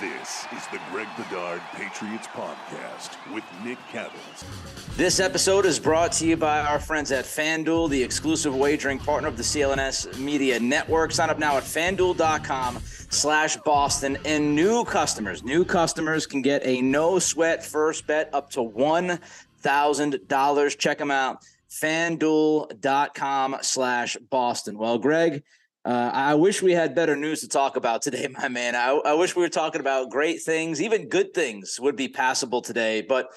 This 0.00 0.46
is 0.56 0.66
the 0.68 0.80
Greg 0.90 1.06
Bedard 1.18 1.60
Patriots 1.74 2.26
Podcast 2.28 3.18
with 3.34 3.44
Nick 3.62 3.76
Cattles. 3.92 4.46
This 4.96 5.20
episode 5.20 5.66
is 5.66 5.78
brought 5.78 6.12
to 6.12 6.26
you 6.26 6.38
by 6.38 6.60
our 6.60 6.80
friends 6.80 7.12
at 7.12 7.26
FanDuel, 7.26 7.90
the 7.90 8.02
exclusive 8.02 8.56
wagering 8.56 8.98
partner 8.98 9.28
of 9.28 9.36
the 9.36 9.42
CLNS 9.42 10.18
Media 10.18 10.58
Network. 10.58 11.12
Sign 11.12 11.28
up 11.28 11.38
now 11.38 11.58
at 11.58 11.64
fanduel.com 11.64 12.78
slash 13.10 13.58
Boston. 13.58 14.16
And 14.24 14.56
new 14.56 14.86
customers, 14.86 15.42
new 15.42 15.66
customers 15.66 16.26
can 16.26 16.40
get 16.40 16.64
a 16.64 16.80
no 16.80 17.18
sweat 17.18 17.62
first 17.62 18.06
bet 18.06 18.30
up 18.32 18.48
to 18.52 18.60
$1,000. 18.60 20.78
Check 20.78 20.96
them 20.96 21.10
out. 21.10 21.44
FanDuel.com 21.68 23.56
slash 23.60 24.16
Boston. 24.30 24.78
Well, 24.78 24.96
Greg, 24.96 25.42
uh, 25.84 26.10
I 26.12 26.34
wish 26.34 26.62
we 26.62 26.72
had 26.72 26.94
better 26.94 27.16
news 27.16 27.40
to 27.40 27.48
talk 27.48 27.76
about 27.76 28.02
today, 28.02 28.28
my 28.28 28.48
man. 28.48 28.74
I, 28.74 28.90
I, 28.90 29.14
wish 29.14 29.34
we 29.34 29.42
were 29.42 29.48
talking 29.48 29.80
about 29.80 30.10
great 30.10 30.42
things, 30.42 30.82
even 30.82 31.08
good 31.08 31.32
things 31.32 31.78
would 31.80 31.96
be 31.96 32.08
passable 32.08 32.60
today. 32.60 33.00
But 33.02 33.28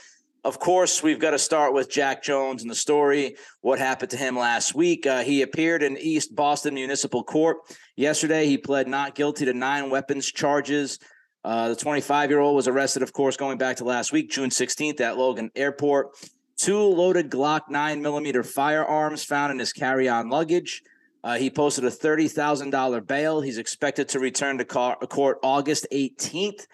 of 0.43 0.59
course, 0.59 1.01
we've 1.01 1.20
got 1.20 1.31
to 1.31 1.39
start 1.39 1.73
with 1.73 1.89
Jack 1.89 2.21
Jones 2.21 2.63
and 2.63 2.70
the 2.70 2.75
story. 2.75 3.37
What 3.61 3.79
happened 3.79 4.11
to 4.11 4.17
him 4.17 4.37
last 4.37 4.75
week? 4.75 5.07
Uh, 5.07 5.23
he 5.23 5.41
appeared 5.41 5.84
in 5.84 5.98
East 5.98 6.35
Boston 6.35 6.73
Municipal 6.73 7.23
Court 7.23 7.57
yesterday. 7.95 8.45
He 8.45 8.57
pled 8.57 8.89
not 8.89 9.15
guilty 9.15 9.45
to 9.45 9.53
nine 9.53 9.89
weapons 9.89 10.29
charges. 10.29 10.99
Uh, 11.45 11.70
the 11.70 11.75
25 11.77 12.29
year 12.29 12.39
old 12.39 12.57
was 12.57 12.67
arrested, 12.67 13.03
of 13.03 13.13
course, 13.13 13.37
going 13.37 13.57
back 13.57 13.77
to 13.77 13.85
last 13.85 14.12
week, 14.12 14.29
June 14.29 14.49
16th 14.49 14.99
at 14.99 15.17
Logan 15.17 15.49
Airport. 15.55 16.09
Two 16.57 16.77
loaded 16.77 17.29
Glock 17.29 17.62
9 17.70 18.01
millimeter 18.01 18.43
firearms 18.43 19.23
found 19.23 19.51
in 19.51 19.59
his 19.59 19.71
carry 19.71 20.09
on 20.09 20.29
luggage. 20.29 20.84
Uh, 21.23 21.36
he 21.36 21.50
posted 21.50 21.86
a 21.86 21.90
$30,000 21.90 23.08
bail. 23.08 23.40
He's 23.40 23.58
expected 23.58 24.09
to 24.09 24.20
return 24.20 24.58
to 24.58 24.66
court 24.66 25.40
August 25.41 25.88
18th. 25.91 26.68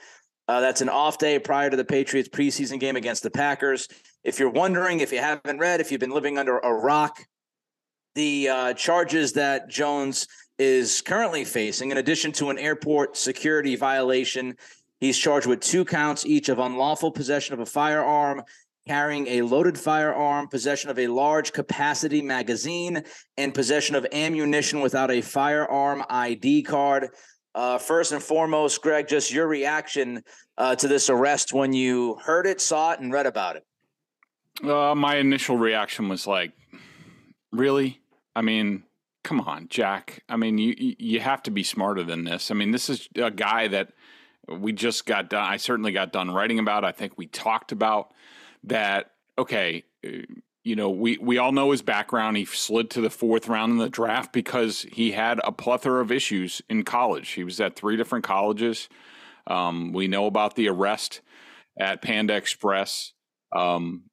Uh, 0.47 0.61
that's 0.61 0.81
an 0.81 0.89
off 0.89 1.19
day 1.19 1.37
prior 1.37 1.69
to 1.69 1.77
the 1.77 1.85
Patriots 1.85 2.27
preseason 2.27 2.79
game 2.79 2.95
against 2.95 3.21
the 3.21 3.29
Packers. 3.29 3.87
If 4.23 4.39
you're 4.39 4.49
wondering, 4.49 4.99
if 4.99 5.11
you 5.11 5.19
haven't 5.19 5.59
read, 5.59 5.79
if 5.79 5.91
you've 5.91 5.99
been 5.99 6.09
living 6.09 6.39
under 6.39 6.57
a 6.57 6.73
rock, 6.73 7.23
the 8.15 8.49
uh, 8.49 8.73
charges 8.73 9.33
that 9.33 9.69
Jones 9.69 10.27
is 10.57 11.01
currently 11.01 11.45
facing, 11.45 11.91
in 11.91 11.97
addition 11.97 12.31
to 12.33 12.49
an 12.49 12.57
airport 12.57 13.15
security 13.15 13.75
violation, 13.75 14.55
he's 14.99 15.17
charged 15.17 15.45
with 15.45 15.59
two 15.59 15.85
counts 15.85 16.25
each 16.25 16.49
of 16.49 16.57
unlawful 16.57 17.11
possession 17.11 17.53
of 17.53 17.59
a 17.59 17.65
firearm 17.65 18.41
carrying 18.89 19.27
a 19.27 19.43
loaded 19.43 19.77
firearm, 19.77 20.47
possession 20.47 20.89
of 20.89 20.97
a 20.97 21.05
large 21.05 21.53
capacity 21.53 22.23
magazine, 22.23 23.03
and 23.37 23.53
possession 23.53 23.95
of 23.95 24.03
ammunition 24.11 24.81
without 24.81 25.11
a 25.11 25.21
firearm 25.21 26.03
ID 26.09 26.63
card. 26.63 27.07
Uh, 27.53 27.77
first 27.77 28.13
and 28.13 28.23
foremost, 28.23 28.81
Greg, 28.81 29.07
just 29.07 29.31
your 29.31 29.47
reaction 29.47 30.23
uh, 30.57 30.75
to 30.75 30.87
this 30.87 31.07
arrest 31.07 31.53
when 31.53 31.71
you 31.71 32.15
heard 32.25 32.47
it, 32.47 32.59
saw 32.59 32.93
it, 32.93 32.99
and 32.99 33.13
read 33.13 33.27
about 33.27 33.57
it. 33.57 34.67
Uh, 34.67 34.95
my 34.95 35.17
initial 35.17 35.55
reaction 35.55 36.09
was 36.09 36.25
like, 36.25 36.53
really? 37.51 38.01
I 38.35 38.41
mean, 38.41 38.85
come 39.23 39.39
on, 39.41 39.67
Jack. 39.69 40.23
I 40.27 40.35
mean, 40.35 40.57
you 40.57 40.73
you 40.97 41.19
have 41.19 41.43
to 41.43 41.51
be 41.51 41.61
smarter 41.61 42.03
than 42.03 42.23
this. 42.23 42.49
I 42.49 42.55
mean, 42.55 42.71
this 42.71 42.89
is 42.89 43.07
a 43.13 43.29
guy 43.29 43.67
that 43.67 43.91
we 44.47 44.71
just 44.71 45.05
got 45.05 45.29
done. 45.29 45.45
I 45.45 45.57
certainly 45.57 45.91
got 45.91 46.11
done 46.11 46.31
writing 46.31 46.57
about. 46.57 46.83
I 46.83 46.91
think 46.91 47.19
we 47.19 47.27
talked 47.27 47.71
about 47.71 48.13
that 48.63 49.11
okay, 49.37 49.83
you 50.63 50.75
know, 50.75 50.89
we 50.89 51.17
we 51.17 51.37
all 51.37 51.51
know 51.51 51.71
his 51.71 51.81
background. 51.81 52.37
He 52.37 52.45
slid 52.45 52.89
to 52.91 53.01
the 53.01 53.09
fourth 53.09 53.47
round 53.47 53.71
in 53.71 53.77
the 53.77 53.89
draft 53.89 54.33
because 54.33 54.85
he 54.91 55.11
had 55.11 55.39
a 55.43 55.51
plethora 55.51 56.01
of 56.01 56.11
issues 56.11 56.61
in 56.69 56.83
college. 56.83 57.29
He 57.29 57.43
was 57.43 57.59
at 57.59 57.75
three 57.75 57.95
different 57.95 58.25
colleges. 58.25 58.89
Um, 59.47 59.93
we 59.93 60.07
know 60.07 60.25
about 60.25 60.55
the 60.55 60.69
arrest 60.69 61.21
at 61.79 62.01
Panda 62.01 62.35
Express. 62.35 63.13
Um, 63.55 64.03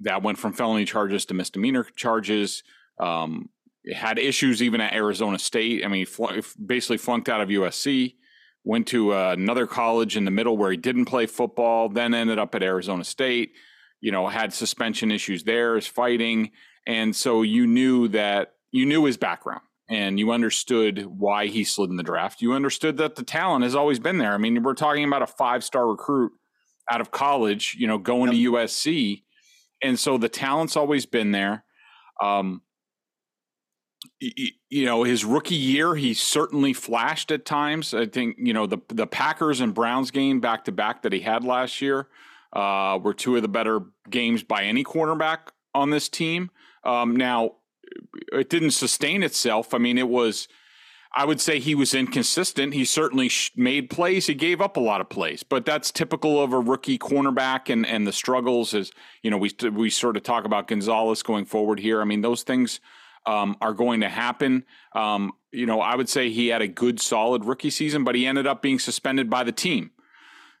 that 0.00 0.22
went 0.22 0.38
from 0.38 0.52
felony 0.52 0.84
charges 0.84 1.24
to 1.26 1.34
misdemeanor 1.34 1.84
charges. 1.96 2.62
Um, 3.00 3.48
had 3.92 4.18
issues 4.18 4.62
even 4.62 4.80
at 4.80 4.92
Arizona 4.92 5.38
State. 5.38 5.84
I 5.84 5.88
mean, 5.88 6.06
fl- 6.06 6.40
basically 6.64 6.98
flunked 6.98 7.28
out 7.28 7.40
of 7.40 7.48
USC. 7.48 8.14
Went 8.62 8.86
to 8.88 9.14
uh, 9.14 9.32
another 9.32 9.66
college 9.66 10.16
in 10.16 10.24
the 10.24 10.30
middle 10.30 10.56
where 10.56 10.70
he 10.70 10.76
didn't 10.76 11.06
play 11.06 11.26
football. 11.26 11.88
Then 11.88 12.12
ended 12.12 12.38
up 12.38 12.54
at 12.54 12.62
Arizona 12.62 13.02
State 13.02 13.52
you 14.00 14.12
know, 14.12 14.26
had 14.28 14.52
suspension 14.52 15.10
issues 15.10 15.44
there, 15.44 15.76
is 15.76 15.86
fighting. 15.86 16.50
And 16.86 17.14
so 17.14 17.42
you 17.42 17.66
knew 17.66 18.08
that 18.08 18.54
you 18.70 18.86
knew 18.86 19.04
his 19.04 19.16
background 19.16 19.62
and 19.88 20.18
you 20.18 20.30
understood 20.30 21.06
why 21.06 21.46
he 21.46 21.64
slid 21.64 21.90
in 21.90 21.96
the 21.96 22.02
draft. 22.02 22.42
You 22.42 22.52
understood 22.52 22.98
that 22.98 23.16
the 23.16 23.22
talent 23.22 23.64
has 23.64 23.74
always 23.74 23.98
been 23.98 24.18
there. 24.18 24.34
I 24.34 24.38
mean, 24.38 24.62
we're 24.62 24.74
talking 24.74 25.04
about 25.04 25.22
a 25.22 25.26
five 25.26 25.64
star 25.64 25.88
recruit 25.88 26.32
out 26.90 27.00
of 27.00 27.10
college, 27.10 27.76
you 27.78 27.86
know, 27.86 27.98
going 27.98 28.32
yep. 28.32 28.52
to 28.52 28.52
USC. 28.52 29.22
And 29.82 29.98
so 29.98 30.18
the 30.18 30.28
talent's 30.28 30.76
always 30.76 31.06
been 31.06 31.32
there. 31.32 31.64
Um, 32.22 32.62
you 34.20 34.84
know 34.84 35.02
his 35.02 35.24
rookie 35.24 35.54
year 35.54 35.94
he 35.94 36.14
certainly 36.14 36.72
flashed 36.72 37.30
at 37.30 37.44
times 37.44 37.94
i 37.94 38.06
think 38.06 38.36
you 38.38 38.52
know 38.52 38.66
the 38.66 38.78
the 38.88 39.06
packers 39.06 39.60
and 39.60 39.74
browns 39.74 40.10
game 40.10 40.40
back 40.40 40.64
to 40.64 40.72
back 40.72 41.02
that 41.02 41.12
he 41.12 41.20
had 41.20 41.44
last 41.44 41.80
year 41.80 42.08
uh, 42.52 42.98
were 43.02 43.14
two 43.14 43.36
of 43.36 43.42
the 43.42 43.48
better 43.48 43.80
games 44.08 44.42
by 44.42 44.64
any 44.64 44.84
cornerback 44.84 45.48
on 45.74 45.90
this 45.90 46.08
team. 46.08 46.50
Um, 46.84 47.16
now, 47.16 47.56
it 48.32 48.48
didn't 48.48 48.72
sustain 48.72 49.22
itself. 49.22 49.74
I 49.74 49.78
mean, 49.78 49.98
it 49.98 50.08
was. 50.08 50.48
I 51.16 51.24
would 51.24 51.40
say 51.40 51.58
he 51.58 51.74
was 51.74 51.94
inconsistent. 51.94 52.74
He 52.74 52.84
certainly 52.84 53.30
made 53.56 53.88
plays. 53.88 54.26
He 54.26 54.34
gave 54.34 54.60
up 54.60 54.76
a 54.76 54.80
lot 54.80 55.00
of 55.00 55.08
plays, 55.08 55.42
but 55.42 55.64
that's 55.64 55.90
typical 55.90 56.40
of 56.40 56.52
a 56.52 56.60
rookie 56.60 56.98
cornerback 56.98 57.72
and 57.72 57.86
and 57.86 58.06
the 58.06 58.12
struggles. 58.12 58.74
Is 58.74 58.92
you 59.22 59.30
know 59.30 59.38
we 59.38 59.50
we 59.72 59.90
sort 59.90 60.16
of 60.16 60.22
talk 60.22 60.44
about 60.44 60.68
Gonzalez 60.68 61.22
going 61.22 61.46
forward 61.46 61.80
here. 61.80 62.02
I 62.02 62.04
mean, 62.04 62.20
those 62.20 62.42
things 62.42 62.80
um, 63.26 63.56
are 63.60 63.72
going 63.72 64.00
to 64.00 64.08
happen. 64.08 64.64
Um, 64.94 65.32
you 65.50 65.66
know, 65.66 65.80
I 65.80 65.96
would 65.96 66.08
say 66.08 66.30
he 66.30 66.48
had 66.48 66.62
a 66.62 66.68
good, 66.68 67.00
solid 67.00 67.44
rookie 67.44 67.70
season, 67.70 68.04
but 68.04 68.14
he 68.14 68.26
ended 68.26 68.46
up 68.46 68.62
being 68.62 68.78
suspended 68.78 69.30
by 69.30 69.44
the 69.44 69.52
team. 69.52 69.90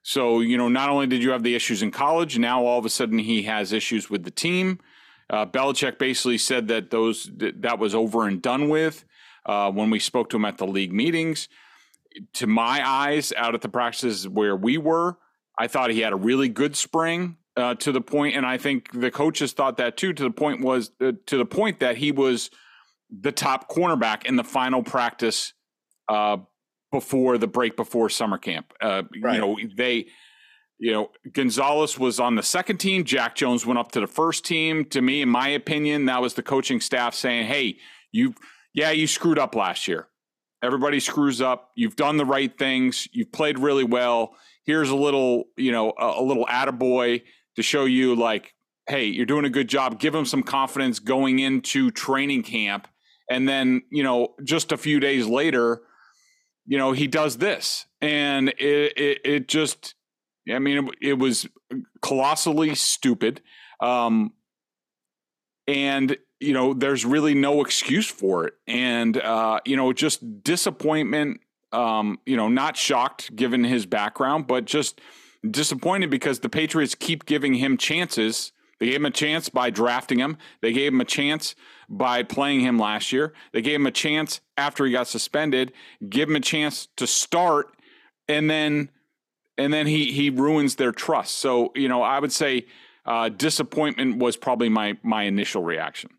So, 0.08 0.40
you 0.40 0.56
know, 0.56 0.70
not 0.70 0.88
only 0.88 1.06
did 1.06 1.22
you 1.22 1.32
have 1.32 1.42
the 1.42 1.54
issues 1.54 1.82
in 1.82 1.90
college, 1.90 2.38
now 2.38 2.64
all 2.64 2.78
of 2.78 2.86
a 2.86 2.88
sudden 2.88 3.18
he 3.18 3.42
has 3.42 3.74
issues 3.74 4.08
with 4.08 4.24
the 4.24 4.30
team. 4.30 4.78
Uh, 5.28 5.44
Belichick 5.44 5.98
basically 5.98 6.38
said 6.38 6.68
that 6.68 6.88
those 6.88 7.30
that 7.36 7.78
was 7.78 7.94
over 7.94 8.26
and 8.26 8.40
done 8.40 8.70
with 8.70 9.04
uh, 9.44 9.70
when 9.70 9.90
we 9.90 9.98
spoke 9.98 10.30
to 10.30 10.38
him 10.38 10.46
at 10.46 10.56
the 10.56 10.66
league 10.66 10.94
meetings. 10.94 11.50
To 12.36 12.46
my 12.46 12.80
eyes, 12.82 13.34
out 13.36 13.54
at 13.54 13.60
the 13.60 13.68
practices 13.68 14.26
where 14.26 14.56
we 14.56 14.78
were, 14.78 15.18
I 15.58 15.66
thought 15.66 15.90
he 15.90 16.00
had 16.00 16.14
a 16.14 16.16
really 16.16 16.48
good 16.48 16.74
spring 16.74 17.36
uh, 17.58 17.74
to 17.74 17.92
the 17.92 18.00
point, 18.00 18.34
and 18.34 18.46
I 18.46 18.56
think 18.56 18.98
the 18.98 19.10
coaches 19.10 19.52
thought 19.52 19.76
that 19.76 19.98
too. 19.98 20.14
To 20.14 20.22
the 20.22 20.30
point 20.30 20.62
was 20.62 20.90
uh, 21.02 21.12
to 21.26 21.36
the 21.36 21.44
point 21.44 21.80
that 21.80 21.98
he 21.98 22.12
was 22.12 22.48
the 23.10 23.30
top 23.30 23.70
cornerback 23.70 24.24
in 24.24 24.36
the 24.36 24.44
final 24.44 24.82
practice 24.82 25.52
uh, 26.08 26.38
before 26.90 27.38
the 27.38 27.46
break 27.46 27.76
before 27.76 28.08
summer 28.08 28.38
camp. 28.38 28.72
Uh, 28.80 29.02
right. 29.20 29.34
You 29.34 29.40
know, 29.40 29.58
they, 29.76 30.06
you 30.78 30.92
know, 30.92 31.10
Gonzalez 31.32 31.98
was 31.98 32.20
on 32.20 32.34
the 32.34 32.42
second 32.42 32.78
team. 32.78 33.04
Jack 33.04 33.34
Jones 33.34 33.66
went 33.66 33.78
up 33.78 33.92
to 33.92 34.00
the 34.00 34.06
first 34.06 34.44
team. 34.44 34.84
To 34.86 35.02
me, 35.02 35.22
in 35.22 35.28
my 35.28 35.48
opinion, 35.48 36.06
that 36.06 36.22
was 36.22 36.34
the 36.34 36.42
coaching 36.42 36.80
staff 36.80 37.14
saying, 37.14 37.46
"Hey, 37.46 37.78
you, 38.12 38.34
yeah, 38.72 38.90
you 38.90 39.06
screwed 39.06 39.38
up 39.38 39.54
last 39.54 39.88
year. 39.88 40.08
Everybody 40.62 41.00
screws 41.00 41.40
up. 41.40 41.70
You've 41.76 41.96
done 41.96 42.16
the 42.16 42.24
right 42.24 42.56
things. 42.56 43.06
You've 43.12 43.32
played 43.32 43.58
really 43.58 43.84
well. 43.84 44.34
Here's 44.64 44.90
a 44.90 44.96
little, 44.96 45.44
you 45.56 45.72
know, 45.72 45.92
a, 45.98 46.20
a 46.20 46.22
little 46.22 46.46
attaboy 46.46 47.22
to 47.56 47.62
show 47.62 47.84
you, 47.84 48.14
like, 48.14 48.54
hey, 48.88 49.04
you're 49.06 49.26
doing 49.26 49.44
a 49.44 49.50
good 49.50 49.68
job. 49.68 50.00
Give 50.00 50.12
them 50.12 50.24
some 50.24 50.42
confidence 50.42 50.98
going 50.98 51.38
into 51.38 51.90
training 51.90 52.44
camp." 52.44 52.88
And 53.30 53.46
then, 53.46 53.82
you 53.90 54.02
know, 54.02 54.34
just 54.42 54.72
a 54.72 54.78
few 54.78 55.00
days 55.00 55.26
later, 55.26 55.82
you 56.68 56.76
know, 56.76 56.92
he 56.92 57.06
does 57.06 57.38
this. 57.38 57.86
And 58.02 58.50
it, 58.50 58.92
it, 58.96 59.20
it 59.24 59.48
just, 59.48 59.94
I 60.52 60.58
mean, 60.58 60.86
it, 60.86 60.94
it 61.00 61.12
was 61.14 61.48
colossally 62.02 62.74
stupid. 62.74 63.40
Um, 63.80 64.34
and, 65.66 66.16
you 66.40 66.52
know, 66.52 66.74
there's 66.74 67.06
really 67.06 67.34
no 67.34 67.62
excuse 67.62 68.06
for 68.06 68.46
it. 68.46 68.54
And, 68.66 69.16
uh, 69.16 69.60
you 69.64 69.76
know, 69.76 69.92
just 69.94 70.44
disappointment, 70.44 71.40
um, 71.72 72.18
you 72.26 72.36
know, 72.36 72.48
not 72.48 72.76
shocked 72.76 73.34
given 73.34 73.64
his 73.64 73.86
background, 73.86 74.46
but 74.46 74.66
just 74.66 75.00
disappointed 75.50 76.10
because 76.10 76.40
the 76.40 76.48
Patriots 76.50 76.94
keep 76.94 77.24
giving 77.24 77.54
him 77.54 77.78
chances. 77.78 78.52
They 78.78 78.86
gave 78.86 78.96
him 78.96 79.06
a 79.06 79.10
chance 79.10 79.48
by 79.48 79.70
drafting 79.70 80.18
him. 80.18 80.38
They 80.62 80.72
gave 80.72 80.92
him 80.92 81.00
a 81.00 81.04
chance 81.04 81.54
by 81.88 82.22
playing 82.22 82.60
him 82.60 82.78
last 82.78 83.12
year. 83.12 83.32
They 83.52 83.62
gave 83.62 83.76
him 83.76 83.86
a 83.86 83.92
chance 83.92 84.40
after 84.56 84.84
he 84.84 84.92
got 84.92 85.08
suspended, 85.08 85.72
give 86.08 86.28
him 86.28 86.36
a 86.36 86.40
chance 86.40 86.88
to 86.96 87.06
start, 87.06 87.68
and 88.28 88.48
then 88.48 88.90
and 89.56 89.72
then 89.72 89.86
he 89.86 90.12
he 90.12 90.30
ruins 90.30 90.76
their 90.76 90.92
trust. 90.92 91.36
So 91.36 91.72
you 91.74 91.88
know, 91.88 92.02
I 92.02 92.18
would 92.20 92.32
say 92.32 92.66
uh, 93.04 93.28
disappointment 93.30 94.18
was 94.18 94.36
probably 94.36 94.68
my 94.68 94.96
my 95.02 95.24
initial 95.24 95.62
reaction. 95.62 96.10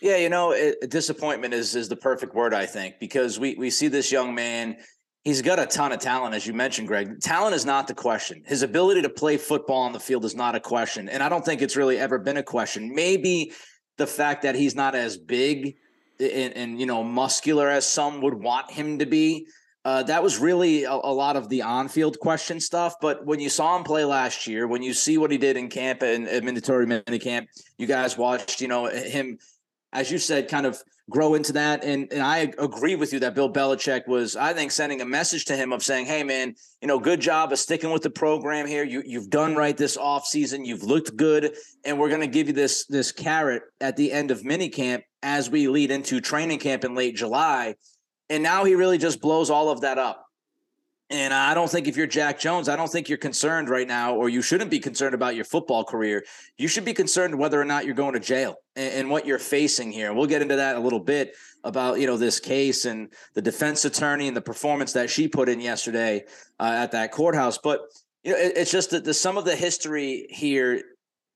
Yeah, 0.00 0.16
you 0.16 0.28
know, 0.28 0.50
it, 0.50 0.90
disappointment 0.90 1.54
is 1.54 1.76
is 1.76 1.88
the 1.88 1.96
perfect 1.96 2.34
word 2.34 2.52
I 2.52 2.66
think 2.66 2.98
because 2.98 3.38
we 3.38 3.54
we 3.54 3.70
see 3.70 3.86
this 3.88 4.10
young 4.10 4.34
man 4.34 4.78
He's 5.24 5.40
got 5.40 5.60
a 5.60 5.66
ton 5.66 5.92
of 5.92 6.00
talent, 6.00 6.34
as 6.34 6.46
you 6.46 6.52
mentioned, 6.52 6.88
Greg. 6.88 7.20
Talent 7.20 7.54
is 7.54 7.64
not 7.64 7.86
the 7.86 7.94
question. 7.94 8.42
His 8.44 8.62
ability 8.62 9.02
to 9.02 9.08
play 9.08 9.36
football 9.36 9.82
on 9.82 9.92
the 9.92 10.00
field 10.00 10.24
is 10.24 10.34
not 10.34 10.56
a 10.56 10.60
question. 10.60 11.08
And 11.08 11.22
I 11.22 11.28
don't 11.28 11.44
think 11.44 11.62
it's 11.62 11.76
really 11.76 11.96
ever 11.98 12.18
been 12.18 12.38
a 12.38 12.42
question. 12.42 12.92
Maybe 12.92 13.52
the 13.98 14.06
fact 14.06 14.42
that 14.42 14.56
he's 14.56 14.74
not 14.74 14.96
as 14.96 15.16
big 15.16 15.76
and, 16.18 16.56
and 16.56 16.80
you 16.80 16.86
know 16.86 17.02
muscular 17.02 17.68
as 17.68 17.86
some 17.86 18.20
would 18.20 18.34
want 18.34 18.70
him 18.70 18.98
to 18.98 19.06
be. 19.06 19.46
Uh, 19.84 20.02
that 20.04 20.22
was 20.22 20.38
really 20.38 20.84
a, 20.84 20.92
a, 20.92 21.12
lot 21.12 21.34
of 21.34 21.48
the 21.48 21.60
on-field 21.60 22.16
question 22.20 22.60
stuff. 22.60 22.94
But 23.00 23.26
when 23.26 23.40
you 23.40 23.48
saw 23.48 23.76
him 23.76 23.82
play 23.82 24.04
last 24.04 24.46
year, 24.46 24.68
when 24.68 24.80
you 24.80 24.94
see 24.94 25.18
what 25.18 25.32
he 25.32 25.38
did 25.38 25.56
in 25.56 25.68
camp 25.68 26.02
and 26.02 26.24
mandatory 26.44 26.86
minicamp, 26.86 27.48
you 27.78 27.88
guys 27.88 28.16
watched, 28.16 28.60
you 28.60 28.68
know, 28.68 28.86
him, 28.86 29.38
as 29.92 30.10
you 30.10 30.18
said, 30.18 30.48
kind 30.48 30.66
of 30.66 30.82
grow 31.10 31.34
into 31.34 31.52
that. 31.52 31.84
And 31.84 32.12
and 32.12 32.22
I 32.22 32.52
agree 32.58 32.96
with 32.96 33.12
you 33.12 33.20
that 33.20 33.34
Bill 33.34 33.52
Belichick 33.52 34.06
was, 34.06 34.36
I 34.36 34.52
think, 34.52 34.70
sending 34.70 35.00
a 35.00 35.04
message 35.04 35.44
to 35.46 35.56
him 35.56 35.72
of 35.72 35.82
saying, 35.82 36.06
"Hey, 36.06 36.22
man, 36.22 36.54
you 36.80 36.88
know, 36.88 36.98
good 36.98 37.20
job 37.20 37.52
of 37.52 37.58
sticking 37.58 37.90
with 37.90 38.02
the 38.02 38.10
program 38.10 38.66
here. 38.66 38.84
You 38.84 39.02
you've 39.04 39.30
done 39.30 39.54
right 39.54 39.76
this 39.76 39.96
off 39.96 40.26
season. 40.26 40.64
You've 40.64 40.82
looked 40.82 41.16
good, 41.16 41.54
and 41.84 41.98
we're 41.98 42.08
going 42.08 42.20
to 42.20 42.26
give 42.26 42.48
you 42.48 42.54
this 42.54 42.86
this 42.86 43.12
carrot 43.12 43.62
at 43.80 43.96
the 43.96 44.12
end 44.12 44.30
of 44.30 44.42
minicamp 44.42 45.02
as 45.22 45.50
we 45.50 45.68
lead 45.68 45.90
into 45.90 46.20
training 46.20 46.58
camp 46.58 46.84
in 46.84 46.94
late 46.94 47.16
July." 47.16 47.74
And 48.30 48.42
now 48.42 48.64
he 48.64 48.74
really 48.74 48.98
just 48.98 49.20
blows 49.20 49.50
all 49.50 49.68
of 49.68 49.82
that 49.82 49.98
up. 49.98 50.24
And 51.12 51.34
I 51.34 51.52
don't 51.52 51.70
think 51.70 51.88
if 51.88 51.96
you're 51.96 52.06
Jack 52.06 52.40
Jones, 52.40 52.70
I 52.70 52.76
don't 52.76 52.90
think 52.90 53.10
you're 53.10 53.18
concerned 53.18 53.68
right 53.68 53.86
now, 53.86 54.14
or 54.14 54.30
you 54.30 54.40
shouldn't 54.40 54.70
be 54.70 54.80
concerned 54.80 55.14
about 55.14 55.36
your 55.36 55.44
football 55.44 55.84
career. 55.84 56.24
You 56.56 56.68
should 56.68 56.86
be 56.86 56.94
concerned 56.94 57.38
whether 57.38 57.60
or 57.60 57.66
not 57.66 57.84
you're 57.84 57.94
going 57.94 58.14
to 58.14 58.20
jail 58.20 58.56
and, 58.76 58.94
and 58.94 59.10
what 59.10 59.26
you're 59.26 59.38
facing 59.38 59.92
here. 59.92 60.08
And 60.08 60.16
We'll 60.16 60.26
get 60.26 60.40
into 60.40 60.56
that 60.56 60.76
a 60.76 60.80
little 60.80 60.98
bit 60.98 61.34
about 61.64 62.00
you 62.00 62.06
know 62.06 62.16
this 62.16 62.40
case 62.40 62.86
and 62.86 63.12
the 63.34 63.42
defense 63.42 63.84
attorney 63.84 64.26
and 64.26 64.36
the 64.36 64.40
performance 64.40 64.94
that 64.94 65.10
she 65.10 65.28
put 65.28 65.50
in 65.50 65.60
yesterday 65.60 66.24
uh, 66.58 66.72
at 66.76 66.92
that 66.92 67.12
courthouse. 67.12 67.58
But 67.58 67.82
you 68.24 68.32
know, 68.32 68.38
it, 68.38 68.54
it's 68.56 68.70
just 68.70 68.90
that 68.90 69.04
the 69.04 69.12
some 69.12 69.36
of 69.36 69.44
the 69.44 69.54
history 69.54 70.26
here, 70.30 70.76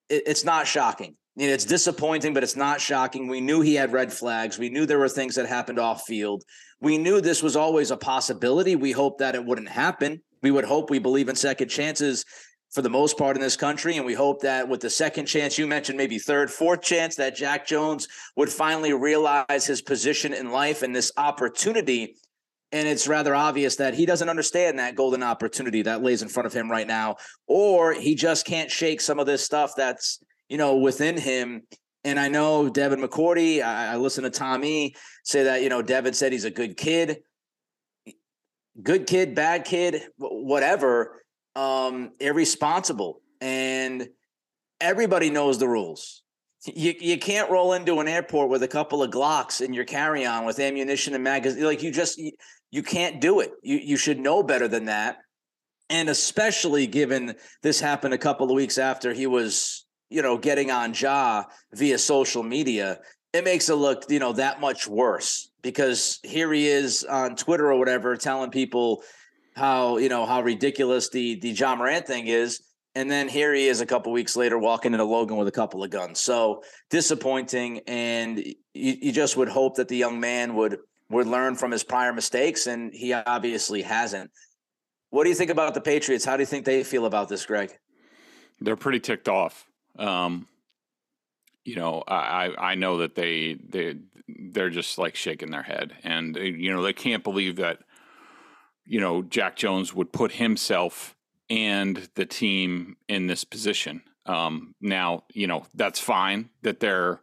it, 0.08 0.22
it's 0.26 0.44
not 0.44 0.66
shocking. 0.66 1.16
You 1.36 1.48
know, 1.48 1.52
it's 1.52 1.66
disappointing, 1.66 2.32
but 2.32 2.42
it's 2.42 2.56
not 2.56 2.80
shocking. 2.80 3.28
We 3.28 3.42
knew 3.42 3.60
he 3.60 3.74
had 3.74 3.92
red 3.92 4.10
flags. 4.10 4.58
We 4.58 4.70
knew 4.70 4.86
there 4.86 4.98
were 4.98 5.08
things 5.10 5.34
that 5.34 5.46
happened 5.46 5.78
off 5.78 6.04
field. 6.06 6.44
We 6.80 6.98
knew 6.98 7.20
this 7.20 7.42
was 7.42 7.56
always 7.56 7.90
a 7.90 7.96
possibility. 7.96 8.76
We 8.76 8.92
hope 8.92 9.18
that 9.18 9.34
it 9.34 9.44
wouldn't 9.44 9.68
happen. 9.68 10.22
We 10.42 10.50
would 10.50 10.64
hope 10.64 10.90
we 10.90 10.98
believe 10.98 11.28
in 11.28 11.36
second 11.36 11.68
chances 11.68 12.24
for 12.70 12.82
the 12.82 12.90
most 12.90 13.16
part 13.16 13.36
in 13.36 13.42
this 13.42 13.56
country. 13.56 13.96
And 13.96 14.04
we 14.04 14.14
hope 14.14 14.42
that 14.42 14.68
with 14.68 14.80
the 14.80 14.90
second 14.90 15.26
chance, 15.26 15.56
you 15.56 15.66
mentioned 15.66 15.96
maybe 15.96 16.18
third, 16.18 16.50
fourth 16.50 16.82
chance, 16.82 17.16
that 17.16 17.34
Jack 17.34 17.66
Jones 17.66 18.08
would 18.36 18.50
finally 18.50 18.92
realize 18.92 19.64
his 19.66 19.80
position 19.80 20.34
in 20.34 20.50
life 20.50 20.82
and 20.82 20.94
this 20.94 21.12
opportunity. 21.16 22.16
And 22.72 22.86
it's 22.86 23.08
rather 23.08 23.34
obvious 23.34 23.76
that 23.76 23.94
he 23.94 24.04
doesn't 24.04 24.28
understand 24.28 24.78
that 24.78 24.96
golden 24.96 25.22
opportunity 25.22 25.82
that 25.82 26.02
lays 26.02 26.22
in 26.22 26.28
front 26.28 26.46
of 26.46 26.52
him 26.52 26.70
right 26.70 26.86
now, 26.86 27.16
or 27.46 27.94
he 27.94 28.14
just 28.14 28.44
can't 28.44 28.70
shake 28.70 29.00
some 29.00 29.18
of 29.18 29.26
this 29.26 29.44
stuff 29.44 29.72
that's 29.76 30.18
you 30.48 30.58
know, 30.58 30.76
within 30.76 31.16
him. 31.16 31.62
And 32.06 32.20
I 32.20 32.28
know 32.28 32.68
Devin 32.68 33.00
McCourty, 33.00 33.60
I, 33.60 33.94
I 33.94 33.96
listen 33.96 34.22
to 34.22 34.30
Tommy 34.30 34.94
say 35.24 35.42
that, 35.42 35.62
you 35.62 35.68
know, 35.68 35.82
Devin 35.82 36.14
said 36.14 36.30
he's 36.30 36.44
a 36.44 36.52
good 36.52 36.76
kid, 36.76 37.18
good 38.80 39.08
kid, 39.08 39.34
bad 39.34 39.64
kid, 39.64 40.02
whatever, 40.16 41.24
um, 41.56 42.12
irresponsible. 42.20 43.22
And 43.40 44.08
everybody 44.80 45.30
knows 45.30 45.58
the 45.58 45.66
rules. 45.66 46.22
You, 46.64 46.94
you 47.00 47.18
can't 47.18 47.50
roll 47.50 47.72
into 47.72 47.98
an 47.98 48.06
airport 48.06 48.50
with 48.50 48.62
a 48.62 48.68
couple 48.68 49.02
of 49.02 49.10
Glocks 49.10 49.60
in 49.60 49.74
your 49.74 49.84
carry 49.84 50.24
on 50.24 50.44
with 50.44 50.60
ammunition 50.60 51.12
and 51.14 51.24
magazine. 51.24 51.64
Like 51.64 51.82
you 51.82 51.90
just, 51.90 52.18
you, 52.18 52.30
you 52.70 52.84
can't 52.84 53.20
do 53.20 53.40
it. 53.40 53.50
You, 53.64 53.78
you 53.78 53.96
should 53.96 54.20
know 54.20 54.44
better 54.44 54.68
than 54.68 54.84
that. 54.84 55.18
And 55.90 56.08
especially 56.08 56.86
given 56.86 57.34
this 57.64 57.80
happened 57.80 58.14
a 58.14 58.18
couple 58.18 58.48
of 58.48 58.54
weeks 58.54 58.78
after 58.78 59.12
he 59.12 59.26
was 59.26 59.85
you 60.10 60.22
know, 60.22 60.38
getting 60.38 60.70
on 60.70 60.94
Ja 60.94 61.44
via 61.72 61.98
social 61.98 62.42
media, 62.42 63.00
it 63.32 63.44
makes 63.44 63.68
it 63.68 63.74
look, 63.74 64.04
you 64.08 64.18
know, 64.18 64.32
that 64.32 64.60
much 64.60 64.86
worse 64.86 65.50
because 65.62 66.20
here 66.22 66.52
he 66.52 66.68
is 66.68 67.04
on 67.04 67.36
Twitter 67.36 67.70
or 67.70 67.78
whatever 67.78 68.16
telling 68.16 68.50
people 68.50 69.02
how, 69.56 69.96
you 69.96 70.08
know, 70.08 70.26
how 70.26 70.42
ridiculous 70.42 71.08
the 71.08 71.38
the 71.40 71.50
Ja 71.50 71.74
Morant 71.74 72.06
thing 72.06 72.28
is. 72.28 72.62
And 72.94 73.10
then 73.10 73.28
here 73.28 73.52
he 73.52 73.66
is 73.66 73.82
a 73.82 73.86
couple 73.86 74.10
weeks 74.10 74.36
later 74.36 74.58
walking 74.58 74.92
into 74.92 75.04
Logan 75.04 75.36
with 75.36 75.48
a 75.48 75.52
couple 75.52 75.84
of 75.84 75.90
guns. 75.90 76.18
So 76.20 76.62
disappointing. 76.88 77.80
And 77.86 78.38
you, 78.38 78.54
you 78.72 79.12
just 79.12 79.36
would 79.36 79.50
hope 79.50 79.76
that 79.76 79.88
the 79.88 79.96
young 79.96 80.18
man 80.18 80.54
would 80.54 80.78
would 81.10 81.26
learn 81.26 81.54
from 81.54 81.70
his 81.70 81.84
prior 81.84 82.12
mistakes, 82.12 82.66
and 82.66 82.92
he 82.92 83.12
obviously 83.12 83.82
hasn't. 83.82 84.30
What 85.10 85.24
do 85.24 85.28
you 85.28 85.36
think 85.36 85.50
about 85.50 85.74
the 85.74 85.80
Patriots? 85.80 86.24
How 86.24 86.36
do 86.36 86.42
you 86.42 86.46
think 86.46 86.64
they 86.64 86.82
feel 86.82 87.06
about 87.06 87.28
this, 87.28 87.46
Greg? 87.46 87.76
They're 88.60 88.76
pretty 88.76 89.00
ticked 89.00 89.28
off. 89.28 89.66
Um, 89.98 90.46
you 91.64 91.76
know, 91.76 92.04
I 92.06 92.52
I 92.56 92.74
know 92.76 92.98
that 92.98 93.14
they 93.14 93.54
they 93.54 93.96
they're 94.28 94.70
just 94.70 94.98
like 94.98 95.16
shaking 95.16 95.50
their 95.50 95.62
head, 95.62 95.94
and 96.04 96.36
you 96.36 96.72
know 96.72 96.82
they 96.82 96.92
can't 96.92 97.24
believe 97.24 97.56
that 97.56 97.80
you 98.84 99.00
know 99.00 99.22
Jack 99.22 99.56
Jones 99.56 99.92
would 99.92 100.12
put 100.12 100.32
himself 100.32 101.16
and 101.50 102.08
the 102.14 102.26
team 102.26 102.96
in 103.08 103.26
this 103.26 103.44
position. 103.44 104.02
Um, 104.26 104.74
now, 104.80 105.24
you 105.32 105.46
know 105.46 105.66
that's 105.74 106.00
fine 106.00 106.50
that 106.62 106.80
they're 106.80 107.20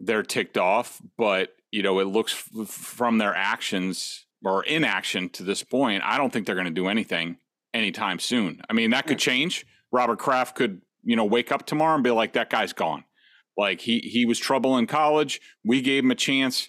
they're 0.00 0.22
ticked 0.22 0.56
off, 0.56 1.00
but 1.16 1.54
you 1.70 1.82
know 1.82 1.98
it 1.98 2.06
looks 2.06 2.32
f- 2.58 2.68
from 2.68 3.18
their 3.18 3.34
actions 3.34 4.26
or 4.44 4.64
inaction 4.64 5.28
to 5.30 5.42
this 5.42 5.62
point. 5.62 6.02
I 6.04 6.16
don't 6.16 6.32
think 6.32 6.46
they're 6.46 6.54
going 6.54 6.66
to 6.66 6.70
do 6.70 6.88
anything 6.88 7.38
anytime 7.74 8.18
soon. 8.18 8.62
I 8.68 8.72
mean, 8.72 8.90
that 8.90 9.06
could 9.06 9.18
change. 9.18 9.66
Robert 9.90 10.18
Kraft 10.18 10.54
could 10.54 10.82
you 11.08 11.16
know, 11.16 11.24
wake 11.24 11.50
up 11.50 11.64
tomorrow 11.64 11.94
and 11.94 12.04
be 12.04 12.10
like, 12.10 12.34
that 12.34 12.50
guy's 12.50 12.74
gone. 12.74 13.02
Like 13.56 13.80
he 13.80 14.00
he 14.00 14.26
was 14.26 14.38
trouble 14.38 14.76
in 14.76 14.86
college. 14.86 15.40
We 15.64 15.80
gave 15.80 16.04
him 16.04 16.10
a 16.10 16.14
chance. 16.14 16.68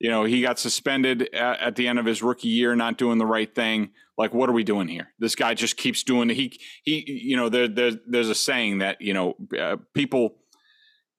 You 0.00 0.08
know, 0.10 0.24
he 0.24 0.40
got 0.40 0.58
suspended 0.58 1.28
at, 1.34 1.60
at, 1.60 1.76
the 1.76 1.86
end 1.86 1.98
of 1.98 2.06
his 2.06 2.22
rookie 2.22 2.48
year, 2.48 2.74
not 2.74 2.96
doing 2.96 3.18
the 3.18 3.26
right 3.26 3.54
thing. 3.54 3.90
Like, 4.16 4.32
what 4.32 4.48
are 4.48 4.54
we 4.54 4.64
doing 4.64 4.88
here? 4.88 5.08
This 5.18 5.34
guy 5.34 5.52
just 5.52 5.76
keeps 5.76 6.02
doing. 6.02 6.30
He 6.30 6.58
he. 6.82 7.04
You 7.06 7.36
know, 7.36 7.50
there, 7.50 7.68
there 7.68 7.92
there's 8.06 8.30
a 8.30 8.34
saying 8.34 8.78
that 8.78 9.02
you 9.02 9.12
know 9.12 9.36
uh, 9.56 9.76
people 9.92 10.38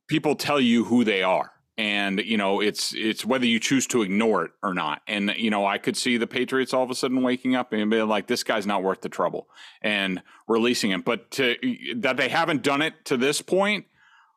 people 0.08 0.36
tell 0.36 0.60
you 0.60 0.86
who 0.86 1.04
they 1.04 1.22
are 1.22 1.52
and 1.78 2.20
you 2.20 2.38
know 2.38 2.62
it's 2.62 2.94
it's 2.96 3.26
whether 3.26 3.46
you 3.46 3.60
choose 3.60 3.88
to 3.88 4.02
ignore 4.02 4.46
it 4.46 4.52
or 4.64 4.74
not. 4.74 5.02
And 5.08 5.34
you 5.38 5.50
know 5.50 5.66
i 5.66 5.78
could 5.78 5.98
see 5.98 6.18
the 6.18 6.28
patriots 6.28 6.74
all 6.74 6.84
of 6.84 6.92
a 6.92 6.96
sudden 6.96 7.22
waking 7.22 7.56
up 7.56 7.74
and 7.74 7.90
being 7.90 8.08
like 8.08 8.28
this 8.28 8.44
guy's 8.44 8.66
not 8.66 8.84
worth 8.84 9.02
the 9.02 9.10
trouble 9.10 9.48
and 9.82 10.22
releasing 10.48 10.92
him. 10.92 11.02
But 11.02 11.32
to, 11.32 11.56
that 11.98 12.18
they 12.18 12.30
haven't 12.30 12.64
done 12.64 12.82
it 12.82 12.94
to 13.06 13.18
this 13.18 13.42
point 13.42 13.86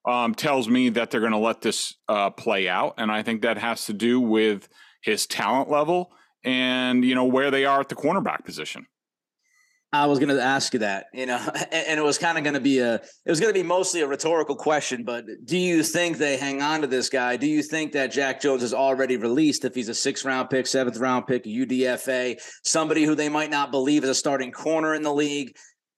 um, 0.07 0.35
tells 0.35 0.69
me 0.69 0.89
that 0.91 1.11
they're 1.11 1.21
going 1.21 1.33
to 1.33 1.39
let 1.39 1.61
this 1.61 1.95
uh, 2.09 2.31
play 2.31 2.69
out 2.69 2.95
and 2.99 3.11
i 3.13 3.23
think 3.23 3.43
that 3.43 3.59
has 3.59 3.85
to 3.87 3.93
do 3.93 4.21
with 4.21 4.69
his 5.03 5.27
talent 5.27 5.69
level 5.69 6.13
and 6.45 7.05
you 7.05 7.15
know 7.15 7.25
where 7.25 7.51
they 7.51 7.65
are 7.65 7.81
at 7.81 7.89
the 7.89 7.95
cornerback 7.95 8.45
position 8.45 8.87
I 9.91 10.05
was 10.05 10.19
going 10.19 10.35
to 10.35 10.43
ask 10.43 10.75
you 10.75 10.81
that, 10.81 11.07
you 11.15 11.25
know, 11.25 11.37
and 11.73 11.99
it 11.99 12.03
was 12.03 12.19
kind 12.19 12.37
of 12.37 12.45
going 12.45 12.55
to 12.55 12.61
be 12.61 12.79
a, 12.79 12.97
it 12.97 13.31
was 13.31 13.41
going 13.41 13.53
to 13.53 13.59
be 13.59 13.67
mostly 13.67 14.03
a 14.03 14.07
rhetorical 14.07 14.55
question, 14.55 15.03
but 15.03 15.25
do 15.45 15.57
you 15.57 15.83
think 15.83 16.19
they 16.19 16.37
hang 16.37 16.61
on 16.61 16.83
to 16.83 16.87
this 16.87 17.09
guy? 17.09 17.37
Do 17.37 17.47
you 17.47 17.63
think 17.63 17.93
that 17.93 18.13
Jack 18.13 18.41
Jones 18.41 18.63
is 18.63 18.75
already 18.75 19.17
released 19.17 19.65
if 19.65 19.75
he's 19.75 19.89
a 19.89 19.95
sixth 19.95 20.25
round 20.25 20.51
pick, 20.51 20.67
seventh 20.67 20.99
round 20.99 21.27
pick, 21.27 21.45
UDFA, 21.45 22.39
somebody 22.65 23.05
who 23.05 23.15
they 23.15 23.29
might 23.29 23.51
not 23.51 23.71
believe 23.71 24.05
is 24.05 24.11
a 24.11 24.15
starting 24.15 24.53
corner 24.53 24.95
in 24.95 25.03
the 25.03 25.13
league? 25.13 25.57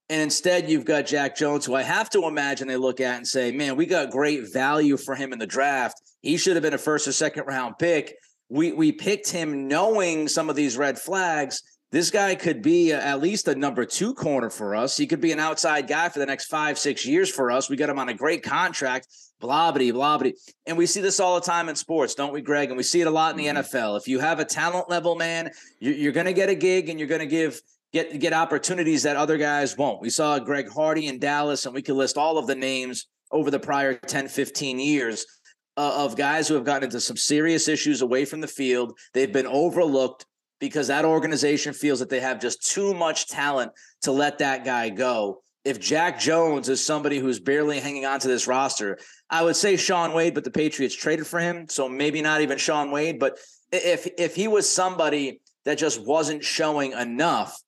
And 0.09 0.21
instead, 0.21 0.69
you've 0.69 0.83
got 0.83 1.05
Jack 1.05 1.37
Jones, 1.37 1.65
who 1.65 1.73
I 1.73 1.83
have 1.83 2.09
to 2.09 2.27
imagine 2.27 2.67
they 2.67 2.75
look 2.75 2.99
at 2.99 3.15
and 3.15 3.27
say, 3.27 3.51
man, 3.53 3.77
we 3.77 3.85
got 3.85 4.09
great 4.09 4.51
value 4.51 4.97
for 4.97 5.15
him 5.15 5.31
in 5.31 5.39
the 5.39 5.47
draft. 5.47 6.01
He 6.21 6.35
should 6.35 6.57
have 6.57 6.63
been 6.63 6.73
a 6.73 6.77
first 6.77 7.07
or 7.07 7.13
second 7.13 7.45
round 7.45 7.75
pick. 7.79 8.15
We, 8.49 8.73
we 8.73 8.91
picked 8.91 9.31
him 9.31 9.69
knowing 9.69 10.27
some 10.27 10.49
of 10.49 10.57
these 10.57 10.75
red 10.75 10.99
flags 10.99 11.61
this 11.91 12.09
guy 12.09 12.35
could 12.35 12.61
be 12.61 12.93
at 12.93 13.21
least 13.21 13.47
a 13.47 13.55
number 13.55 13.85
two 13.85 14.13
corner 14.13 14.49
for 14.49 14.75
us. 14.75 14.95
He 14.95 15.05
could 15.05 15.19
be 15.19 15.33
an 15.33 15.39
outside 15.39 15.87
guy 15.87 16.07
for 16.07 16.19
the 16.19 16.25
next 16.25 16.45
five, 16.45 16.79
six 16.79 17.05
years 17.05 17.29
for 17.29 17.51
us. 17.51 17.69
We 17.69 17.75
got 17.75 17.89
him 17.89 17.99
on 17.99 18.07
a 18.07 18.13
great 18.13 18.43
contract, 18.43 19.07
blah, 19.41 19.71
blah, 19.71 19.91
blah, 19.91 20.17
blah. 20.17 20.31
And 20.65 20.77
we 20.77 20.85
see 20.85 21.01
this 21.01 21.19
all 21.19 21.35
the 21.35 21.45
time 21.45 21.67
in 21.67 21.75
sports, 21.75 22.15
don't 22.15 22.31
we, 22.31 22.41
Greg? 22.41 22.69
And 22.69 22.77
we 22.77 22.83
see 22.83 23.01
it 23.01 23.07
a 23.07 23.11
lot 23.11 23.31
in 23.31 23.37
the 23.37 23.47
mm-hmm. 23.47 23.77
NFL. 23.77 23.97
If 23.97 24.07
you 24.07 24.19
have 24.19 24.39
a 24.39 24.45
talent 24.45 24.89
level, 24.89 25.15
man, 25.15 25.51
you're, 25.79 25.93
you're 25.93 26.13
going 26.13 26.27
to 26.27 26.33
get 26.33 26.49
a 26.49 26.55
gig 26.55 26.87
and 26.87 26.97
you're 26.97 27.09
going 27.09 27.19
to 27.19 27.27
give 27.27 27.61
get 27.91 28.17
get 28.19 28.31
opportunities 28.31 29.03
that 29.03 29.17
other 29.17 29.37
guys 29.37 29.77
won't. 29.77 30.01
We 30.01 30.09
saw 30.09 30.39
Greg 30.39 30.69
Hardy 30.69 31.07
in 31.07 31.19
Dallas, 31.19 31.65
and 31.65 31.75
we 31.75 31.81
could 31.81 31.95
list 31.95 32.17
all 32.17 32.37
of 32.37 32.47
the 32.47 32.55
names 32.55 33.07
over 33.31 33.51
the 33.51 33.59
prior 33.59 33.95
10, 33.95 34.29
15 34.29 34.79
years 34.79 35.25
uh, 35.75 36.05
of 36.05 36.15
guys 36.15 36.47
who 36.47 36.55
have 36.55 36.63
gotten 36.63 36.85
into 36.85 37.01
some 37.01 37.17
serious 37.17 37.67
issues 37.67 38.01
away 38.01 38.23
from 38.23 38.39
the 38.39 38.47
field. 38.47 38.97
They've 39.13 39.31
been 39.31 39.47
overlooked 39.47 40.25
because 40.61 40.87
that 40.87 41.03
organization 41.03 41.73
feels 41.73 41.99
that 41.99 42.09
they 42.09 42.21
have 42.21 42.39
just 42.39 42.65
too 42.71 42.93
much 42.93 43.27
talent 43.27 43.71
to 44.03 44.11
let 44.11 44.37
that 44.37 44.63
guy 44.63 44.89
go. 44.89 45.41
If 45.65 45.79
Jack 45.79 46.19
Jones 46.19 46.69
is 46.69 46.85
somebody 46.85 47.17
who's 47.17 47.39
barely 47.39 47.79
hanging 47.79 48.05
on 48.05 48.19
to 48.19 48.27
this 48.27 48.47
roster, 48.47 48.99
I 49.29 49.43
would 49.43 49.55
say 49.55 49.75
Shaun 49.75 50.13
Wade, 50.13 50.33
but 50.33 50.43
the 50.43 50.51
Patriots 50.51 50.95
traded 50.95 51.27
for 51.27 51.39
him, 51.39 51.67
so 51.67 51.89
maybe 51.89 52.21
not 52.21 52.41
even 52.41 52.57
Shaun 52.57 52.91
Wade. 52.91 53.19
But 53.19 53.37
if 53.71 54.07
if 54.17 54.35
he 54.35 54.47
was 54.47 54.69
somebody 54.69 55.41
that 55.65 55.77
just 55.77 56.05
wasn't 56.05 56.43
showing 56.43 56.93
enough, 56.93 57.59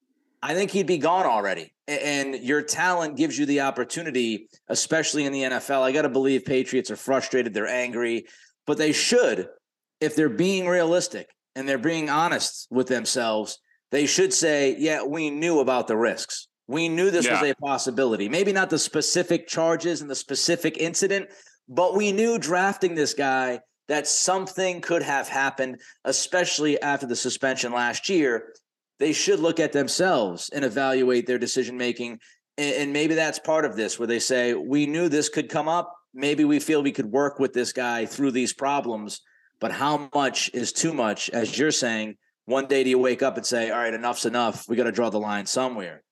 I 0.41 0.53
think 0.53 0.71
he'd 0.71 0.87
be 0.87 0.97
gone 0.97 1.25
already. 1.25 1.73
And 1.87 2.35
your 2.35 2.61
talent 2.61 3.17
gives 3.17 3.37
you 3.37 3.45
the 3.45 3.61
opportunity, 3.61 4.47
especially 4.69 5.25
in 5.25 5.33
the 5.33 5.43
NFL. 5.43 5.81
I 5.81 5.91
got 5.91 6.03
to 6.03 6.09
believe 6.09 6.45
Patriots 6.45 6.89
are 6.91 6.95
frustrated, 6.95 7.53
they're 7.53 7.67
angry, 7.67 8.25
but 8.65 8.77
they 8.77 8.91
should, 8.91 9.49
if 9.99 10.15
they're 10.15 10.29
being 10.29 10.67
realistic 10.67 11.29
and 11.55 11.67
they're 11.67 11.77
being 11.77 12.09
honest 12.09 12.67
with 12.71 12.87
themselves, 12.87 13.59
they 13.91 14.05
should 14.05 14.33
say, 14.33 14.75
yeah, 14.77 15.03
we 15.03 15.29
knew 15.29 15.59
about 15.59 15.87
the 15.87 15.97
risks. 15.97 16.47
We 16.67 16.89
knew 16.89 17.11
this 17.11 17.25
yeah. 17.25 17.41
was 17.41 17.51
a 17.51 17.55
possibility. 17.55 18.29
Maybe 18.29 18.53
not 18.53 18.69
the 18.69 18.79
specific 18.79 19.47
charges 19.47 20.01
and 20.01 20.09
the 20.09 20.15
specific 20.15 20.77
incident, 20.77 21.29
but 21.67 21.95
we 21.95 22.11
knew 22.11 22.39
drafting 22.39 22.95
this 22.95 23.13
guy 23.13 23.59
that 23.89 24.07
something 24.07 24.81
could 24.81 25.03
have 25.03 25.27
happened, 25.27 25.81
especially 26.05 26.81
after 26.81 27.05
the 27.05 27.15
suspension 27.15 27.73
last 27.73 28.09
year. 28.09 28.53
They 28.99 29.11
should 29.11 29.39
look 29.39 29.59
at 29.59 29.73
themselves 29.73 30.49
and 30.53 30.63
evaluate 30.63 31.27
their 31.27 31.37
decision 31.37 31.77
making. 31.77 32.19
And 32.57 32.93
maybe 32.93 33.15
that's 33.15 33.39
part 33.39 33.65
of 33.65 33.75
this, 33.75 33.99
where 33.99 34.07
they 34.07 34.19
say, 34.19 34.53
we 34.53 34.85
knew 34.85 35.09
this 35.09 35.27
could 35.27 35.49
come 35.49 35.67
up. 35.67 35.93
Maybe 36.13 36.45
we 36.45 36.59
feel 36.59 36.81
we 36.81 36.91
could 36.91 37.11
work 37.11 37.39
with 37.39 37.53
this 37.53 37.73
guy 37.73 38.05
through 38.05 38.31
these 38.31 38.53
problems. 38.53 39.21
But 39.63 39.71
how 39.71 40.09
much 40.13 40.51
is 40.53 40.73
too 40.73 40.93
much? 40.93 41.29
As 41.29 41.57
you're 41.57 41.71
saying, 41.71 42.17
one 42.43 42.65
day 42.65 42.83
do 42.83 42.89
you 42.89 42.99
wake 42.99 43.23
up 43.23 43.37
and 43.37 43.45
say, 43.45 43.71
all 43.71 43.77
right, 43.77 43.93
enough's 43.93 44.25
enough. 44.25 44.67
We 44.67 44.75
got 44.75 44.83
to 44.83 44.91
draw 44.91 45.09
the 45.09 45.21
line 45.21 45.45
somewhere. 45.45 46.03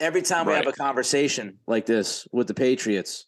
Every 0.00 0.22
time 0.22 0.48
right. 0.48 0.60
we 0.60 0.64
have 0.64 0.74
a 0.74 0.78
conversation 0.78 1.58
like 1.66 1.84
this 1.84 2.26
with 2.32 2.46
the 2.46 2.54
Patriots, 2.54 3.26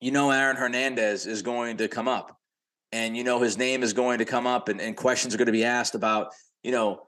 you 0.00 0.10
know 0.10 0.30
Aaron 0.30 0.56
Hernandez 0.56 1.26
is 1.26 1.42
going 1.42 1.76
to 1.76 1.88
come 1.88 2.08
up. 2.08 2.34
And 2.92 3.14
you 3.14 3.24
know 3.24 3.40
his 3.40 3.58
name 3.58 3.82
is 3.82 3.92
going 3.92 4.20
to 4.20 4.24
come 4.24 4.46
up 4.46 4.70
and, 4.70 4.80
and 4.80 4.96
questions 4.96 5.34
are 5.34 5.38
going 5.38 5.46
to 5.46 5.52
be 5.52 5.64
asked 5.64 5.94
about, 5.94 6.28
you 6.62 6.72
know, 6.72 7.02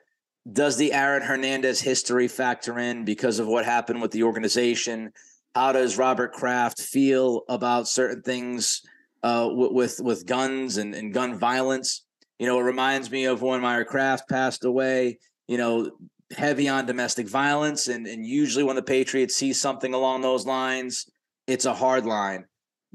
does 0.53 0.77
the 0.77 0.93
Aaron 0.93 1.23
Hernandez 1.23 1.81
history 1.81 2.29
factor 2.29 2.79
in 2.79 3.07
because 3.07 3.39
of 3.39 3.47
what 3.47 3.65
happened 3.65 4.03
with 4.03 4.11
the 4.11 4.25
organization? 4.25 5.13
How 5.55 5.73
does 5.73 5.97
Robert 5.97 6.35
Kraft 6.35 6.79
feel 6.79 7.45
about 7.49 7.89
certain 7.89 8.21
things 8.21 8.83
uh, 9.23 9.49
with 9.51 10.01
with 10.01 10.27
guns 10.27 10.77
and, 10.77 10.95
and 10.95 11.13
gun 11.13 11.39
violence? 11.39 12.05
You 12.39 12.47
know, 12.47 12.59
it 12.59 12.65
reminds 12.65 13.11
me 13.11 13.25
of 13.25 13.43
when 13.43 13.61
Myra 13.61 13.85
Kraft 13.85 14.29
passed 14.29 14.65
away. 14.65 15.19
You 15.47 15.59
know, 15.59 15.91
heavy 16.37 16.69
on 16.69 16.87
domestic 16.87 17.29
violence, 17.29 17.89
and 17.89 18.07
and 18.07 18.27
usually 18.27 18.65
when 18.65 18.77
the 18.77 18.83
Patriots 18.83 19.35
see 19.35 19.53
something 19.53 19.95
along 19.95 20.23
those 20.23 20.47
lines, 20.47 21.07
it's 21.47 21.65
a 21.65 21.75
hard 21.75 22.07
line. 22.07 22.45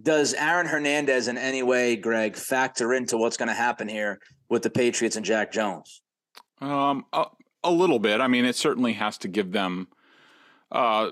Does 0.02 0.34
Aaron 0.34 0.66
Hernandez 0.66 1.28
in 1.28 1.38
any 1.38 1.62
way, 1.62 1.96
Greg, 1.96 2.36
factor 2.36 2.94
into 2.94 3.18
what's 3.18 3.38
going 3.38 3.48
to 3.48 3.54
happen 3.54 3.88
here 3.88 4.20
with 4.50 4.64
the 4.64 4.70
Patriots 4.70 5.16
and 5.16 5.26
Jack 5.26 5.52
Jones? 5.52 6.02
Um, 6.62 7.06
a, 7.14 7.26
a 7.64 7.72
little 7.72 8.00
bit. 8.00 8.20
I 8.20 8.28
mean, 8.28 8.46
it 8.46 8.56
certainly 8.56 8.94
has 8.94 9.20
to 9.20 9.28
give 9.28 9.52
them 9.52 9.88
uh, 10.72 11.12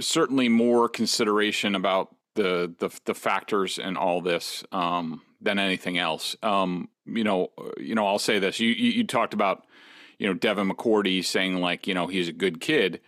certainly 0.00 0.48
more 0.48 0.88
consideration 0.88 1.74
about 1.74 2.14
the 2.34 2.74
the, 2.78 2.90
the 3.04 3.14
factors 3.14 3.78
and 3.78 3.96
all 3.96 4.20
this 4.20 4.64
um, 4.72 5.22
than 5.40 5.58
anything 5.58 5.98
else. 5.98 6.36
Um, 6.42 6.88
you 7.06 7.24
know, 7.24 7.48
you 7.78 7.94
know, 7.94 8.06
I'll 8.06 8.18
say 8.18 8.38
this. 8.38 8.60
You, 8.60 8.70
you, 8.70 8.90
you 8.90 9.06
talked 9.06 9.34
about 9.34 9.66
you 10.18 10.26
know 10.26 10.34
Devin 10.34 10.70
McCourty 10.70 11.24
saying 11.24 11.56
like 11.56 11.86
you 11.86 11.94
know 11.94 12.06
he's 12.06 12.28
a 12.28 12.32
good 12.32 12.60
kid. 12.60 13.00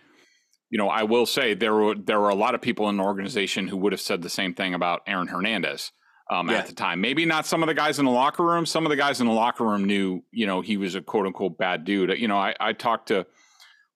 You 0.69 0.77
know, 0.77 0.89
I 0.89 1.03
will 1.03 1.25
say 1.25 1.53
there 1.53 1.73
were 1.73 1.95
there 1.95 2.19
were 2.19 2.29
a 2.29 2.35
lot 2.35 2.55
of 2.55 2.61
people 2.61 2.89
in 2.89 2.97
the 2.97 3.03
organization 3.03 3.67
who 3.67 3.77
would 3.77 3.93
have 3.93 4.01
said 4.01 4.21
the 4.21 4.29
same 4.29 4.53
thing 4.53 4.73
about 4.73 5.01
Aaron 5.07 5.27
Hernandez 5.27 5.91
um, 6.29 6.49
yeah. 6.49 6.57
at 6.57 6.67
the 6.67 6.73
time. 6.73 7.01
Maybe 7.01 7.25
not 7.25 7.45
some 7.45 7.63
of 7.63 7.67
the 7.67 7.73
guys 7.73 7.99
in 7.99 8.05
the 8.05 8.11
locker 8.11 8.43
room. 8.43 8.65
Some 8.65 8.85
of 8.85 8.89
the 8.89 8.95
guys 8.95 9.21
in 9.21 9.27
the 9.27 9.33
locker 9.33 9.63
room 9.63 9.85
knew 9.85 10.23
you 10.31 10.45
know 10.45 10.61
he 10.61 10.77
was 10.77 10.95
a 10.95 11.01
quote 11.01 11.25
unquote 11.25 11.57
bad 11.57 11.85
dude. 11.85 12.17
You 12.19 12.27
know, 12.27 12.37
I, 12.37 12.53
I 12.59 12.73
talked 12.73 13.07
to 13.09 13.25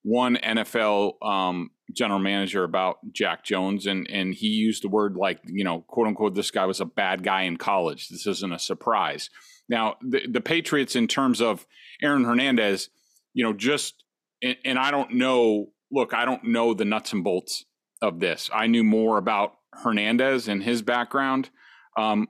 one 0.04 0.38
NFL 0.38 1.24
um, 1.24 1.72
general 1.94 2.20
manager 2.20 2.64
about 2.64 3.00
Jack 3.12 3.44
Jones, 3.44 3.86
and 3.86 4.08
and 4.10 4.34
he 4.34 4.48
used 4.48 4.84
the 4.84 4.90
word 4.90 5.16
like 5.16 5.40
you 5.46 5.64
know 5.64 5.82
quote 5.82 6.08
unquote 6.08 6.36
this 6.36 6.52
guy 6.52 6.66
was 6.66 6.80
a 6.80 6.86
bad 6.86 7.24
guy 7.24 7.44
in 7.44 7.58
college. 7.58 8.10
This 8.10 8.28
isn't 8.28 8.54
a 8.54 8.60
surprise. 8.60 9.30
Now 9.70 9.96
the 10.02 10.28
the 10.28 10.42
Patriots 10.42 10.96
in 10.96 11.08
terms 11.08 11.42
of 11.42 11.66
Aaron 12.02 12.26
Hernandez, 12.26 12.90
you 13.34 13.44
know, 13.44 13.54
just 13.54 14.04
and, 14.42 14.58
and 14.66 14.80
I 14.80 14.92
don't 14.92 15.14
know. 15.16 15.68
Look, 15.92 16.14
I 16.14 16.26
don't 16.26 16.46
know 16.46 16.74
the 16.74 16.86
nuts 16.86 17.12
and 17.12 17.24
bolts 17.24 17.66
of 18.02 18.20
this. 18.20 18.50
I 18.54 18.68
knew 18.68 18.84
more 18.84 19.18
about 19.18 19.56
Hernandez 19.74 20.48
and 20.48 20.64
his 20.64 20.82
background 20.82 21.50
um, 21.98 22.30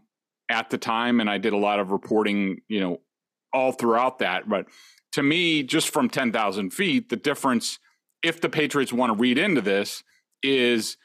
at 0.49 0.71
the 0.71 0.79
time, 0.79 1.19
and 1.19 1.29
I 1.29 1.37
did 1.37 1.53
a 1.53 1.57
lot 1.57 1.79
of 1.79 1.91
reporting. 1.91 2.61
You 2.67 2.79
know, 2.79 3.01
all 3.53 3.71
throughout 3.71 4.19
that, 4.19 4.49
but 4.49 4.65
to 5.13 5.23
me, 5.23 5.63
just 5.63 5.89
from 5.89 6.09
10,000 6.09 6.71
feet, 6.71 7.09
the 7.09 7.15
difference, 7.15 7.79
if 8.23 8.41
the 8.41 8.49
Patriots 8.49 8.93
want 8.93 9.13
to 9.13 9.19
read 9.19 9.37
into 9.37 9.61
this, 9.61 10.03
is 10.43 10.97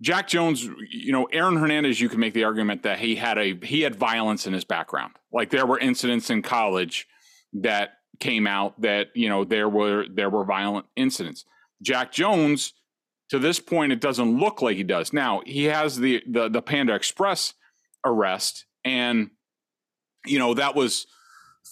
Jack 0.00 0.28
Jones, 0.28 0.68
you 0.90 1.12
know, 1.12 1.24
Aaron 1.32 1.56
Hernandez, 1.56 2.00
you 2.00 2.08
can 2.08 2.20
make 2.20 2.34
the 2.34 2.44
argument 2.44 2.82
that 2.82 2.98
he 2.98 3.16
had 3.16 3.38
a 3.38 3.58
he 3.62 3.82
had 3.82 3.96
violence 3.96 4.46
in 4.46 4.52
his 4.52 4.64
background. 4.64 5.14
Like 5.32 5.50
there 5.50 5.66
were 5.66 5.78
incidents 5.78 6.28
in 6.30 6.42
college 6.42 7.06
that 7.54 7.90
came 8.20 8.46
out 8.46 8.80
that, 8.82 9.08
you 9.14 9.28
know, 9.28 9.44
there 9.44 9.68
were 9.68 10.06
there 10.12 10.30
were 10.30 10.44
violent 10.44 10.86
incidents. 10.96 11.44
Jack 11.82 12.12
Jones, 12.12 12.74
to 13.30 13.38
this 13.38 13.58
point, 13.58 13.92
it 13.92 14.00
doesn't 14.00 14.38
look 14.38 14.62
like 14.62 14.76
he 14.76 14.82
does. 14.82 15.12
Now, 15.12 15.42
he 15.46 15.64
has 15.64 15.98
the 15.98 16.22
the, 16.28 16.48
the 16.48 16.62
Panda 16.62 16.94
Express 16.94 17.54
arrest, 18.04 18.66
and 18.84 19.30
you 20.26 20.38
know, 20.38 20.54
that 20.54 20.74
was 20.74 21.06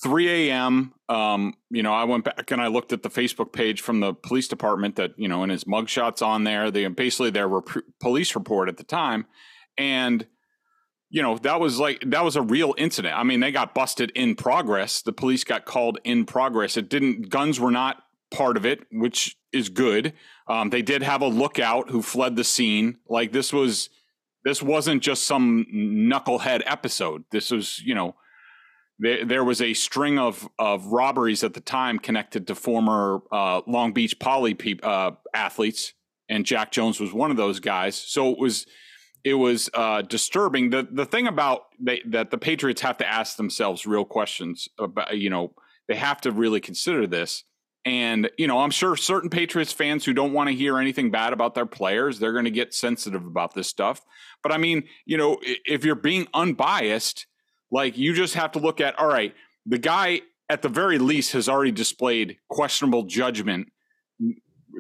3 0.03 0.49
a.m. 0.51 0.93
Um, 1.09 1.55
you 1.71 1.83
know, 1.83 1.93
I 1.93 2.05
went 2.05 2.25
back 2.25 2.51
and 2.51 2.61
I 2.61 2.67
looked 2.67 2.93
at 2.93 3.03
the 3.03 3.11
Facebook 3.11 3.53
page 3.53 3.81
from 3.81 4.01
the 4.01 4.13
police 4.13 4.49
department 4.49 4.97
that, 4.97 5.13
you 5.17 5.29
know, 5.29 5.43
and 5.43 5.53
his 5.53 5.65
mugshots 5.65 6.25
on 6.25 6.45
there. 6.45 6.71
They 6.71 6.87
basically 6.89 7.31
their 7.31 7.49
rep- 7.49 7.85
police 8.01 8.35
report 8.35 8.69
at 8.69 8.77
the 8.77 8.85
time. 8.85 9.27
And, 9.79 10.27
you 11.11 11.23
know, 11.23 11.39
that 11.39 11.61
was 11.61 11.79
like, 11.79 12.03
that 12.07 12.25
was 12.25 12.35
a 12.35 12.43
real 12.43 12.75
incident. 12.77 13.17
I 13.17 13.23
mean, 13.23 13.41
they 13.41 13.53
got 13.53 13.75
busted 13.75 14.11
in 14.17 14.35
progress. 14.35 15.01
The 15.03 15.13
police 15.13 15.45
got 15.45 15.65
called 15.65 15.99
in 16.03 16.25
progress. 16.25 16.77
It 16.77 16.89
didn't, 16.89 17.31
guns 17.31 17.61
were 17.61 17.71
not 17.71 18.03
part 18.33 18.57
of 18.57 18.67
it, 18.67 18.81
which 18.91 19.37
is 19.53 19.69
good. 19.69 20.13
Um, 20.49 20.71
they 20.71 20.83
did 20.83 21.03
have 21.03 21.23
a 21.23 21.29
lookout 21.29 21.91
who 21.91 22.03
fled 22.03 22.35
the 22.35 22.45
scene. 22.45 22.99
Like 23.09 23.33
this 23.33 23.53
was, 23.53 23.91
this 24.45 24.61
wasn't 24.61 25.03
just 25.03 25.23
some 25.23 25.67
knucklehead 25.73 26.63
episode. 26.67 27.25
This 27.31 27.53
was, 27.53 27.81
you 27.81 27.95
know, 27.95 28.17
there, 28.99 29.25
there 29.25 29.45
was 29.45 29.61
a 29.61 29.75
string 29.75 30.19
of, 30.19 30.49
of 30.59 30.87
robberies 30.87 31.43
at 31.43 31.55
the 31.55 31.61
time 31.61 31.99
connected 31.99 32.47
to 32.47 32.55
former 32.55 33.21
uh, 33.33 33.63
Long 33.67 33.93
Beach 33.93 34.19
Poly 34.19 34.55
pe- 34.55 34.79
uh, 34.83 35.13
athletes, 35.35 35.95
and 36.29 36.47
Jack 36.47 36.73
Jones 36.73 37.01
was 37.01 37.13
one 37.13 37.31
of 37.31 37.37
those 37.37 37.61
guys. 37.61 37.97
So 37.97 38.31
it 38.31 38.39
was 38.39 38.67
it 39.25 39.35
was 39.35 39.71
uh, 39.75 40.03
disturbing. 40.03 40.71
The 40.71 40.87
the 40.91 41.07
thing 41.07 41.27
about 41.27 41.63
they, 41.81 42.03
that 42.07 42.31
the 42.31 42.39
Patriots 42.39 42.83
have 42.83 42.99
to 42.99 43.07
ask 43.07 43.37
themselves 43.37 43.87
real 43.87 44.05
questions 44.05 44.69
about. 44.79 45.17
You 45.17 45.31
know, 45.31 45.55
they 45.89 45.97
have 45.97 46.21
to 46.23 46.31
really 46.31 46.61
consider 46.61 47.07
this. 47.07 47.45
And 47.85 48.31
you 48.39 48.47
know, 48.47 48.61
I'm 48.61 48.71
sure 48.71 48.97
certain 48.97 49.29
Patriots 49.29 49.73
fans 49.73 50.05
who 50.05 50.15
don't 50.15 50.33
want 50.33 50.49
to 50.49 50.55
hear 50.55 50.79
anything 50.79 51.11
bad 51.11 51.33
about 51.33 51.55
their 51.55 51.67
players, 51.67 52.19
they're 52.19 52.33
going 52.33 52.47
to 52.47 52.51
get 52.51 52.73
sensitive 52.73 53.27
about 53.27 53.55
this 53.55 53.69
stuff. 53.69 54.03
But 54.43 54.53
I 54.53 54.59
mean, 54.59 54.85
you 55.05 55.17
know, 55.17 55.39
if 55.43 55.85
you're 55.85 55.95
being 55.95 56.29
unbiased 56.33 57.27
like 57.75 57.99
you 57.99 58.14
just 58.14 58.35
have 58.35 58.52
to 58.52 58.61
look 58.61 58.81
at, 58.81 58.97
all 59.00 59.09
right, 59.09 59.35
the 59.66 59.78
guy 59.78 60.21
at 60.49 60.62
the 60.62 60.69
very 60.69 60.97
least 60.97 61.33
has 61.33 61.49
already 61.49 61.73
displayed 61.73 62.38
questionable 62.49 63.02
judgment 63.02 63.73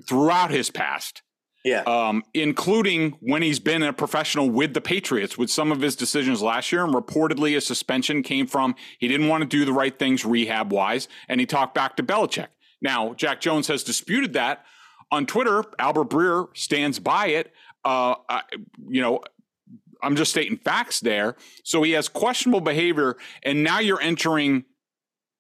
throughout 0.08 0.52
his 0.52 0.70
past. 0.70 1.22
Yeah. 1.64 1.82
Um, 1.86 2.22
including 2.34 3.16
when 3.20 3.42
he's 3.42 3.58
been 3.58 3.82
a 3.82 3.92
professional 3.92 4.48
with 4.48 4.74
the 4.74 4.80
Patriots 4.80 5.36
with 5.36 5.50
some 5.50 5.72
of 5.72 5.80
his 5.80 5.96
decisions 5.96 6.40
last 6.40 6.70
year. 6.70 6.84
And 6.84 6.94
reportedly, 6.94 7.56
a 7.56 7.60
suspension 7.60 8.22
came 8.22 8.46
from 8.46 8.76
he 8.98 9.08
didn't 9.08 9.28
want 9.28 9.42
to 9.42 9.48
do 9.48 9.64
the 9.64 9.72
right 9.72 9.98
things 9.98 10.24
rehab 10.24 10.72
wise. 10.72 11.08
And 11.26 11.40
he 11.40 11.46
talked 11.46 11.74
back 11.74 11.96
to 11.96 12.02
Belichick. 12.02 12.48
Now, 12.80 13.14
Jack 13.14 13.40
Jones 13.40 13.66
has 13.68 13.82
disputed 13.82 14.34
that 14.34 14.64
on 15.10 15.26
Twitter. 15.26 15.64
Albert 15.80 16.10
Breer 16.10 16.46
stands 16.54 17.00
by 17.00 17.28
it. 17.28 17.50
Uh, 17.84 18.16
I, 18.28 18.42
you 18.88 19.00
know, 19.00 19.22
I'm 20.04 20.16
just 20.16 20.30
stating 20.30 20.58
facts 20.58 21.00
there. 21.00 21.36
So 21.62 21.82
he 21.82 21.92
has 21.92 22.08
questionable 22.08 22.60
behavior, 22.60 23.16
and 23.42 23.62
now 23.64 23.78
you're 23.80 24.00
entering 24.00 24.64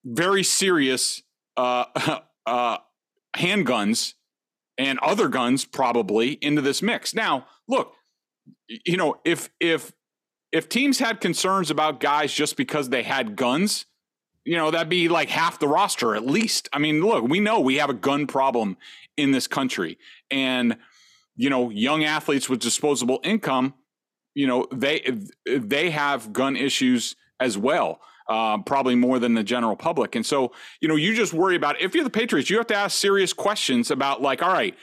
very 0.04 0.42
serious 0.42 1.22
uh, 1.56 1.84
uh, 2.46 2.78
handguns 3.36 4.14
and 4.76 4.98
other 5.00 5.28
guns 5.28 5.64
probably 5.64 6.32
into 6.32 6.60
this 6.60 6.82
mix. 6.82 7.14
Now, 7.14 7.46
look, 7.68 7.94
you 8.68 8.96
know, 8.96 9.20
if 9.24 9.50
if 9.60 9.92
if 10.52 10.68
teams 10.68 10.98
had 10.98 11.20
concerns 11.20 11.70
about 11.70 12.00
guys 12.00 12.32
just 12.32 12.56
because 12.56 12.88
they 12.88 13.02
had 13.02 13.36
guns, 13.36 13.86
you 14.44 14.56
know, 14.56 14.70
that'd 14.70 14.88
be 14.88 15.08
like 15.08 15.28
half 15.28 15.58
the 15.58 15.68
roster 15.68 16.14
at 16.14 16.26
least. 16.26 16.68
I 16.72 16.78
mean, 16.78 17.00
look, 17.00 17.24
we 17.24 17.40
know 17.40 17.60
we 17.60 17.76
have 17.76 17.90
a 17.90 17.94
gun 17.94 18.26
problem 18.26 18.76
in 19.16 19.32
this 19.32 19.46
country, 19.46 19.98
and 20.30 20.76
you 21.36 21.50
know, 21.50 21.70
young 21.70 22.04
athletes 22.04 22.48
with 22.48 22.60
disposable 22.60 23.20
income 23.24 23.74
you 24.34 24.46
know 24.46 24.66
they 24.72 25.18
they 25.46 25.90
have 25.90 26.32
gun 26.32 26.56
issues 26.56 27.16
as 27.40 27.56
well. 27.58 28.00
uh, 28.28 28.58
probably 28.62 28.94
more 28.94 29.18
than 29.18 29.34
the 29.34 29.42
general 29.44 29.76
public. 29.76 30.14
And 30.14 30.24
so, 30.24 30.52
you 30.80 30.88
know, 30.88 30.96
you 30.96 31.14
just 31.14 31.32
worry 31.32 31.56
about 31.56 31.80
if 31.80 31.94
you're 31.94 32.04
the 32.04 32.10
Patriots, 32.10 32.48
you 32.50 32.56
have 32.56 32.66
to 32.68 32.74
ask 32.74 32.98
serious 32.98 33.32
questions 33.32 33.90
about 33.90 34.22
like, 34.22 34.42
all 34.42 34.52
right, 34.52 34.74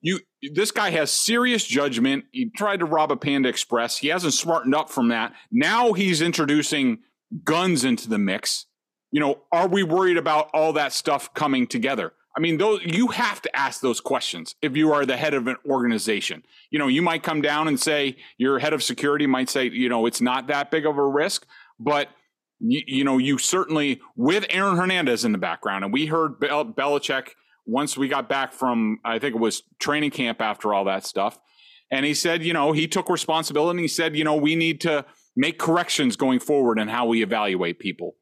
you 0.00 0.20
this 0.54 0.70
guy 0.70 0.90
has 0.90 1.10
serious 1.10 1.64
judgment. 1.64 2.24
He 2.32 2.50
tried 2.56 2.78
to 2.80 2.86
rob 2.86 3.10
a 3.12 3.16
Panda 3.16 3.48
Express. 3.48 3.98
He 3.98 4.08
hasn't 4.08 4.34
smartened 4.34 4.74
up 4.74 4.90
from 4.90 5.08
that. 5.08 5.34
Now 5.50 5.92
he's 5.92 6.22
introducing 6.22 7.00
guns 7.44 7.84
into 7.84 8.08
the 8.08 8.18
mix. 8.18 8.66
You 9.10 9.20
know, 9.20 9.42
are 9.52 9.68
we 9.68 9.82
worried 9.82 10.16
about 10.16 10.50
all 10.54 10.72
that 10.74 10.92
stuff 10.92 11.32
coming 11.34 11.66
together? 11.66 12.12
I 12.36 12.40
mean, 12.40 12.58
those 12.58 12.80
you 12.84 13.08
have 13.08 13.42
to 13.42 13.56
ask 13.56 13.80
those 13.80 14.00
questions 14.00 14.54
if 14.62 14.76
you 14.76 14.92
are 14.92 15.04
the 15.04 15.16
head 15.16 15.34
of 15.34 15.46
an 15.46 15.56
organization. 15.68 16.44
You 16.70 16.78
know, 16.78 16.86
you 16.86 17.02
might 17.02 17.22
come 17.22 17.42
down 17.42 17.68
and 17.68 17.80
say 17.80 18.16
your 18.36 18.58
head 18.58 18.72
of 18.72 18.82
security 18.82 19.26
might 19.26 19.48
say, 19.48 19.68
you 19.68 19.88
know, 19.88 20.06
it's 20.06 20.20
not 20.20 20.46
that 20.48 20.70
big 20.70 20.86
of 20.86 20.98
a 20.98 21.06
risk, 21.06 21.46
but 21.80 22.08
you, 22.60 22.82
you 22.86 23.04
know, 23.04 23.18
you 23.18 23.38
certainly 23.38 24.00
with 24.16 24.44
Aaron 24.50 24.76
Hernandez 24.76 25.24
in 25.24 25.32
the 25.32 25.38
background, 25.38 25.84
and 25.84 25.92
we 25.92 26.06
heard 26.06 26.38
Bel- 26.38 26.66
Belichick 26.66 27.30
once 27.66 27.96
we 27.96 28.08
got 28.08 28.28
back 28.28 28.52
from 28.52 28.98
I 29.04 29.18
think 29.18 29.34
it 29.34 29.40
was 29.40 29.62
training 29.78 30.10
camp 30.10 30.40
after 30.40 30.72
all 30.72 30.84
that 30.84 31.04
stuff, 31.04 31.38
and 31.90 32.04
he 32.04 32.14
said, 32.14 32.44
you 32.44 32.52
know, 32.52 32.72
he 32.72 32.86
took 32.86 33.08
responsibility. 33.08 33.78
and 33.78 33.80
He 33.80 33.88
said, 33.88 34.16
you 34.16 34.24
know, 34.24 34.36
we 34.36 34.54
need 34.54 34.80
to 34.82 35.04
make 35.36 35.58
corrections 35.58 36.16
going 36.16 36.40
forward 36.40 36.78
in 36.78 36.88
how 36.88 37.06
we 37.06 37.22
evaluate 37.22 37.78
people 37.78 38.16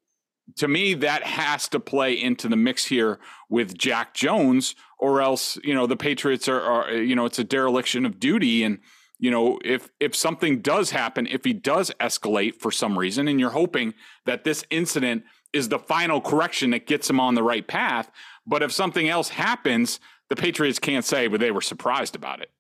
to 0.56 0.68
me, 0.68 0.94
that 0.94 1.24
has 1.24 1.68
to 1.68 1.80
play 1.80 2.12
into 2.12 2.48
the 2.48 2.56
mix 2.56 2.86
here 2.86 3.18
with 3.48 3.76
Jack 3.76 4.14
Jones, 4.14 4.74
or 4.98 5.20
else, 5.20 5.58
you 5.64 5.74
know, 5.74 5.86
the 5.86 5.96
Patriots 5.96 6.48
are, 6.48 6.60
are, 6.60 6.92
you 6.92 7.16
know, 7.16 7.26
it's 7.26 7.38
a 7.38 7.44
dereliction 7.44 8.06
of 8.06 8.20
duty. 8.20 8.62
And, 8.62 8.78
you 9.18 9.30
know, 9.30 9.58
if 9.64 9.88
if 9.98 10.14
something 10.14 10.60
does 10.60 10.90
happen, 10.90 11.26
if 11.26 11.44
he 11.44 11.52
does 11.52 11.90
escalate 12.00 12.56
for 12.56 12.70
some 12.70 12.98
reason, 12.98 13.28
and 13.28 13.40
you're 13.40 13.50
hoping 13.50 13.94
that 14.24 14.44
this 14.44 14.64
incident 14.70 15.24
is 15.52 15.68
the 15.68 15.78
final 15.78 16.20
correction 16.20 16.70
that 16.70 16.86
gets 16.86 17.08
him 17.08 17.18
on 17.18 17.34
the 17.34 17.42
right 17.42 17.66
path, 17.66 18.10
but 18.46 18.62
if 18.62 18.72
something 18.72 19.08
else 19.08 19.30
happens, 19.30 20.00
the 20.28 20.36
Patriots 20.36 20.78
can't 20.78 21.04
say, 21.04 21.28
but 21.28 21.40
they 21.40 21.50
were 21.50 21.60
surprised 21.60 22.14
about 22.14 22.40
it. 22.40 22.50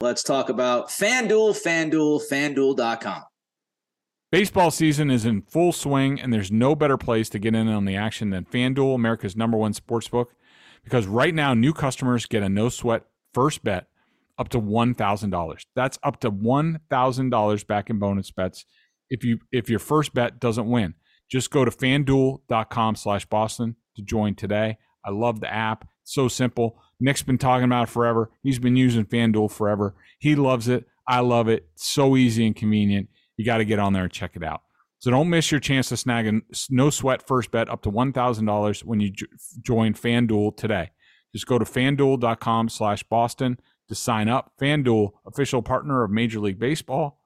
Let's 0.00 0.22
talk 0.22 0.50
about 0.50 0.88
FanDuel, 0.88 1.56
FanDuel, 1.62 2.20
FanDuel.com. 2.30 3.22
Baseball 4.36 4.70
season 4.70 5.10
is 5.10 5.24
in 5.24 5.40
full 5.40 5.72
swing, 5.72 6.20
and 6.20 6.30
there's 6.30 6.52
no 6.52 6.74
better 6.74 6.98
place 6.98 7.30
to 7.30 7.38
get 7.38 7.54
in 7.54 7.68
on 7.68 7.86
the 7.86 7.96
action 7.96 8.28
than 8.28 8.44
FanDuel, 8.44 8.94
America's 8.94 9.34
number 9.34 9.56
one 9.56 9.72
sports 9.72 10.08
book. 10.08 10.34
Because 10.84 11.06
right 11.06 11.34
now, 11.34 11.54
new 11.54 11.72
customers 11.72 12.26
get 12.26 12.42
a 12.42 12.48
no 12.50 12.68
sweat 12.68 13.04
first 13.32 13.64
bet 13.64 13.86
up 14.36 14.50
to 14.50 14.60
$1,000. 14.60 15.64
That's 15.74 15.98
up 16.02 16.20
to 16.20 16.30
$1,000 16.30 17.66
back 17.66 17.88
in 17.88 17.98
bonus 17.98 18.30
bets 18.30 18.66
if 19.08 19.24
you 19.24 19.38
if 19.52 19.70
your 19.70 19.78
first 19.78 20.12
bet 20.12 20.38
doesn't 20.38 20.68
win. 20.68 20.92
Just 21.30 21.50
go 21.50 21.64
to 21.64 21.70
fanduel.com 21.70 22.94
slash 22.96 23.24
Boston 23.24 23.76
to 23.94 24.02
join 24.02 24.34
today. 24.34 24.76
I 25.02 25.12
love 25.12 25.40
the 25.40 25.50
app. 25.50 25.88
It's 26.02 26.12
so 26.12 26.28
simple. 26.28 26.78
Nick's 27.00 27.22
been 27.22 27.38
talking 27.38 27.64
about 27.64 27.88
it 27.88 27.90
forever. 27.90 28.30
He's 28.42 28.58
been 28.58 28.76
using 28.76 29.06
FanDuel 29.06 29.50
forever. 29.50 29.94
He 30.18 30.36
loves 30.36 30.68
it. 30.68 30.84
I 31.08 31.20
love 31.20 31.48
it. 31.48 31.68
so 31.74 32.18
easy 32.18 32.46
and 32.46 32.54
convenient 32.54 33.08
you 33.36 33.44
got 33.44 33.58
to 33.58 33.64
get 33.64 33.78
on 33.78 33.92
there 33.92 34.04
and 34.04 34.12
check 34.12 34.36
it 34.36 34.42
out. 34.42 34.62
So 34.98 35.10
don't 35.10 35.28
miss 35.28 35.50
your 35.50 35.60
chance 35.60 35.88
to 35.90 35.96
snag 35.96 36.26
a 36.26 36.40
no 36.70 36.90
sweat 36.90 37.26
first 37.26 37.50
bet 37.50 37.68
up 37.68 37.82
to 37.82 37.90
$1,000 37.90 38.84
when 38.84 39.00
you 39.00 39.12
join 39.62 39.94
FanDuel 39.94 40.56
today. 40.56 40.90
Just 41.32 41.46
go 41.46 41.58
to 41.58 41.64
fanduel.com 41.64 42.68
slash 42.70 43.02
Boston 43.02 43.60
to 43.88 43.94
sign 43.94 44.28
up. 44.28 44.52
FanDuel, 44.60 45.10
official 45.26 45.62
partner 45.62 46.02
of 46.02 46.10
Major 46.10 46.40
League 46.40 46.58
Baseball. 46.58 47.20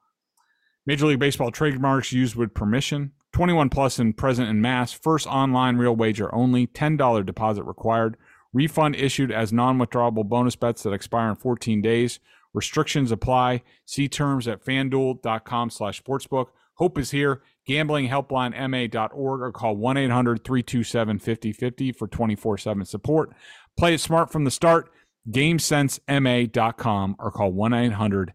Major 0.84 1.06
League 1.06 1.20
Baseball 1.20 1.50
trademarks 1.50 2.12
used 2.12 2.34
with 2.34 2.54
permission. 2.54 3.12
21 3.32 3.70
and 3.98 4.16
present 4.16 4.48
and 4.48 4.60
mass. 4.60 4.92
First 4.92 5.26
online 5.28 5.76
real 5.76 5.94
wager 5.94 6.34
only. 6.34 6.66
$10 6.66 7.24
deposit 7.24 7.62
required. 7.62 8.16
Refund 8.52 8.96
issued 8.96 9.30
as 9.30 9.52
non 9.52 9.78
withdrawable 9.78 10.28
bonus 10.28 10.56
bets 10.56 10.82
that 10.82 10.92
expire 10.92 11.30
in 11.30 11.36
14 11.36 11.80
days. 11.80 12.18
Restrictions 12.52 13.12
apply. 13.12 13.62
See 13.86 14.08
terms 14.08 14.48
at 14.48 14.64
fanduel.com 14.64 15.70
slash 15.70 16.02
sportsbook. 16.02 16.46
Hope 16.74 16.98
is 16.98 17.10
here. 17.10 17.42
Gambling 17.66 18.08
helpline 18.08 18.52
ma.org 18.52 19.40
or 19.42 19.52
call 19.52 19.76
1 19.76 19.96
800 19.96 20.44
327 20.44 21.18
5050 21.18 21.92
for 21.92 22.08
24 22.08 22.58
7 22.58 22.84
support. 22.84 23.30
Play 23.76 23.94
it 23.94 24.00
smart 24.00 24.32
from 24.32 24.44
the 24.44 24.50
start. 24.50 24.90
GameSenseMA.com 25.30 27.16
or 27.18 27.30
call 27.30 27.52
1 27.52 27.74
800 27.74 28.32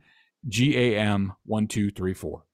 GAM 0.47 1.33
1234. 1.45 2.45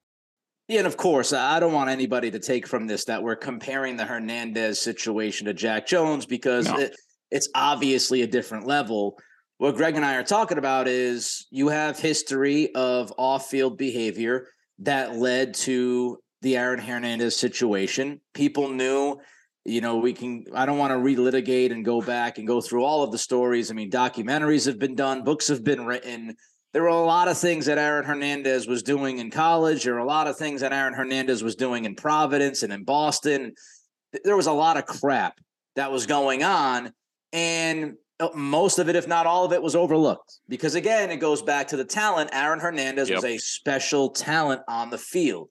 Yeah, 0.68 0.78
and 0.78 0.86
of 0.86 0.96
course, 0.96 1.32
I 1.32 1.60
don't 1.60 1.72
want 1.72 1.90
anybody 1.90 2.30
to 2.30 2.38
take 2.38 2.66
from 2.66 2.86
this 2.86 3.04
that 3.04 3.22
we're 3.22 3.36
comparing 3.36 3.96
the 3.96 4.06
Hernandez 4.06 4.80
situation 4.80 5.46
to 5.46 5.54
Jack 5.54 5.86
Jones 5.86 6.24
because 6.24 6.66
no. 6.68 6.78
it, 6.78 6.96
it's 7.30 7.48
obviously 7.54 8.22
a 8.22 8.26
different 8.26 8.66
level 8.66 9.18
what 9.62 9.76
Greg 9.76 9.94
and 9.94 10.04
I 10.04 10.16
are 10.16 10.24
talking 10.24 10.58
about 10.58 10.88
is 10.88 11.46
you 11.52 11.68
have 11.68 11.96
history 11.96 12.74
of 12.74 13.12
off-field 13.16 13.78
behavior 13.78 14.48
that 14.80 15.14
led 15.14 15.54
to 15.54 16.18
the 16.40 16.56
Aaron 16.56 16.80
Hernandez 16.80 17.36
situation. 17.36 18.20
People 18.34 18.70
knew, 18.70 19.18
you 19.64 19.80
know, 19.80 19.98
we 19.98 20.14
can 20.14 20.46
I 20.52 20.66
don't 20.66 20.78
want 20.78 20.90
to 20.90 20.96
relitigate 20.96 21.70
and 21.70 21.84
go 21.84 22.00
back 22.00 22.38
and 22.38 22.46
go 22.48 22.60
through 22.60 22.82
all 22.82 23.04
of 23.04 23.12
the 23.12 23.18
stories. 23.18 23.70
I 23.70 23.74
mean, 23.74 23.88
documentaries 23.88 24.66
have 24.66 24.80
been 24.80 24.96
done, 24.96 25.22
books 25.22 25.46
have 25.46 25.62
been 25.62 25.86
written. 25.86 26.34
There 26.72 26.82
were 26.82 26.88
a 26.88 27.00
lot 27.00 27.28
of 27.28 27.38
things 27.38 27.66
that 27.66 27.78
Aaron 27.78 28.04
Hernandez 28.04 28.66
was 28.66 28.82
doing 28.82 29.18
in 29.18 29.30
college. 29.30 29.84
There 29.84 29.94
were 29.94 30.00
a 30.00 30.04
lot 30.04 30.26
of 30.26 30.36
things 30.36 30.62
that 30.62 30.72
Aaron 30.72 30.94
Hernandez 30.94 31.44
was 31.44 31.54
doing 31.54 31.84
in 31.84 31.94
Providence 31.94 32.64
and 32.64 32.72
in 32.72 32.82
Boston. 32.82 33.52
There 34.24 34.36
was 34.36 34.48
a 34.48 34.52
lot 34.52 34.76
of 34.76 34.86
crap 34.86 35.38
that 35.76 35.92
was 35.92 36.06
going 36.06 36.42
on. 36.42 36.92
And 37.32 37.94
most 38.34 38.78
of 38.78 38.88
it, 38.88 38.96
if 38.96 39.08
not 39.08 39.26
all 39.26 39.44
of 39.44 39.52
it, 39.52 39.62
was 39.62 39.74
overlooked. 39.74 40.40
Because 40.48 40.74
again, 40.74 41.10
it 41.10 41.16
goes 41.16 41.42
back 41.42 41.68
to 41.68 41.76
the 41.76 41.84
talent. 41.84 42.30
Aaron 42.32 42.60
Hernandez 42.60 43.08
yep. 43.08 43.16
was 43.16 43.24
a 43.24 43.38
special 43.38 44.10
talent 44.10 44.62
on 44.68 44.90
the 44.90 44.98
field. 44.98 45.48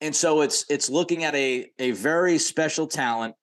And 0.00 0.14
so 0.14 0.40
it's 0.42 0.64
it's 0.68 0.90
looking 0.90 1.24
at 1.24 1.34
a 1.34 1.70
a 1.78 1.92
very 1.92 2.38
special 2.38 2.86
talent. 2.86 3.34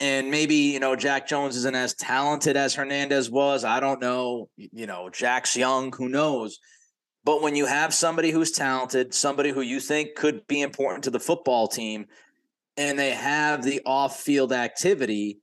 And 0.00 0.30
maybe, 0.30 0.56
you 0.56 0.80
know, 0.80 0.96
Jack 0.96 1.28
Jones 1.28 1.56
isn't 1.56 1.74
as 1.74 1.94
talented 1.94 2.56
as 2.56 2.74
Hernandez 2.74 3.30
was. 3.30 3.64
I 3.64 3.80
don't 3.80 4.00
know. 4.00 4.48
You 4.56 4.86
know, 4.86 5.08
Jack's 5.08 5.56
young, 5.56 5.92
who 5.92 6.08
knows? 6.08 6.58
But 7.24 7.42
when 7.42 7.54
you 7.56 7.64
have 7.66 7.94
somebody 7.94 8.30
who's 8.30 8.50
talented, 8.50 9.14
somebody 9.14 9.50
who 9.50 9.62
you 9.62 9.80
think 9.80 10.14
could 10.14 10.46
be 10.46 10.60
important 10.62 11.04
to 11.04 11.10
the 11.10 11.20
football 11.20 11.68
team, 11.68 12.06
and 12.76 12.98
they 12.98 13.12
have 13.12 13.62
the 13.62 13.80
off-field 13.86 14.52
activity, 14.52 15.38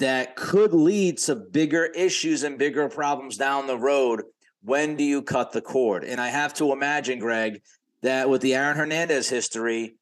that 0.00 0.34
could 0.34 0.72
lead 0.72 1.18
to 1.18 1.36
bigger 1.36 1.84
issues 1.84 2.42
and 2.42 2.58
bigger 2.58 2.88
problems 2.88 3.36
down 3.36 3.66
the 3.66 3.78
road. 3.78 4.22
When 4.62 4.96
do 4.96 5.04
you 5.04 5.22
cut 5.22 5.52
the 5.52 5.60
cord? 5.60 6.04
And 6.04 6.20
I 6.20 6.28
have 6.28 6.54
to 6.54 6.72
imagine, 6.72 7.18
Greg, 7.18 7.62
that 8.02 8.28
with 8.28 8.40
the 8.40 8.54
Aaron 8.54 8.76
Hernandez 8.76 9.28
history, 9.28 9.96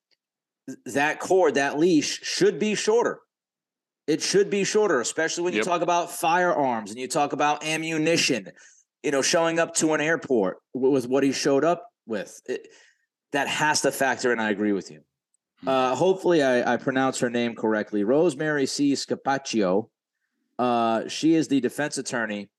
that 0.86 1.18
cord, 1.18 1.54
that 1.54 1.78
leash 1.78 2.20
should 2.22 2.58
be 2.58 2.74
shorter. 2.74 3.20
It 4.06 4.22
should 4.22 4.50
be 4.50 4.64
shorter, 4.64 5.00
especially 5.00 5.44
when 5.44 5.52
you 5.52 5.62
talk 5.62 5.82
about 5.82 6.10
firearms 6.12 6.90
and 6.90 6.98
you 6.98 7.08
talk 7.08 7.32
about 7.32 7.64
ammunition, 7.64 8.50
you 9.02 9.10
know, 9.10 9.20
showing 9.20 9.58
up 9.58 9.74
to 9.76 9.94
an 9.94 10.00
airport 10.00 10.58
with 10.72 11.08
what 11.08 11.22
he 11.22 11.32
showed 11.32 11.64
up 11.64 11.84
with. 12.06 12.40
It, 12.46 12.68
that 13.32 13.48
has 13.48 13.82
to 13.82 13.92
factor 13.92 14.32
in. 14.32 14.40
I 14.40 14.50
agree 14.50 14.72
with 14.72 14.90
you. 14.90 15.02
Hmm. 15.62 15.68
Uh, 15.68 15.94
hopefully, 15.94 16.42
I, 16.42 16.74
I 16.74 16.76
pronounce 16.76 17.18
her 17.20 17.30
name 17.30 17.54
correctly. 17.54 18.04
Rosemary 18.04 18.66
C. 18.66 18.92
Scapaccio. 18.92 19.88
Uh, 20.58 21.08
she 21.08 21.34
is 21.34 21.48
the 21.48 21.60
defense 21.60 21.98
attorney 21.98 22.50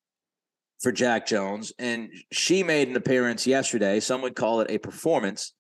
for 0.79 0.91
Jack 0.91 1.27
Jones, 1.27 1.73
and 1.77 2.09
she 2.31 2.63
made 2.63 2.87
an 2.87 2.95
appearance 2.95 3.45
yesterday. 3.45 3.99
Some 3.99 4.21
would 4.21 4.35
call 4.35 4.61
it 4.61 4.71
a 4.71 4.77
performance 4.77 5.53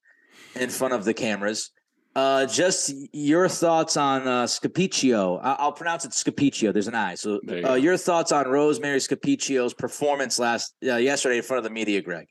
in 0.55 0.69
front 0.69 0.93
of 0.93 1.03
the 1.03 1.13
cameras. 1.13 1.71
Uh, 2.15 2.45
just 2.45 2.93
your 3.13 3.47
thoughts 3.47 3.95
on 3.95 4.27
uh, 4.27 4.43
Scapicchio. 4.45 5.39
I- 5.43 5.63
will 5.63 5.71
pronounce 5.73 6.05
it 6.05 6.11
Scapicchio. 6.11 6.73
There's 6.73 6.87
an 6.87 6.95
I. 6.95 7.15
So, 7.15 7.39
you 7.43 7.65
uh, 7.67 7.75
your 7.75 7.97
thoughts 7.97 8.31
on 8.31 8.47
Rosemary 8.47 8.99
Scapicchio's 8.99 9.73
performance 9.73 10.39
last 10.39 10.73
uh, 10.83 10.95
yesterday 10.95 11.37
in 11.37 11.43
front 11.43 11.59
of 11.59 11.63
the 11.65 11.69
media, 11.69 12.01
Greg? 12.01 12.27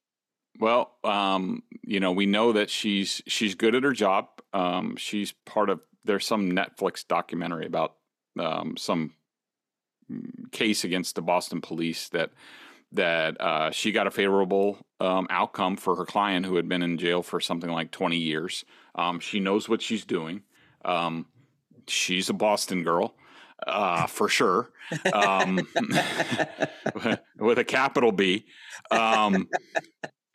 Well, 0.58 0.92
um, 1.04 1.62
you 1.82 2.00
know, 2.00 2.12
we 2.12 2.26
know 2.26 2.52
that 2.52 2.70
she's 2.70 3.22
she's 3.26 3.54
good 3.54 3.74
at 3.74 3.84
her 3.84 3.92
job. 3.92 4.26
Um, 4.52 4.96
she's 4.96 5.32
part 5.46 5.70
of 5.70 5.80
there's 6.04 6.26
some 6.26 6.50
Netflix 6.50 7.06
documentary 7.06 7.66
about 7.66 7.94
um, 8.38 8.76
some 8.76 9.12
case 10.52 10.84
against 10.84 11.14
the 11.14 11.22
Boston 11.22 11.60
police 11.60 12.08
that 12.10 12.30
that 12.92 13.40
uh, 13.40 13.70
she 13.70 13.92
got 13.92 14.06
a 14.06 14.10
favorable 14.10 14.78
um, 15.00 15.26
outcome 15.30 15.76
for 15.76 15.94
her 15.96 16.06
client 16.06 16.46
who 16.46 16.56
had 16.56 16.68
been 16.68 16.82
in 16.82 16.96
jail 16.96 17.22
for 17.22 17.38
something 17.38 17.70
like 17.70 17.90
20 17.90 18.16
years. 18.16 18.64
Um, 18.94 19.20
she 19.20 19.40
knows 19.40 19.68
what 19.68 19.82
she's 19.82 20.06
doing. 20.06 20.42
Um, 20.84 21.26
she's 21.86 22.30
a 22.30 22.32
Boston 22.32 22.82
girl. 22.82 23.14
Uh, 23.66 24.06
for 24.06 24.28
sure, 24.28 24.70
um, 25.12 25.56
with 27.40 27.58
a 27.58 27.64
capital 27.66 28.12
B. 28.12 28.46
Um, 28.92 29.48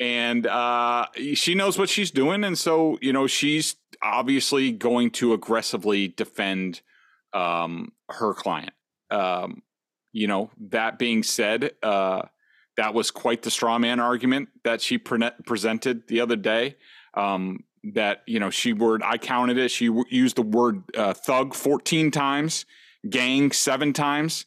and 0.04 0.46
uh, 0.46 1.06
she 1.34 1.56
knows 1.56 1.78
what 1.78 1.88
she's 1.88 2.12
doing, 2.12 2.44
and 2.44 2.58
so 2.58 2.98
you 3.02 3.14
know 3.14 3.26
she's 3.26 3.78
obviously 4.02 4.70
going 4.70 5.12
to 5.12 5.32
aggressively 5.32 6.10
defend 6.10 6.82
um, 7.32 7.94
her 8.10 8.34
client. 8.34 8.74
Um, 9.10 9.64
you 10.12 10.28
know, 10.28 10.52
that 10.60 11.00
being 11.00 11.24
said, 11.24 11.72
uh, 11.82 12.24
that 12.76 12.94
was 12.94 13.12
quite 13.12 13.44
the 13.44 13.50
straw 13.50 13.80
man 13.80 14.02
argument 14.02 14.50
that 14.66 14.82
she 14.82 14.98
pre- 14.98 15.32
presented 15.46 16.10
the 16.10 16.20
other 16.20 16.36
day. 16.36 16.76
Um, 17.14 17.64
that 17.94 18.24
you 18.28 18.42
know 18.42 18.50
she 18.50 18.74
word 18.74 19.04
I 19.06 19.18
counted 19.18 19.58
it. 19.58 19.72
She 19.72 19.88
w- 19.88 20.06
used 20.10 20.36
the 20.36 20.42
word 20.42 20.84
uh, 20.98 21.14
thug 21.14 21.54
14 21.54 22.12
times, 22.12 22.66
gang 23.10 23.54
seven 23.54 23.94
times 23.94 24.46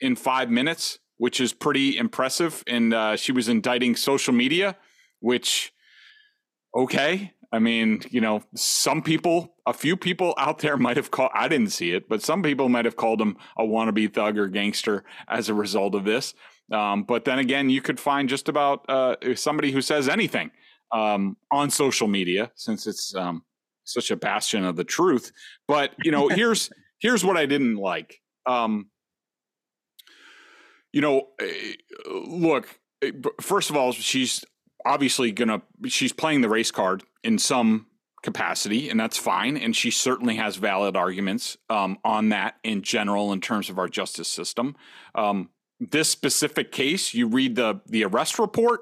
in 0.00 0.16
five 0.16 0.50
minutes, 0.50 0.98
which 1.16 1.40
is 1.40 1.52
pretty 1.52 1.96
impressive. 1.96 2.64
And 2.66 2.92
uh, 2.92 3.14
she 3.14 3.30
was 3.30 3.48
indicting 3.48 3.94
social 3.94 4.34
media, 4.34 4.76
which 5.20 5.72
okay. 6.74 7.32
I 7.52 7.58
mean, 7.58 8.02
you 8.10 8.20
know, 8.20 8.42
some 8.54 9.02
people, 9.02 9.54
a 9.66 9.72
few 9.72 9.96
people 9.96 10.34
out 10.36 10.58
there 10.58 10.76
might 10.86 10.96
have 10.96 11.10
called, 11.10 11.30
I 11.34 11.48
didn't 11.48 11.70
see 11.70 11.92
it, 11.92 12.08
but 12.08 12.22
some 12.22 12.42
people 12.42 12.68
might 12.68 12.84
have 12.84 12.96
called 12.96 13.20
him 13.20 13.36
a 13.56 13.62
wannabe 13.62 14.12
thug 14.12 14.36
or 14.36 14.48
gangster 14.48 15.04
as 15.28 15.48
a 15.48 15.54
result 15.54 15.94
of 15.94 16.04
this. 16.04 16.34
Um, 16.72 17.04
but 17.04 17.24
then 17.24 17.38
again, 17.38 17.70
you 17.70 17.80
could 17.80 18.00
find 18.00 18.28
just 18.28 18.48
about 18.48 18.84
uh, 18.88 19.16
somebody 19.36 19.70
who 19.70 19.80
says 19.80 20.08
anything 20.08 20.50
um, 20.92 21.36
on 21.52 21.70
social 21.70 22.08
media, 22.08 22.50
since 22.54 22.86
it's 22.86 23.14
um, 23.14 23.42
such 23.84 24.10
a 24.10 24.16
bastion 24.16 24.64
of 24.64 24.76
the 24.76 24.84
truth. 24.84 25.32
But 25.68 25.92
you 26.02 26.10
know, 26.10 26.28
here's 26.28 26.70
here's 26.98 27.24
what 27.24 27.36
I 27.36 27.46
didn't 27.46 27.76
like. 27.76 28.20
Um, 28.46 28.90
you 30.92 31.00
know, 31.00 31.28
eh, 31.40 31.74
look. 32.10 32.80
Eh, 33.02 33.12
first 33.40 33.70
of 33.70 33.76
all, 33.76 33.92
she's 33.92 34.44
obviously 34.86 35.32
gonna 35.32 35.62
she's 35.86 36.12
playing 36.12 36.40
the 36.40 36.48
race 36.48 36.70
card 36.70 37.02
in 37.22 37.38
some 37.38 37.86
capacity, 38.22 38.88
and 38.88 38.98
that's 38.98 39.16
fine. 39.16 39.56
And 39.56 39.74
she 39.74 39.90
certainly 39.90 40.36
has 40.36 40.56
valid 40.56 40.96
arguments 40.96 41.56
um, 41.68 41.98
on 42.04 42.30
that 42.30 42.56
in 42.64 42.82
general 42.82 43.32
in 43.32 43.40
terms 43.40 43.68
of 43.68 43.78
our 43.78 43.88
justice 43.88 44.28
system. 44.28 44.76
Um, 45.14 45.50
this 45.78 46.08
specific 46.08 46.72
case, 46.72 47.14
you 47.14 47.26
read 47.28 47.56
the 47.56 47.80
the 47.86 48.04
arrest 48.04 48.38
report. 48.38 48.80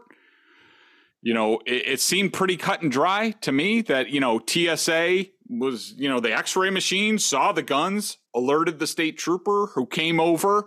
You 1.22 1.34
know, 1.34 1.60
it, 1.66 1.88
it 1.88 2.00
seemed 2.00 2.32
pretty 2.32 2.56
cut 2.56 2.82
and 2.82 2.92
dry 2.92 3.32
to 3.42 3.52
me 3.52 3.82
that 3.82 4.10
you 4.10 4.20
know 4.20 4.40
TSA 4.46 5.26
was 5.48 5.94
you 5.96 6.08
know 6.08 6.20
the 6.20 6.32
X-ray 6.32 6.70
machine 6.70 7.18
saw 7.18 7.52
the 7.52 7.62
guns, 7.62 8.18
alerted 8.34 8.78
the 8.78 8.86
state 8.86 9.18
trooper 9.18 9.70
who 9.74 9.86
came 9.86 10.20
over, 10.20 10.66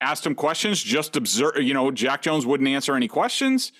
asked 0.00 0.26
him 0.26 0.34
questions, 0.34 0.82
just 0.82 1.16
observe. 1.16 1.62
You 1.62 1.74
know, 1.74 1.90
Jack 1.90 2.22
Jones 2.22 2.46
wouldn't 2.46 2.68
answer 2.68 2.94
any 2.94 3.08
questions. 3.08 3.72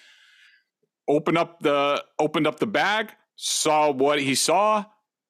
Opened 1.09 1.39
up 1.39 1.61
the 1.61 2.05
opened 2.19 2.47
up 2.47 2.59
the 2.59 2.67
bag, 2.67 3.13
saw 3.37 3.91
what 3.91 4.21
he 4.21 4.35
saw, 4.35 4.85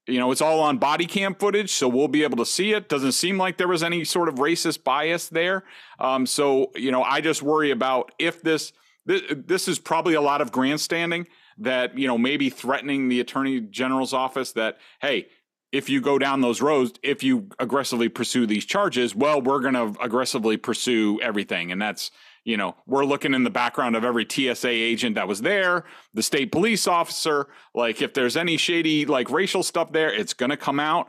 you 0.07 0.21
know, 0.21 0.31
it's 0.31 0.41
all 0.41 0.61
on 0.61 0.79
body 0.79 1.07
cam 1.07 1.35
footage, 1.35 1.73
so 1.73 1.89
we'll 1.89 2.09
be 2.09 2.23
able 2.23 2.37
to 2.37 2.47
see 2.47 2.73
it. 2.73 2.89
Doesn't 2.89 3.13
seem 3.13 3.39
like 3.39 3.59
there 3.59 3.69
was 3.69 3.83
any 3.83 4.05
sort 4.05 4.29
of 4.29 4.37
racist 4.37 4.85
bias 4.85 5.29
there. 5.29 5.65
Um, 5.99 6.27
so, 6.27 6.71
you 6.77 6.93
know, 6.93 7.03
I 7.03 7.21
just 7.21 7.43
worry 7.43 7.71
about 7.73 8.13
if 8.19 8.43
this, 8.43 8.73
this, 9.05 9.23
this 9.31 9.69
is 9.69 9.79
probably 9.79 10.15
a 10.15 10.21
lot 10.21 10.41
of 10.41 10.53
grandstanding 10.53 11.27
that, 11.59 11.99
you 11.99 12.07
know, 12.07 12.19
maybe 12.19 12.51
threatening 12.51 13.09
the 13.09 13.19
attorney 13.19 13.61
general's 13.61 14.13
office 14.13 14.53
that, 14.53 14.79
hey, 15.01 15.27
if 15.73 15.89
you 15.89 16.01
go 16.01 16.19
down 16.19 16.41
those 16.41 16.63
roads, 16.63 16.93
if 17.03 17.25
you 17.25 17.49
aggressively 17.59 18.09
pursue 18.09 18.47
these 18.47 18.65
charges, 18.65 19.15
well, 19.15 19.43
we're 19.43 19.61
going 19.61 19.75
to 19.75 20.01
aggressively 20.01 20.57
pursue 20.57 21.19
everything. 21.21 21.73
And 21.73 21.83
that's, 21.83 22.13
you 22.47 22.57
know, 22.57 22.77
we're 22.87 23.05
looking 23.05 23.35
in 23.35 23.43
the 23.43 23.51
background 23.51 23.97
of 23.97 24.05
every 24.05 24.25
TSA 24.25 24.69
agent 24.69 25.17
that 25.17 25.27
was 25.27 25.43
there, 25.43 25.85
the 26.15 26.23
state 26.23 26.53
police 26.53 26.87
officer. 26.87 27.49
Like, 27.75 28.01
if 28.01 28.15
there's 28.15 28.37
any 28.37 28.57
shady, 28.57 29.05
like 29.05 29.31
racial 29.31 29.65
stuff 29.65 29.91
there, 29.91 30.15
it's 30.15 30.33
going 30.33 30.51
to 30.51 30.57
come 30.57 30.79
out. 30.79 31.09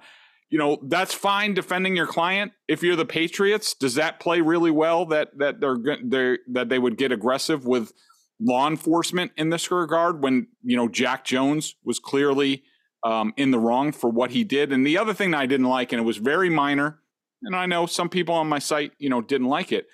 You 0.50 0.58
know, 0.58 0.80
that's 0.82 1.13
fine 1.13 1.54
defending 1.54 1.95
your 1.95 2.08
client. 2.08 2.54
If 2.67 2.82
you're 2.82 2.95
the 2.95 3.06
Patriots, 3.06 3.76
does 3.76 3.93
that 3.95 4.19
play 4.19 4.41
really 4.41 4.71
well 4.71 5.06
that 5.08 5.38
that 5.38 5.60
they're 5.60 5.78
they 6.04 6.39
that 6.54 6.69
they 6.69 6.80
would 6.80 6.97
get 6.97 7.12
aggressive 7.12 7.67
with 7.67 7.91
law 8.39 8.67
enforcement 8.67 9.32
in 9.38 9.52
this 9.52 9.69
regard 9.69 10.23
when 10.23 10.47
you 10.63 10.76
know 10.76 10.88
Jack 10.88 11.23
Jones 11.23 11.76
was 11.84 12.00
clearly 12.00 12.63
um, 13.04 13.34
in 13.38 13.52
the 13.52 13.60
wrong 13.60 13.91
for 13.91 14.10
what 14.10 14.32
he 14.32 14.43
did. 14.43 14.71
And 14.71 14.88
the 14.88 14.97
other 14.97 15.13
thing 15.13 15.32
that 15.32 15.41
I 15.41 15.45
didn't 15.45 15.67
like, 15.67 15.91
and 15.91 16.02
it 16.02 16.06
was 16.06 16.17
very 16.17 16.50
minor, 16.50 17.00
and 17.43 17.56
I 17.56 17.67
know 17.67 17.86
some 17.86 18.10
people 18.10 18.34
on 18.34 18.50
my 18.50 18.60
site, 18.60 18.93
you 18.97 19.10
know, 19.10 19.21
didn't 19.21 19.47
like 19.47 19.71
it, 19.71 19.86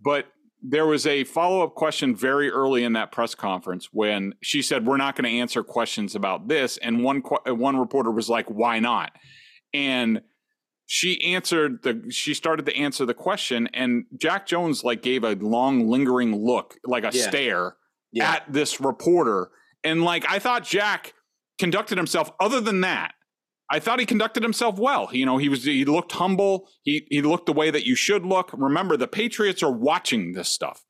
but 0.00 0.28
there 0.62 0.86
was 0.86 1.06
a 1.06 1.24
follow 1.24 1.62
up 1.62 1.74
question 1.74 2.16
very 2.16 2.50
early 2.50 2.84
in 2.84 2.94
that 2.94 3.12
press 3.12 3.34
conference 3.34 3.88
when 3.92 4.34
she 4.42 4.62
said, 4.62 4.86
"We're 4.86 4.96
not 4.96 5.16
going 5.16 5.30
to 5.30 5.38
answer 5.38 5.62
questions 5.62 6.14
about 6.14 6.48
this," 6.48 6.76
and 6.78 7.02
one 7.02 7.22
uh, 7.46 7.54
one 7.54 7.76
reporter 7.76 8.10
was 8.10 8.28
like, 8.28 8.48
"Why 8.48 8.78
not?" 8.78 9.12
and 9.74 10.20
she 10.86 11.22
answered 11.34 11.82
the 11.82 12.02
she 12.10 12.32
started 12.34 12.64
to 12.66 12.76
answer 12.76 13.04
the 13.04 13.14
question 13.14 13.68
and 13.74 14.04
jack 14.16 14.46
jones 14.46 14.82
like 14.82 15.02
gave 15.02 15.22
a 15.22 15.34
long 15.34 15.88
lingering 15.88 16.34
look 16.34 16.76
like 16.84 17.04
a 17.04 17.10
yeah. 17.12 17.28
stare 17.28 17.76
yeah. 18.12 18.32
at 18.32 18.52
this 18.52 18.80
reporter 18.80 19.50
and 19.84 20.02
like 20.02 20.24
i 20.28 20.38
thought 20.38 20.64
jack 20.64 21.12
conducted 21.58 21.98
himself 21.98 22.30
other 22.40 22.60
than 22.60 22.80
that 22.80 23.12
I 23.70 23.78
thought 23.80 24.00
he 24.00 24.06
conducted 24.06 24.42
himself 24.42 24.78
well. 24.78 25.10
You 25.12 25.26
know, 25.26 25.36
he 25.36 25.48
was 25.48 25.64
he 25.64 25.84
looked 25.84 26.12
humble. 26.12 26.68
He 26.82 27.06
he 27.10 27.22
looked 27.22 27.46
the 27.46 27.52
way 27.52 27.70
that 27.70 27.86
you 27.86 27.94
should 27.94 28.24
look. 28.24 28.50
Remember, 28.52 28.96
the 28.96 29.08
Patriots 29.08 29.62
are 29.62 29.72
watching 29.72 30.32
this 30.32 30.48
stuff. 30.48 30.84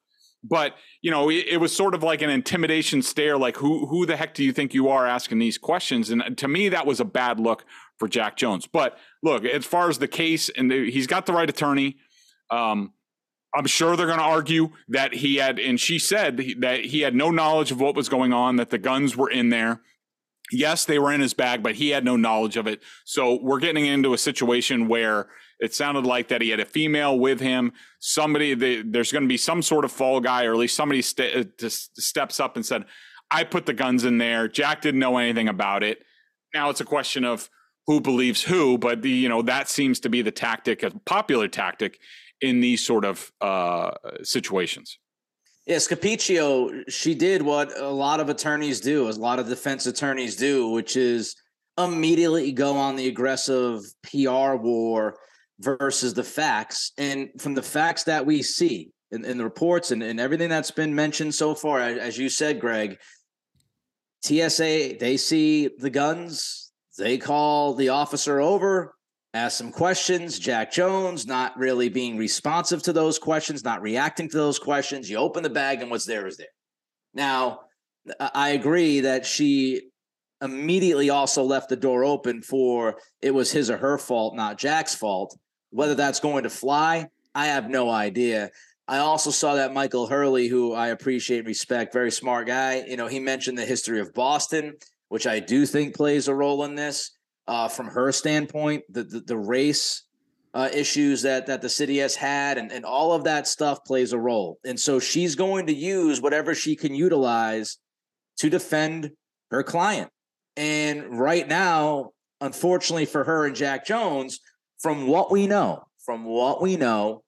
But 0.44 0.74
you 1.02 1.10
know, 1.10 1.30
it, 1.30 1.46
it, 1.48 1.56
was 1.56 1.74
sort 1.74 1.94
of 1.94 2.04
like 2.04 2.22
an 2.22 2.30
intimidation 2.30 3.02
stare, 3.02 3.36
like 3.36 3.56
who 3.56 3.86
who 3.86 4.06
the 4.06 4.16
heck 4.16 4.34
do 4.34 4.44
you 4.44 4.52
think 4.52 4.72
you 4.72 4.88
are 4.88 5.06
asking 5.06 5.40
these 5.40 5.58
questions? 5.58 6.10
And 6.10 6.38
to 6.38 6.46
me, 6.46 6.68
that 6.68 6.86
was 6.86 7.00
a 7.00 7.04
bad 7.04 7.40
look 7.40 7.64
for 7.98 8.06
Jack 8.06 8.36
Jones. 8.36 8.66
But 8.66 8.96
look, 9.22 9.44
as 9.44 9.64
far 9.64 9.88
as 9.88 9.98
the 9.98 10.06
case, 10.06 10.48
and 10.48 10.70
the, 10.70 10.90
he's 10.90 11.08
got 11.08 11.26
the 11.26 11.32
right 11.32 11.48
attorney. 11.50 11.96
Um, 12.50 12.92
I'm 13.54 13.66
sure 13.66 13.96
they're 13.96 14.06
going 14.06 14.18
to 14.18 14.24
argue 14.24 14.70
that 14.88 15.14
he 15.14 15.36
had, 15.36 15.58
and 15.58 15.80
she 15.80 15.98
said 15.98 16.36
that 16.60 16.84
he 16.84 17.00
had 17.00 17.14
no 17.14 17.30
knowledge 17.30 17.70
of 17.70 17.80
what 17.80 17.96
was 17.96 18.08
going 18.08 18.32
on, 18.32 18.56
that 18.56 18.68
the 18.68 18.78
guns 18.78 19.16
were 19.16 19.30
in 19.30 19.48
there, 19.48 19.80
yes, 20.50 20.84
they 20.84 20.98
were 20.98 21.12
in 21.12 21.20
his 21.20 21.34
bag, 21.34 21.62
but 21.62 21.74
he 21.74 21.90
had 21.90 22.04
no 22.04 22.16
knowledge 22.16 22.56
of 22.56 22.66
it. 22.66 22.82
So 23.04 23.38
we're 23.42 23.60
getting 23.60 23.86
into 23.86 24.14
a 24.14 24.18
situation 24.18 24.88
where 24.88 25.28
it 25.60 25.74
sounded 25.74 26.06
like 26.06 26.28
that 26.28 26.40
he 26.40 26.50
had 26.50 26.60
a 26.60 26.64
female 26.64 27.18
with 27.18 27.40
him. 27.40 27.72
Somebody, 27.98 28.54
they, 28.54 28.82
there's 28.82 29.12
going 29.12 29.24
to 29.24 29.28
be 29.28 29.36
some 29.36 29.62
sort 29.62 29.84
of 29.84 29.92
fall 29.92 30.20
guy, 30.20 30.44
or 30.44 30.52
at 30.52 30.58
least 30.58 30.76
somebody 30.76 31.02
st- 31.02 31.62
uh, 31.62 31.68
steps 31.68 32.40
up 32.40 32.56
and 32.56 32.64
said, 32.64 32.84
I 33.30 33.44
put 33.44 33.66
the 33.66 33.74
guns 33.74 34.04
in 34.04 34.18
there. 34.18 34.48
Jack 34.48 34.80
didn't 34.80 35.00
know 35.00 35.18
anything 35.18 35.48
about 35.48 35.82
it. 35.82 36.02
Now 36.54 36.70
it's 36.70 36.80
a 36.80 36.84
question 36.84 37.24
of 37.24 37.50
who 37.86 38.00
believes 38.00 38.42
who, 38.42 38.78
but 38.78 39.02
the, 39.02 39.10
you 39.10 39.28
know, 39.28 39.42
that 39.42 39.68
seems 39.68 40.00
to 40.00 40.08
be 40.08 40.22
the 40.22 40.30
tactic, 40.30 40.82
a 40.82 40.90
popular 41.06 41.48
tactic 41.48 41.98
in 42.40 42.60
these 42.60 42.84
sort 42.84 43.04
of 43.04 43.32
uh, 43.40 43.90
situations. 44.22 44.98
Yeah, 45.68 45.76
Scapicchio, 45.76 46.82
she 46.88 47.14
did 47.14 47.42
what 47.42 47.78
a 47.78 47.90
lot 47.90 48.20
of 48.20 48.30
attorneys 48.30 48.80
do, 48.80 49.06
a 49.06 49.10
lot 49.10 49.38
of 49.38 49.50
defense 49.50 49.84
attorneys 49.84 50.34
do, 50.34 50.70
which 50.70 50.96
is 50.96 51.36
immediately 51.76 52.52
go 52.52 52.74
on 52.78 52.96
the 52.96 53.06
aggressive 53.06 53.82
PR 54.02 54.54
war 54.54 55.18
versus 55.60 56.14
the 56.14 56.24
facts. 56.24 56.92
And 56.96 57.28
from 57.38 57.52
the 57.52 57.62
facts 57.62 58.04
that 58.04 58.24
we 58.24 58.42
see 58.42 58.92
in, 59.10 59.26
in 59.26 59.36
the 59.36 59.44
reports 59.44 59.90
and, 59.90 60.02
and 60.02 60.18
everything 60.18 60.48
that's 60.48 60.70
been 60.70 60.94
mentioned 60.94 61.34
so 61.34 61.54
far, 61.54 61.80
as 61.80 62.16
you 62.16 62.30
said, 62.30 62.60
Greg, 62.60 62.96
TSA, 64.24 64.96
they 64.98 65.18
see 65.18 65.68
the 65.78 65.90
guns, 65.90 66.72
they 66.96 67.18
call 67.18 67.74
the 67.74 67.90
officer 67.90 68.40
over, 68.40 68.94
ask 69.34 69.58
some 69.58 69.72
questions. 69.72 70.38
Jack 70.38 70.72
Jones 70.72 71.26
not 71.26 71.56
really 71.58 71.88
being 71.88 72.16
responsive 72.16 72.82
to 72.84 72.92
those 72.92 73.18
questions, 73.18 73.64
not 73.64 73.82
reacting 73.82 74.28
to 74.30 74.36
those 74.36 74.58
questions. 74.58 75.08
You 75.08 75.18
open 75.18 75.42
the 75.42 75.50
bag 75.50 75.82
and 75.82 75.90
what's 75.90 76.06
there 76.06 76.26
is 76.26 76.36
there. 76.36 76.46
Now, 77.14 77.60
I 78.20 78.50
agree 78.50 79.00
that 79.00 79.26
she 79.26 79.82
immediately 80.40 81.10
also 81.10 81.42
left 81.42 81.68
the 81.68 81.76
door 81.76 82.04
open 82.04 82.42
for 82.42 83.00
it 83.20 83.32
was 83.32 83.50
his 83.50 83.70
or 83.70 83.76
her 83.76 83.98
fault, 83.98 84.34
not 84.34 84.58
Jack's 84.58 84.94
fault. 84.94 85.36
Whether 85.70 85.94
that's 85.94 86.20
going 86.20 86.44
to 86.44 86.50
fly, 86.50 87.08
I 87.34 87.46
have 87.46 87.68
no 87.68 87.90
idea. 87.90 88.50
I 88.86 88.98
also 88.98 89.30
saw 89.30 89.56
that 89.56 89.74
Michael 89.74 90.06
Hurley, 90.06 90.48
who 90.48 90.72
I 90.72 90.88
appreciate 90.88 91.40
and 91.40 91.46
respect, 91.46 91.92
very 91.92 92.10
smart 92.10 92.46
guy. 92.46 92.84
You 92.88 92.96
know, 92.96 93.06
he 93.06 93.20
mentioned 93.20 93.58
the 93.58 93.66
history 93.66 94.00
of 94.00 94.14
Boston, 94.14 94.76
which 95.08 95.26
I 95.26 95.40
do 95.40 95.66
think 95.66 95.94
plays 95.94 96.28
a 96.28 96.34
role 96.34 96.64
in 96.64 96.74
this 96.74 97.17
uh, 97.48 97.68
from 97.68 97.86
her 97.88 98.12
standpoint, 98.12 98.84
the 98.90 99.02
the, 99.02 99.20
the 99.20 99.36
race 99.36 100.04
uh, 100.54 100.68
issues 100.72 101.22
that 101.22 101.46
that 101.46 101.62
the 101.62 101.68
city 101.68 101.98
has 101.98 102.14
had, 102.14 102.58
and 102.58 102.70
and 102.70 102.84
all 102.84 103.12
of 103.12 103.24
that 103.24 103.48
stuff 103.48 103.84
plays 103.84 104.12
a 104.12 104.18
role. 104.18 104.58
And 104.64 104.78
so 104.78 105.00
she's 105.00 105.34
going 105.34 105.66
to 105.66 105.74
use 105.74 106.20
whatever 106.20 106.54
she 106.54 106.76
can 106.76 106.94
utilize 106.94 107.78
to 108.38 108.48
defend 108.48 109.10
her 109.50 109.62
client. 109.62 110.10
And 110.56 111.18
right 111.18 111.46
now, 111.48 112.10
unfortunately 112.40 113.06
for 113.06 113.24
her 113.24 113.46
and 113.46 113.56
Jack 113.56 113.86
Jones, 113.86 114.40
from 114.78 115.06
what 115.06 115.30
we 115.30 115.46
know, 115.46 115.84
from 116.04 116.24
what 116.24 116.60
we 116.60 116.76
know, 116.76 117.22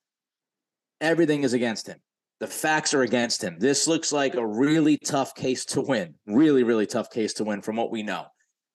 everything 1.00 1.42
is 1.42 1.52
against 1.52 1.86
him. 1.86 1.98
The 2.40 2.46
facts 2.46 2.94
are 2.94 3.02
against 3.02 3.42
him. 3.42 3.58
This 3.58 3.86
looks 3.86 4.12
like 4.12 4.34
a 4.34 4.46
really 4.46 4.96
tough 4.98 5.34
case 5.34 5.64
to 5.66 5.82
win. 5.82 6.14
Really, 6.26 6.62
really 6.62 6.86
tough 6.86 7.10
case 7.10 7.34
to 7.34 7.44
win 7.44 7.60
from 7.60 7.76
what 7.76 7.90
we 7.90 8.02
know. 8.02 8.26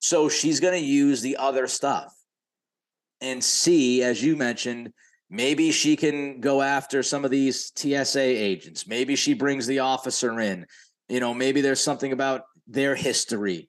So 0.06 0.30
she's 0.30 0.60
going 0.60 0.80
to 0.80 0.88
use 0.88 1.22
the 1.22 1.38
other 1.38 1.66
stuff 1.66 2.14
and 3.22 3.44
see, 3.44 4.04
as 4.04 4.24
you 4.24 4.36
mentioned, 4.36 4.94
maybe 5.32 5.72
she 5.72 5.96
can 5.96 6.42
go 6.42 6.62
after 6.62 7.02
some 7.02 7.26
of 7.26 7.32
these 7.32 7.72
TSA 7.76 8.22
agents. 8.22 8.86
Maybe 8.86 9.16
she 9.16 9.34
brings 9.34 9.66
the 9.66 9.80
officer 9.80 10.40
in. 10.40 10.68
You 11.10 11.22
know, 11.22 11.34
maybe 11.34 11.62
there's 11.62 11.80
something 11.80 12.12
about 12.12 12.44
their 12.68 12.94
history. 12.94 13.68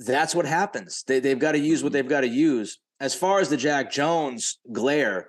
That's 0.00 0.34
what 0.34 0.44
happens. 0.44 1.04
They, 1.06 1.20
they've 1.20 1.38
got 1.38 1.52
to 1.52 1.60
use 1.60 1.84
what 1.84 1.90
mm-hmm. 1.90 1.98
they've 1.98 2.08
got 2.08 2.22
to 2.22 2.28
use. 2.28 2.80
As 2.98 3.14
far 3.14 3.38
as 3.38 3.48
the 3.48 3.56
Jack 3.56 3.92
Jones 3.92 4.58
glare, 4.72 5.28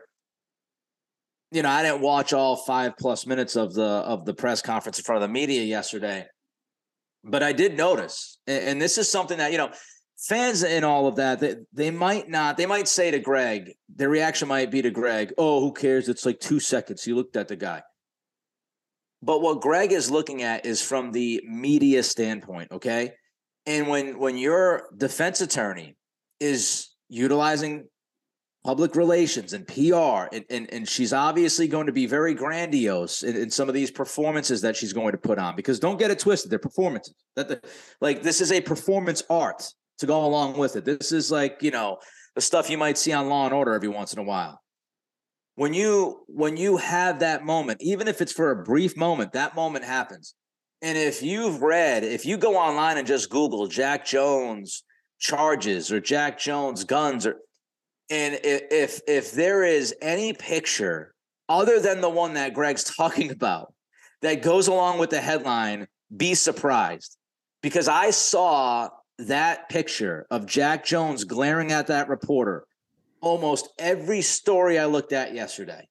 you 1.52 1.62
know, 1.62 1.70
I 1.70 1.84
didn't 1.84 2.02
watch 2.02 2.34
all 2.34 2.56
five 2.56 2.98
plus 2.98 3.28
minutes 3.28 3.56
of 3.56 3.76
the 3.76 3.84
of 3.84 4.26
the 4.26 4.34
press 4.34 4.64
conference 4.64 4.98
in 4.98 5.04
front 5.04 5.22
of 5.22 5.30
the 5.30 5.32
media 5.32 5.62
yesterday, 5.62 6.26
but 7.24 7.44
I 7.44 7.54
did 7.54 7.78
notice, 7.78 8.40
and, 8.48 8.64
and 8.64 8.82
this 8.82 8.98
is 8.98 9.08
something 9.08 9.38
that 9.38 9.52
you 9.52 9.60
know, 9.60 9.72
fans 10.22 10.64
and 10.64 10.86
all 10.86 11.08
of 11.08 11.16
that, 11.18 11.40
they, 11.40 11.56
they 11.74 11.92
might 11.92 12.30
not, 12.30 12.56
they 12.56 12.66
might 12.66 12.88
say 12.88 13.12
to 13.12 13.20
Greg, 13.20 13.74
their 13.94 14.10
reaction 14.10 14.48
might 14.48 14.72
be 14.72 14.82
to 14.82 14.92
Greg, 14.92 15.34
"Oh, 15.38 15.60
who 15.60 15.74
cares? 15.74 16.08
It's 16.08 16.26
like 16.26 16.40
two 16.40 16.60
seconds. 16.60 17.06
You 17.06 17.16
looked 17.16 17.36
at 17.36 17.48
the 17.48 17.56
guy." 17.56 17.82
But 19.24 19.42
what 19.42 19.62
Greg 19.62 19.92
is 19.92 20.10
looking 20.10 20.44
at 20.44 20.66
is 20.66 20.82
from 20.82 21.12
the 21.12 21.42
media 21.46 22.04
standpoint, 22.04 22.72
okay? 22.72 23.14
And 23.66 23.88
when 23.88 24.20
when 24.20 24.38
your 24.38 24.88
defense 24.96 25.42
attorney 25.42 25.98
is 26.40 26.90
utilizing 27.10 27.88
public 28.64 28.96
relations 28.96 29.54
and 29.54 29.68
PR, 29.68 30.28
and, 30.32 30.46
and, 30.52 30.72
and 30.72 30.88
she's 30.88 31.14
obviously 31.14 31.68
going 31.68 31.88
to 31.88 31.92
be 31.92 32.06
very 32.06 32.36
grandiose 32.36 33.24
in, 33.24 33.36
in, 33.36 33.50
some 33.50 33.68
of 33.68 33.74
these 33.74 33.90
performances 33.90 34.62
that 34.62 34.76
she's 34.76 34.94
going 34.94 35.12
to 35.12 35.18
put 35.18 35.40
on. 35.40 35.56
Because 35.56 35.80
don't 35.80 35.98
get 35.98 36.12
it 36.12 36.20
twisted, 36.20 36.52
they're 36.52 36.60
performances. 36.60 37.16
That 37.36 37.48
the, 37.50 37.62
like 38.02 38.22
this 38.22 38.40
is 38.40 38.52
a 38.52 38.62
performance 38.62 39.24
art 39.30 39.64
to 40.02 40.06
go 40.06 40.26
along 40.26 40.58
with 40.58 40.76
it. 40.76 40.86
This 40.86 41.12
is 41.12 41.32
like 41.32 41.58
you 41.62 41.72
know 41.72 41.98
the 42.36 42.42
stuff 42.42 42.70
you 42.70 42.78
might 42.78 42.98
see 42.98 43.14
on 43.14 43.30
Law 43.30 43.46
and 43.46 43.54
Order 43.54 43.74
every 43.74 43.90
once 43.90 44.14
in 44.14 44.20
a 44.20 44.24
while. 44.24 44.62
When 45.56 45.74
you 45.74 46.24
when 46.28 46.58
you 46.58 46.78
have 46.78 47.20
that 47.20 47.46
moment, 47.46 47.80
even 47.82 48.08
if 48.08 48.22
it's 48.22 48.32
for 48.32 48.52
a 48.52 48.64
brief 48.64 48.98
moment, 48.98 49.34
that 49.34 49.56
moment 49.56 49.86
happens. 49.86 50.36
And 50.82 50.98
if 50.98 51.22
you've 51.22 51.62
read, 51.62 52.04
if 52.04 52.26
you 52.26 52.38
go 52.38 52.58
online 52.58 52.98
and 52.98 53.08
just 53.08 53.30
Google 53.30 53.68
Jack 53.68 54.06
Jones 54.06 54.84
charges 55.20 55.92
or 55.92 56.00
Jack 56.00 56.40
Jones 56.40 56.84
guns 56.84 57.26
or 57.26 57.38
and 58.10 58.40
if 58.44 59.00
if 59.08 59.32
there 59.32 59.64
is 59.64 59.96
any 60.02 60.34
picture 60.34 61.14
other 61.48 61.80
than 61.80 62.02
the 62.02 62.10
one 62.10 62.34
that 62.34 62.54
Greg's 62.54 62.84
talking 62.98 63.32
about 63.32 63.74
that 64.22 64.42
goes 64.42 64.68
along 64.68 65.00
with 65.00 65.10
the 65.10 65.22
headline, 65.22 65.88
be 66.16 66.34
surprised. 66.34 67.18
Because 67.62 67.88
I 67.88 68.10
saw 68.10 68.90
that 69.18 69.70
picture 69.70 70.26
of 70.32 70.46
Jack 70.46 70.86
Jones 70.86 71.24
glaring 71.24 71.72
at 71.72 71.88
that 71.88 72.10
reporter 72.10 72.66
almost 73.22 73.70
every 73.78 74.22
story 74.22 74.78
I 74.80 74.86
looked 74.86 75.14
at 75.14 75.34
yesterday. 75.34 75.88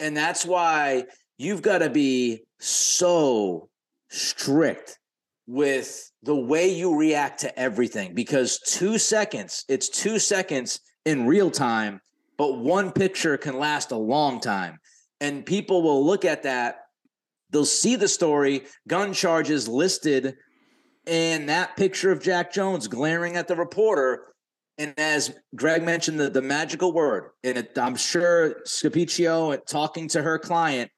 And 0.00 0.16
that's 0.16 0.46
why 0.46 1.06
you've 1.36 1.62
got 1.62 1.78
to 1.78 1.90
be 1.90 2.44
so 2.60 3.68
strict 4.08 4.98
with 5.46 6.10
the 6.22 6.36
way 6.36 6.68
you 6.68 6.96
react 6.96 7.40
to 7.40 7.58
everything 7.58 8.14
because 8.14 8.60
two 8.60 8.98
seconds, 8.98 9.64
it's 9.68 9.88
two 9.88 10.18
seconds 10.18 10.80
in 11.04 11.26
real 11.26 11.50
time, 11.50 12.00
but 12.36 12.58
one 12.58 12.92
picture 12.92 13.36
can 13.36 13.58
last 13.58 13.90
a 13.90 13.96
long 13.96 14.40
time. 14.40 14.78
And 15.20 15.44
people 15.44 15.82
will 15.82 16.04
look 16.04 16.24
at 16.24 16.44
that, 16.44 16.76
they'll 17.50 17.64
see 17.64 17.96
the 17.96 18.08
story, 18.08 18.66
gun 18.86 19.12
charges 19.12 19.66
listed, 19.66 20.36
and 21.08 21.48
that 21.48 21.76
picture 21.76 22.12
of 22.12 22.22
Jack 22.22 22.52
Jones 22.52 22.86
glaring 22.86 23.36
at 23.36 23.48
the 23.48 23.56
reporter. 23.56 24.24
And 24.76 24.94
as 24.96 25.34
Greg 25.56 25.82
mentioned, 25.82 26.20
the, 26.20 26.30
the 26.30 26.42
magical 26.42 26.92
word, 26.92 27.30
and 27.42 27.58
it, 27.58 27.76
I'm 27.76 27.96
sure 27.96 28.60
Scapicchio, 28.64 29.58
talking 29.66 30.06
to 30.08 30.22
her 30.22 30.38
client, 30.38 30.90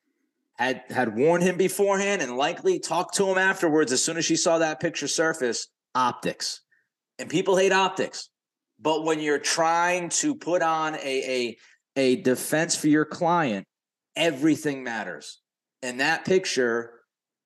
had 0.58 0.82
had 0.90 1.16
warned 1.16 1.42
him 1.42 1.56
beforehand 1.56 2.20
and 2.20 2.36
likely 2.36 2.78
talked 2.78 3.14
to 3.14 3.26
him 3.26 3.38
afterwards 3.38 3.92
as 3.92 4.04
soon 4.04 4.18
as 4.18 4.26
she 4.26 4.36
saw 4.36 4.58
that 4.58 4.80
picture 4.80 5.08
surface 5.08 5.68
optics 5.94 6.60
and 7.18 7.30
people 7.30 7.56
hate 7.56 7.72
optics 7.72 8.28
but 8.80 9.04
when 9.04 9.20
you're 9.20 9.38
trying 9.38 10.08
to 10.08 10.34
put 10.34 10.62
on 10.62 10.94
a, 10.94 10.98
a, 11.06 11.56
a 11.96 12.16
defense 12.16 12.74
for 12.74 12.88
your 12.88 13.04
client, 13.04 13.66
everything 14.16 14.82
matters. 14.82 15.40
And 15.82 16.00
that 16.00 16.24
picture 16.24 17.00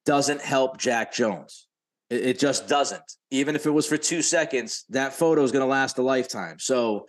doesn't 0.07 0.41
help 0.41 0.79
Jack 0.79 1.13
Jones. 1.13 1.67
It, 2.11 2.27
it 2.27 2.39
just 2.39 2.69
doesn't. 2.69 3.03
Even 3.31 3.57
if 3.57 3.67
it 3.67 3.71
was 3.71 3.87
for 3.87 3.97
two 3.97 4.23
seconds, 4.23 4.85
that 4.91 5.15
photo 5.15 5.43
is 5.43 5.53
going 5.53 5.65
to 5.65 5.71
last 5.71 5.99
a 5.99 6.03
lifetime. 6.03 6.59
So 6.59 7.07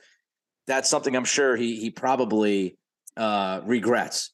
that's 0.67 0.89
something 0.89 1.15
I'm 1.15 1.25
sure 1.25 1.55
he 1.55 1.79
he 1.79 1.89
probably 1.89 2.77
uh, 3.17 3.61
regrets. 3.63 4.33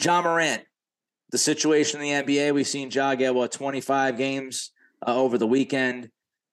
Ja 0.00 0.22
Morant, 0.22 0.62
the 1.30 1.38
situation 1.38 2.00
in 2.00 2.24
the 2.24 2.34
NBA, 2.34 2.54
we've 2.54 2.66
seen 2.66 2.90
Ja 2.90 3.14
get 3.14 3.34
what 3.34 3.50
25 3.50 4.16
games 4.16 4.70
uh, 5.06 5.16
over 5.16 5.38
the 5.38 5.46
weekend. 5.46 6.10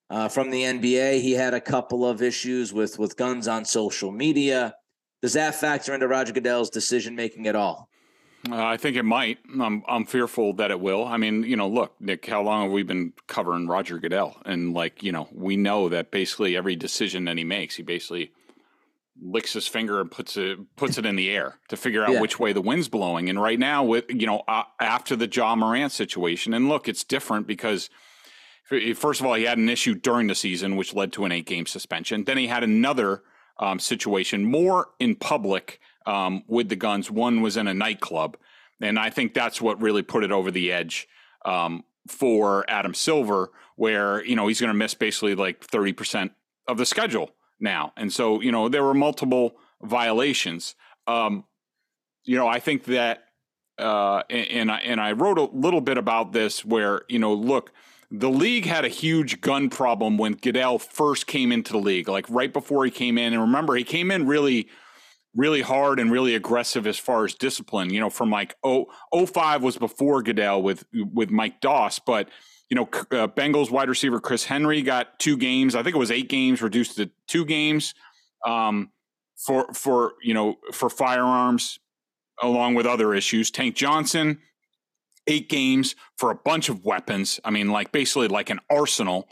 Uh, 0.10 0.28
from 0.28 0.50
the 0.52 0.62
NBA, 0.62 1.22
he 1.22 1.34
had 1.34 1.54
a 1.54 1.62
couple 1.62 2.06
of 2.06 2.22
issues 2.22 2.74
with 2.74 3.00
with 3.00 3.18
guns 3.18 3.48
on 3.48 3.66
social 3.66 4.12
media. 4.12 4.76
Does 5.22 5.34
that 5.34 5.56
factor 5.56 5.94
into 5.94 6.08
Roger 6.08 6.34
Goodell's 6.34 6.70
decision 6.70 7.16
making 7.16 7.48
at 7.48 7.56
all? 7.56 7.90
Uh, 8.50 8.64
I 8.64 8.78
think 8.78 8.96
it 8.96 9.04
might. 9.04 9.40
I'm 9.60 9.84
I'm 9.88 10.06
fearful 10.06 10.54
that 10.54 10.70
it 10.70 10.80
will. 10.80 11.06
I 11.06 11.18
mean, 11.18 11.44
you 11.44 11.56
know, 11.56 11.68
look, 11.68 12.00
Nick, 12.00 12.26
how 12.28 12.44
long 12.44 12.64
have 12.64 12.72
we 12.72 12.84
been 12.84 13.14
covering 13.28 13.68
Roger 13.68 13.98
Goodell? 13.98 14.38
And 14.46 14.74
like, 14.74 15.02
you 15.02 15.12
know, 15.12 15.28
we 15.32 15.58
know 15.58 15.90
that 15.90 16.12
basically 16.12 16.56
every 16.56 16.76
decision 16.76 17.26
that 17.26 17.38
he 17.38 17.44
makes, 17.44 17.76
he 17.76 17.84
basically 17.84 18.32
licks 19.22 19.54
his 19.54 19.68
finger 19.68 20.02
and 20.02 20.12
puts 20.12 20.36
it 20.38 20.58
puts 20.76 20.98
it 20.98 21.06
in 21.06 21.16
the 21.16 21.30
air 21.30 21.60
to 21.70 21.78
figure 21.78 22.04
out 22.04 22.14
yeah. 22.14 22.22
which 22.22 22.40
way 22.40 22.54
the 22.54 22.62
wind's 22.62 22.90
blowing. 22.90 23.30
And 23.30 23.42
right 23.42 23.60
now, 23.60 23.84
with 23.84 24.06
you 24.10 24.28
know, 24.28 24.44
uh, 24.48 24.64
after 24.80 25.16
the 25.16 25.28
Ja 25.28 25.56
Morant 25.56 25.92
situation, 25.92 26.54
and 26.54 26.68
look, 26.68 26.88
it's 26.88 27.04
different 27.04 27.48
because 27.48 27.90
first 28.96 29.20
of 29.20 29.26
all, 29.26 29.36
he 29.36 29.44
had 29.44 29.58
an 29.58 29.70
issue 29.70 29.96
during 29.96 30.28
the 30.28 30.36
season 30.36 30.76
which 30.76 30.94
led 30.94 31.14
to 31.14 31.26
an 31.26 31.32
eight 31.32 31.46
game 31.46 31.66
suspension. 31.66 32.24
Then 32.24 32.38
he 32.38 32.48
had 32.48 32.64
another 32.64 33.24
um, 33.60 33.80
situation 33.80 34.44
more 34.44 34.90
in 35.00 35.16
public 35.16 35.80
um, 36.06 36.44
with 36.48 36.70
the 36.70 36.76
guns. 36.76 37.10
One 37.10 37.42
was 37.42 37.58
in 37.58 37.68
a 37.68 37.74
nightclub, 37.74 38.38
and 38.82 39.00
I 39.00 39.10
think 39.10 39.34
that's 39.34 39.62
what 39.62 39.82
really 39.82 40.02
put 40.02 40.24
it 40.24 40.32
over 40.32 40.52
the 40.52 40.72
edge. 40.72 41.08
Um, 41.46 41.84
for 42.08 42.66
Adam 42.68 42.94
Silver, 42.94 43.50
where 43.78 44.24
you 44.24 44.36
know 44.36 44.48
he's 44.48 44.60
going 44.60 44.72
to 44.72 44.78
miss 44.78 44.94
basically 44.94 45.36
like 45.36 45.64
thirty 45.64 45.94
percent 45.94 46.34
of 46.68 46.78
the 46.78 46.86
schedule 46.86 47.32
now. 47.60 47.94
And 47.98 48.12
so, 48.12 48.42
you 48.42 48.52
know, 48.52 48.70
there 48.70 48.84
were 48.84 48.94
multiple 48.94 49.56
violations. 49.82 50.76
Um, 51.08 51.46
you 52.24 52.36
know, 52.36 52.48
I 52.48 52.60
think 52.60 52.86
that, 52.86 53.24
uh, 53.78 54.24
and, 54.30 54.48
and 54.52 54.72
I, 54.72 54.78
and 54.80 55.02
I 55.02 55.12
wrote 55.12 55.38
a 55.38 55.44
little 55.44 55.82
bit 55.82 55.98
about 55.98 56.34
this 56.34 56.64
where, 56.64 57.02
you 57.08 57.20
know, 57.20 57.34
look, 57.34 57.72
the 58.12 58.30
league 58.30 58.66
had 58.66 58.86
a 58.86 58.90
huge 58.90 59.42
gun 59.42 59.70
problem 59.70 60.18
when 60.18 60.34
Goodell 60.34 60.80
first 60.80 61.28
came 61.28 61.52
into 61.52 61.74
the 61.74 61.80
league, 61.80 62.08
like 62.08 62.26
right 62.30 62.52
before 62.52 62.86
he 62.86 62.92
came 62.92 63.18
in. 63.18 63.34
And 63.34 63.42
remember, 63.42 63.76
he 63.76 63.84
came 63.84 64.12
in 64.12 64.28
really, 64.28 64.68
really 65.36 65.62
hard 65.62 66.00
and 66.00 66.12
really 66.12 66.36
aggressive 66.36 66.88
as 66.88 66.98
far 66.98 67.26
as 67.26 67.34
discipline. 67.34 67.92
You 67.92 68.00
know, 68.00 68.10
from 68.10 68.30
like 68.30 68.56
oh, 68.64 68.86
05 69.14 69.64
was 69.64 69.78
before 69.78 70.22
Goodell 70.22 70.62
with 70.62 70.86
with 70.94 71.30
Mike 71.30 71.62
Doss, 71.62 72.00
but 72.00 72.30
you 72.70 72.76
know, 72.76 72.84
uh, 73.12 73.28
Bengals 73.28 73.70
wide 73.70 73.90
receiver 73.90 74.20
Chris 74.20 74.44
Henry 74.44 74.82
got 74.82 75.20
two 75.20 75.38
games. 75.38 75.76
I 75.76 75.84
think 75.84 75.96
it 75.96 76.00
was 76.00 76.12
eight 76.12 76.30
games, 76.30 76.62
reduced 76.62 76.98
to 76.98 77.10
two 77.28 77.46
games 77.46 77.94
um, 78.46 78.92
for 79.38 79.72
for 79.74 80.14
you 80.24 80.34
know 80.34 80.56
for 80.74 80.90
firearms, 80.90 81.80
along 82.42 82.76
with 82.76 82.86
other 82.86 83.14
issues. 83.14 83.52
Tank 83.52 83.76
Johnson, 83.76 84.40
eight 85.28 85.48
games 85.50 85.96
for 86.18 86.32
a 86.32 86.36
bunch 86.36 86.70
of 86.70 86.84
weapons. 86.84 87.40
I 87.44 87.52
mean, 87.52 87.70
like 87.70 87.92
basically 87.92 88.30
like 88.30 88.50
an 88.50 88.60
arsenal, 88.70 89.28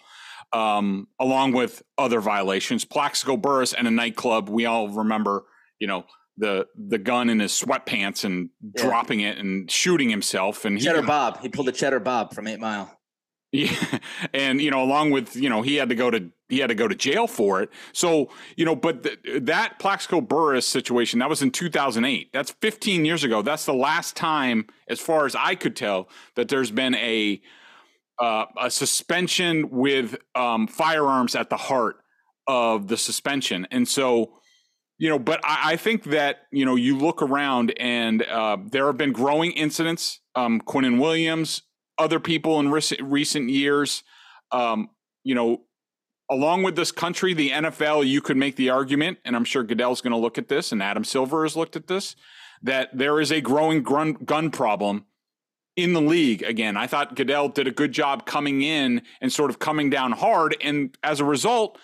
um, 0.51 1.07
along 1.19 1.53
with 1.53 1.81
other 1.97 2.21
violations. 2.21 2.85
Plaxico 2.85 3.35
Burress 3.35 3.73
and 3.73 3.87
a 3.87 3.91
nightclub. 3.91 4.47
We 4.47 4.65
all 4.67 4.89
remember, 4.89 5.45
you 5.79 5.87
know, 5.87 6.05
the 6.37 6.67
the 6.75 6.99
gun 6.99 7.29
in 7.29 7.39
his 7.39 7.51
sweatpants 7.51 8.25
and 8.25 8.49
yeah. 8.61 8.83
dropping 8.83 9.21
it 9.21 9.39
and 9.39 9.69
shooting 9.71 10.09
himself. 10.09 10.65
And 10.65 10.79
Cheddar 10.79 11.01
he, 11.01 11.07
Bob, 11.07 11.41
he 11.41 11.49
pulled 11.49 11.69
a 11.69 11.71
Cheddar 11.71 11.99
Bob 11.99 12.33
from 12.33 12.45
Eight 12.45 12.59
Mile. 12.59 12.95
Yeah, 13.53 13.99
and 14.33 14.59
you 14.59 14.71
know, 14.71 14.83
along 14.83 15.11
with 15.11 15.35
you 15.35 15.47
know, 15.47 15.61
he 15.61 15.75
had 15.75 15.87
to 15.89 15.95
go 15.95 16.09
to 16.11 16.29
he 16.49 16.57
had 16.59 16.67
to 16.67 16.75
go 16.75 16.87
to 16.87 16.95
jail 16.95 17.27
for 17.27 17.61
it. 17.61 17.69
So 17.93 18.29
you 18.57 18.65
know, 18.65 18.75
but 18.75 19.03
th- 19.03 19.19
that 19.43 19.79
Plaxico 19.79 20.19
Burress 20.19 20.67
situation 20.67 21.19
that 21.19 21.29
was 21.29 21.41
in 21.41 21.51
2008. 21.51 22.33
That's 22.33 22.51
15 22.51 23.05
years 23.05 23.23
ago. 23.23 23.41
That's 23.41 23.65
the 23.65 23.73
last 23.73 24.17
time, 24.17 24.65
as 24.89 24.99
far 24.99 25.25
as 25.25 25.35
I 25.35 25.55
could 25.55 25.75
tell, 25.75 26.09
that 26.35 26.49
there's 26.49 26.71
been 26.71 26.95
a 26.95 27.41
uh, 28.19 28.45
a 28.59 28.71
suspension 28.71 29.69
with 29.69 30.17
um, 30.35 30.67
firearms 30.67 31.35
at 31.35 31.49
the 31.49 31.57
heart 31.57 31.97
of 32.47 32.87
the 32.87 32.97
suspension, 32.97 33.67
and 33.69 33.87
so 33.87 34.33
you 34.97 35.09
know, 35.09 35.19
but 35.19 35.39
I, 35.43 35.73
I 35.73 35.75
think 35.75 36.05
that 36.05 36.47
you 36.51 36.65
know, 36.65 36.75
you 36.75 36.97
look 36.97 37.21
around 37.21 37.71
and 37.77 38.23
uh, 38.23 38.57
there 38.65 38.87
have 38.87 38.97
been 38.97 39.11
growing 39.13 39.51
incidents. 39.51 40.21
Um, 40.35 40.59
Quinnen 40.59 40.99
Williams 40.99 41.61
other 41.97 42.19
people 42.19 42.59
in 42.59 42.69
recent, 42.71 43.01
recent 43.01 43.49
years. 43.49 44.03
Um, 44.51 44.89
you 45.23 45.35
know, 45.35 45.61
along 46.29 46.63
with 46.63 46.75
this 46.75 46.91
country, 46.91 47.33
the 47.33 47.49
NFL, 47.49 48.07
you 48.07 48.21
could 48.21 48.37
make 48.37 48.55
the 48.55 48.69
argument, 48.69 49.19
and 49.25 49.35
I'm 49.35 49.45
sure 49.45 49.63
Goodell's 49.63 50.01
going 50.01 50.11
to 50.11 50.17
look 50.17 50.37
at 50.37 50.47
this, 50.47 50.71
and 50.71 50.81
Adam 50.81 51.03
Silver 51.03 51.43
has 51.43 51.55
looked 51.55 51.75
at 51.75 51.87
this, 51.87 52.15
that 52.61 52.97
there 52.97 53.19
is 53.19 53.31
a 53.31 53.41
growing 53.41 53.83
gun, 53.83 54.13
gun 54.13 54.49
problem 54.49 55.05
in 55.75 55.93
the 55.93 56.01
league. 56.01 56.43
Again, 56.43 56.77
I 56.77 56.87
thought 56.87 57.15
Goodell 57.15 57.49
did 57.49 57.67
a 57.67 57.71
good 57.71 57.91
job 57.91 58.25
coming 58.25 58.61
in 58.61 59.01
and 59.21 59.31
sort 59.31 59.49
of 59.49 59.59
coming 59.59 59.89
down 59.89 60.11
hard, 60.13 60.55
and 60.61 60.97
as 61.03 61.19
a 61.19 61.25
result, 61.25 61.77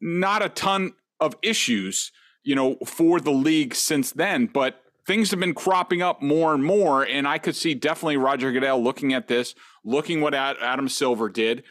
not 0.00 0.42
a 0.42 0.48
ton 0.48 0.94
of 1.20 1.36
issues, 1.42 2.12
you 2.42 2.54
know, 2.54 2.76
for 2.86 3.20
the 3.20 3.32
league 3.32 3.74
since 3.74 4.12
then. 4.12 4.46
But 4.46 4.80
things 5.08 5.30
have 5.30 5.40
been 5.40 5.54
cropping 5.54 6.02
up 6.02 6.20
more 6.20 6.54
and 6.54 6.62
more. 6.62 7.02
And 7.02 7.26
I 7.26 7.38
could 7.38 7.56
see 7.56 7.74
definitely 7.74 8.18
Roger 8.18 8.52
Goodell 8.52 8.80
looking 8.80 9.14
at 9.14 9.26
this, 9.26 9.54
looking 9.82 10.20
what 10.20 10.34
Adam 10.34 10.88
Silver 10.88 11.30
did. 11.30 11.64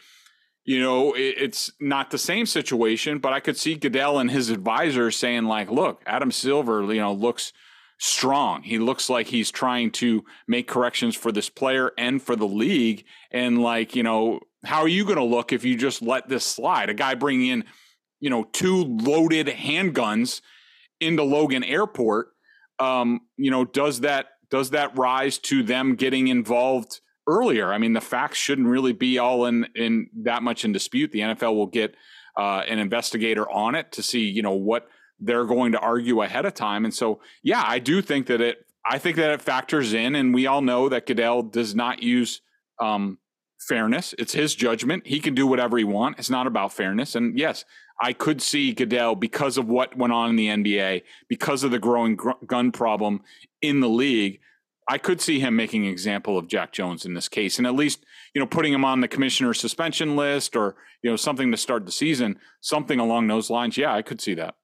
You 0.64 0.80
know, 0.80 1.14
it's 1.16 1.70
not 1.80 2.10
the 2.10 2.18
same 2.18 2.44
situation, 2.44 3.20
but 3.20 3.32
I 3.32 3.40
could 3.40 3.56
see 3.56 3.76
Goodell 3.76 4.18
and 4.18 4.30
his 4.30 4.50
advisors 4.50 5.16
saying, 5.16 5.44
like, 5.44 5.70
look, 5.70 6.02
Adam 6.04 6.30
Silver, 6.30 6.82
you 6.92 7.00
know, 7.00 7.14
looks 7.14 7.54
strong. 7.98 8.64
He 8.64 8.78
looks 8.78 9.08
like 9.08 9.28
he's 9.28 9.50
trying 9.50 9.92
to 9.92 10.24
make 10.46 10.68
corrections 10.68 11.14
for 11.14 11.32
this 11.32 11.48
player 11.48 11.92
and 11.96 12.20
for 12.20 12.36
the 12.36 12.46
league. 12.46 13.04
And, 13.30 13.62
like, 13.62 13.96
you 13.96 14.02
know, 14.02 14.40
how 14.64 14.80
are 14.80 14.88
you 14.88 15.04
going 15.04 15.16
to 15.16 15.24
look 15.24 15.52
if 15.52 15.64
you 15.64 15.76
just 15.76 16.02
let 16.02 16.28
this 16.28 16.44
slide? 16.44 16.90
A 16.90 16.94
guy 16.94 17.14
bringing 17.14 17.46
in, 17.46 17.64
you 18.20 18.28
know, 18.28 18.44
two 18.52 18.84
loaded 18.84 19.46
handguns 19.46 20.42
into 21.00 21.22
Logan 21.22 21.64
Airport 21.64 22.32
um, 22.78 23.20
you 23.36 23.50
know, 23.50 23.64
does 23.64 24.00
that 24.00 24.26
does 24.50 24.70
that 24.70 24.96
rise 24.96 25.38
to 25.38 25.62
them 25.62 25.94
getting 25.94 26.28
involved 26.28 27.00
earlier? 27.26 27.72
I 27.72 27.78
mean, 27.78 27.92
the 27.92 28.00
facts 28.00 28.38
shouldn't 28.38 28.68
really 28.68 28.92
be 28.92 29.18
all 29.18 29.46
in 29.46 29.66
in 29.74 30.08
that 30.22 30.42
much 30.42 30.64
in 30.64 30.72
dispute. 30.72 31.12
The 31.12 31.20
NFL 31.20 31.54
will 31.54 31.66
get 31.66 31.94
uh, 32.36 32.62
an 32.68 32.78
investigator 32.78 33.50
on 33.50 33.74
it 33.74 33.92
to 33.92 34.02
see, 34.02 34.20
you 34.20 34.42
know, 34.42 34.52
what 34.52 34.88
they're 35.20 35.44
going 35.44 35.72
to 35.72 35.78
argue 35.78 36.22
ahead 36.22 36.46
of 36.46 36.54
time. 36.54 36.84
And 36.84 36.94
so, 36.94 37.20
yeah, 37.42 37.62
I 37.66 37.78
do 37.78 38.00
think 38.02 38.26
that 38.26 38.40
it. 38.40 38.64
I 38.90 38.96
think 38.98 39.16
that 39.16 39.32
it 39.32 39.42
factors 39.42 39.92
in, 39.92 40.14
and 40.14 40.32
we 40.32 40.46
all 40.46 40.62
know 40.62 40.88
that 40.88 41.04
Goodell 41.04 41.42
does 41.42 41.74
not 41.74 42.02
use 42.02 42.40
um, 42.80 43.18
fairness. 43.58 44.14
It's 44.18 44.32
his 44.32 44.54
judgment. 44.54 45.06
He 45.06 45.20
can 45.20 45.34
do 45.34 45.46
whatever 45.46 45.76
he 45.78 45.84
wants. 45.84 46.20
It's 46.20 46.30
not 46.30 46.46
about 46.46 46.72
fairness. 46.72 47.14
And 47.14 47.38
yes, 47.38 47.64
I 48.00 48.12
could 48.12 48.40
see 48.40 48.72
Goodell 48.72 49.14
because 49.14 49.58
of 49.58 49.68
what 49.68 49.96
went 49.96 50.12
on 50.12 50.30
in 50.30 50.36
the 50.36 50.48
NBA, 50.48 51.02
because 51.28 51.64
of 51.64 51.70
the 51.70 51.78
growing 51.78 52.16
gr- 52.16 52.30
gun 52.46 52.70
problem 52.72 53.22
in 53.60 53.80
the 53.80 53.88
league. 53.88 54.40
I 54.90 54.96
could 54.96 55.20
see 55.20 55.38
him 55.38 55.54
making 55.54 55.84
an 55.84 55.92
example 55.92 56.38
of 56.38 56.48
Jack 56.48 56.72
Jones 56.72 57.04
in 57.04 57.12
this 57.12 57.28
case, 57.28 57.58
and 57.58 57.66
at 57.66 57.74
least 57.74 58.06
you 58.34 58.40
know 58.40 58.46
putting 58.46 58.72
him 58.72 58.86
on 58.86 59.02
the 59.02 59.08
commissioner's 59.08 59.60
suspension 59.60 60.16
list, 60.16 60.56
or 60.56 60.76
you 61.02 61.10
know 61.10 61.16
something 61.16 61.50
to 61.50 61.58
start 61.58 61.84
the 61.84 61.92
season, 61.92 62.38
something 62.62 62.98
along 62.98 63.26
those 63.26 63.50
lines. 63.50 63.76
Yeah, 63.76 63.94
I 63.94 64.00
could 64.00 64.20
see 64.20 64.32
that. 64.34 64.54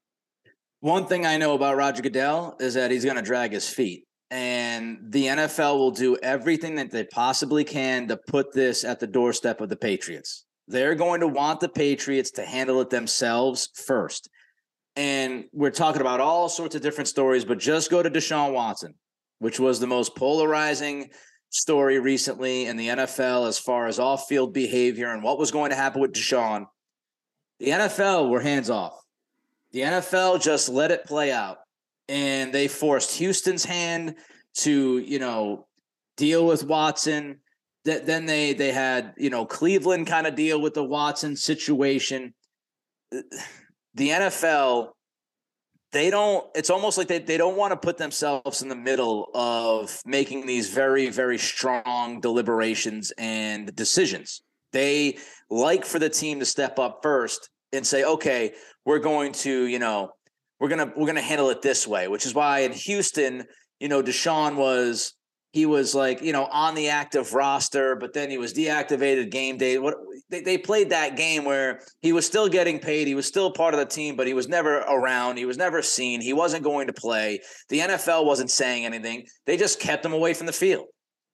One 0.80 1.06
thing 1.06 1.26
I 1.26 1.36
know 1.36 1.54
about 1.54 1.76
Roger 1.76 2.02
Goodell 2.02 2.56
is 2.58 2.74
that 2.74 2.90
he's 2.90 3.04
going 3.04 3.16
to 3.16 3.22
drag 3.22 3.52
his 3.52 3.68
feet, 3.68 4.06
and 4.34 4.98
the 5.10 5.26
NFL 5.26 5.78
will 5.78 5.92
do 5.92 6.16
everything 6.20 6.74
that 6.74 6.90
they 6.90 7.04
possibly 7.04 7.62
can 7.62 8.08
to 8.08 8.16
put 8.16 8.52
this 8.52 8.82
at 8.82 8.98
the 8.98 9.06
doorstep 9.06 9.60
of 9.60 9.68
the 9.68 9.76
Patriots. 9.76 10.44
They're 10.66 10.96
going 10.96 11.20
to 11.20 11.28
want 11.28 11.60
the 11.60 11.68
Patriots 11.68 12.32
to 12.32 12.44
handle 12.44 12.80
it 12.80 12.90
themselves 12.90 13.68
first. 13.86 14.28
And 14.96 15.44
we're 15.52 15.70
talking 15.70 16.00
about 16.00 16.18
all 16.18 16.48
sorts 16.48 16.74
of 16.74 16.82
different 16.82 17.06
stories, 17.06 17.44
but 17.44 17.60
just 17.60 17.92
go 17.92 18.02
to 18.02 18.10
Deshaun 18.10 18.52
Watson, 18.52 18.94
which 19.38 19.60
was 19.60 19.78
the 19.78 19.86
most 19.86 20.16
polarizing 20.16 21.10
story 21.50 22.00
recently 22.00 22.66
in 22.66 22.76
the 22.76 22.88
NFL 22.88 23.46
as 23.46 23.60
far 23.60 23.86
as 23.86 24.00
off 24.00 24.26
field 24.26 24.52
behavior 24.52 25.12
and 25.12 25.22
what 25.22 25.38
was 25.38 25.52
going 25.52 25.70
to 25.70 25.76
happen 25.76 26.00
with 26.00 26.12
Deshaun. 26.12 26.66
The 27.60 27.68
NFL 27.68 28.30
were 28.30 28.40
hands 28.40 28.68
off. 28.68 28.98
The 29.70 29.82
NFL 29.82 30.42
just 30.42 30.68
let 30.68 30.90
it 30.90 31.04
play 31.04 31.30
out. 31.30 31.58
And 32.08 32.52
they 32.52 32.68
forced 32.68 33.16
Houston's 33.18 33.64
hand 33.64 34.16
to, 34.58 34.98
you 34.98 35.18
know, 35.18 35.66
deal 36.16 36.46
with 36.46 36.64
Watson 36.64 37.40
that 37.84 38.06
then 38.06 38.26
they 38.26 38.52
they 38.52 38.72
had 38.72 39.14
you 39.16 39.30
know 39.30 39.44
Cleveland 39.44 40.06
kind 40.06 40.26
of 40.26 40.34
deal 40.34 40.60
with 40.60 40.74
the 40.74 40.84
Watson 40.84 41.36
situation. 41.36 42.34
The 43.10 44.08
NFL, 44.08 44.90
they 45.92 46.10
don't. 46.10 46.46
It's 46.54 46.70
almost 46.70 46.98
like 46.98 47.08
they 47.08 47.18
they 47.18 47.36
don't 47.36 47.56
want 47.56 47.72
to 47.72 47.76
put 47.76 47.98
themselves 47.98 48.62
in 48.62 48.68
the 48.68 48.76
middle 48.76 49.30
of 49.34 50.00
making 50.06 50.46
these 50.46 50.70
very 50.70 51.10
very 51.10 51.38
strong 51.38 52.20
deliberations 52.20 53.12
and 53.18 53.74
decisions. 53.76 54.42
They 54.72 55.18
like 55.50 55.84
for 55.84 55.98
the 55.98 56.10
team 56.10 56.40
to 56.40 56.46
step 56.46 56.78
up 56.78 57.00
first 57.02 57.50
and 57.72 57.86
say, 57.86 58.04
okay, 58.04 58.54
we're 58.84 58.98
going 58.98 59.32
to 59.32 59.66
you 59.66 59.78
know 59.78 60.10
we're 60.64 60.70
gonna 60.70 60.90
we're 60.96 61.06
gonna 61.06 61.20
handle 61.20 61.50
it 61.50 61.60
this 61.60 61.86
way, 61.86 62.08
which 62.08 62.24
is 62.24 62.34
why 62.34 62.60
in 62.60 62.72
Houston, 62.72 63.44
you 63.80 63.88
know, 63.88 64.02
Deshaun 64.02 64.56
was 64.56 65.12
he 65.52 65.66
was 65.66 65.94
like 65.94 66.22
you 66.22 66.32
know 66.32 66.46
on 66.46 66.74
the 66.74 66.88
active 66.88 67.34
roster 67.34 67.96
but 67.96 68.14
then 68.14 68.30
he 68.30 68.38
was 68.38 68.54
deactivated 68.54 69.30
game 69.30 69.58
day. 69.58 69.76
What 69.76 69.96
they, 70.30 70.40
they 70.40 70.56
played 70.56 70.88
that 70.88 71.18
game 71.18 71.44
where 71.44 71.80
he 72.00 72.14
was 72.14 72.24
still 72.24 72.48
getting 72.48 72.78
paid 72.78 73.06
he 73.06 73.14
was 73.14 73.26
still 73.26 73.50
part 73.50 73.74
of 73.74 73.78
the 73.78 73.84
team 73.84 74.16
but 74.16 74.26
he 74.26 74.32
was 74.32 74.48
never 74.48 74.78
around 74.78 75.36
he 75.36 75.44
was 75.44 75.58
never 75.58 75.82
seen 75.82 76.22
he 76.22 76.32
wasn't 76.32 76.64
going 76.64 76.86
to 76.86 76.94
play. 76.94 77.40
The 77.68 77.80
nfl 77.80 78.24
wasn't 78.24 78.50
saying 78.50 78.86
anything. 78.86 79.26
They 79.44 79.58
just 79.58 79.78
kept 79.78 80.02
him 80.02 80.14
away 80.14 80.32
from 80.32 80.46
the 80.46 80.52
field. 80.54 80.86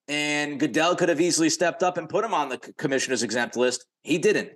And 0.08 0.58
goodell 0.58 0.96
could 0.96 1.08
have 1.08 1.20
easily 1.20 1.50
stepped 1.50 1.84
up 1.84 1.98
and 1.98 2.08
put 2.08 2.24
him 2.24 2.34
on 2.34 2.48
the 2.48 2.58
commissioner's 2.78 3.22
exempt 3.22 3.56
list. 3.56 3.86
He 4.02 4.18
didn't 4.18 4.50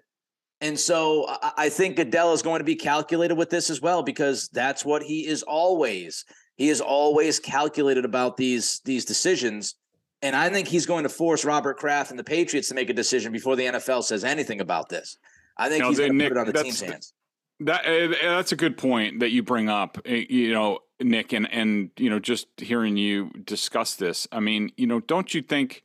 and 0.60 0.78
so 0.78 1.26
I 1.56 1.68
think 1.68 1.96
Goodell 1.96 2.32
is 2.32 2.42
going 2.42 2.60
to 2.60 2.64
be 2.64 2.76
calculated 2.76 3.34
with 3.34 3.50
this 3.50 3.70
as 3.70 3.82
well 3.82 4.02
because 4.02 4.48
that's 4.48 4.84
what 4.84 5.02
he 5.02 5.26
is 5.26 5.42
always 5.42 6.24
he 6.56 6.68
is 6.68 6.80
always 6.80 7.40
calculated 7.40 8.04
about 8.04 8.36
these 8.36 8.80
these 8.84 9.04
decisions. 9.04 9.74
And 10.22 10.34
I 10.34 10.48
think 10.48 10.68
he's 10.68 10.86
going 10.86 11.02
to 11.02 11.08
force 11.08 11.44
Robert 11.44 11.76
Kraft 11.76 12.10
and 12.10 12.18
the 12.18 12.24
Patriots 12.24 12.68
to 12.68 12.74
make 12.74 12.88
a 12.88 12.94
decision 12.94 13.30
before 13.32 13.56
the 13.56 13.64
NFL 13.64 14.04
says 14.04 14.24
anything 14.24 14.60
about 14.60 14.88
this. 14.88 15.18
I 15.58 15.68
think 15.68 15.84
he's 15.84 15.98
going 15.98 16.18
to 16.18 16.24
put 16.24 16.32
it 16.32 16.38
on 16.38 16.46
the 16.46 16.52
team's 16.52 16.80
hands. 16.80 17.12
That 17.60 17.84
uh, 17.84 18.14
that's 18.22 18.52
a 18.52 18.56
good 18.56 18.78
point 18.78 19.20
that 19.20 19.30
you 19.30 19.42
bring 19.42 19.68
up. 19.68 19.98
Eh, 20.04 20.24
you 20.28 20.52
know, 20.52 20.80
Nick, 21.00 21.32
and 21.32 21.50
and 21.52 21.90
you 21.98 22.08
know, 22.08 22.18
just 22.18 22.46
hearing 22.56 22.96
you 22.96 23.30
discuss 23.44 23.94
this. 23.96 24.26
I 24.32 24.40
mean, 24.40 24.70
you 24.76 24.86
know, 24.86 25.00
don't 25.00 25.32
you 25.34 25.42
think, 25.42 25.82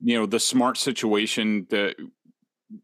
you 0.00 0.18
know, 0.18 0.26
the 0.26 0.40
smart 0.40 0.76
situation 0.76 1.66
that 1.70 1.94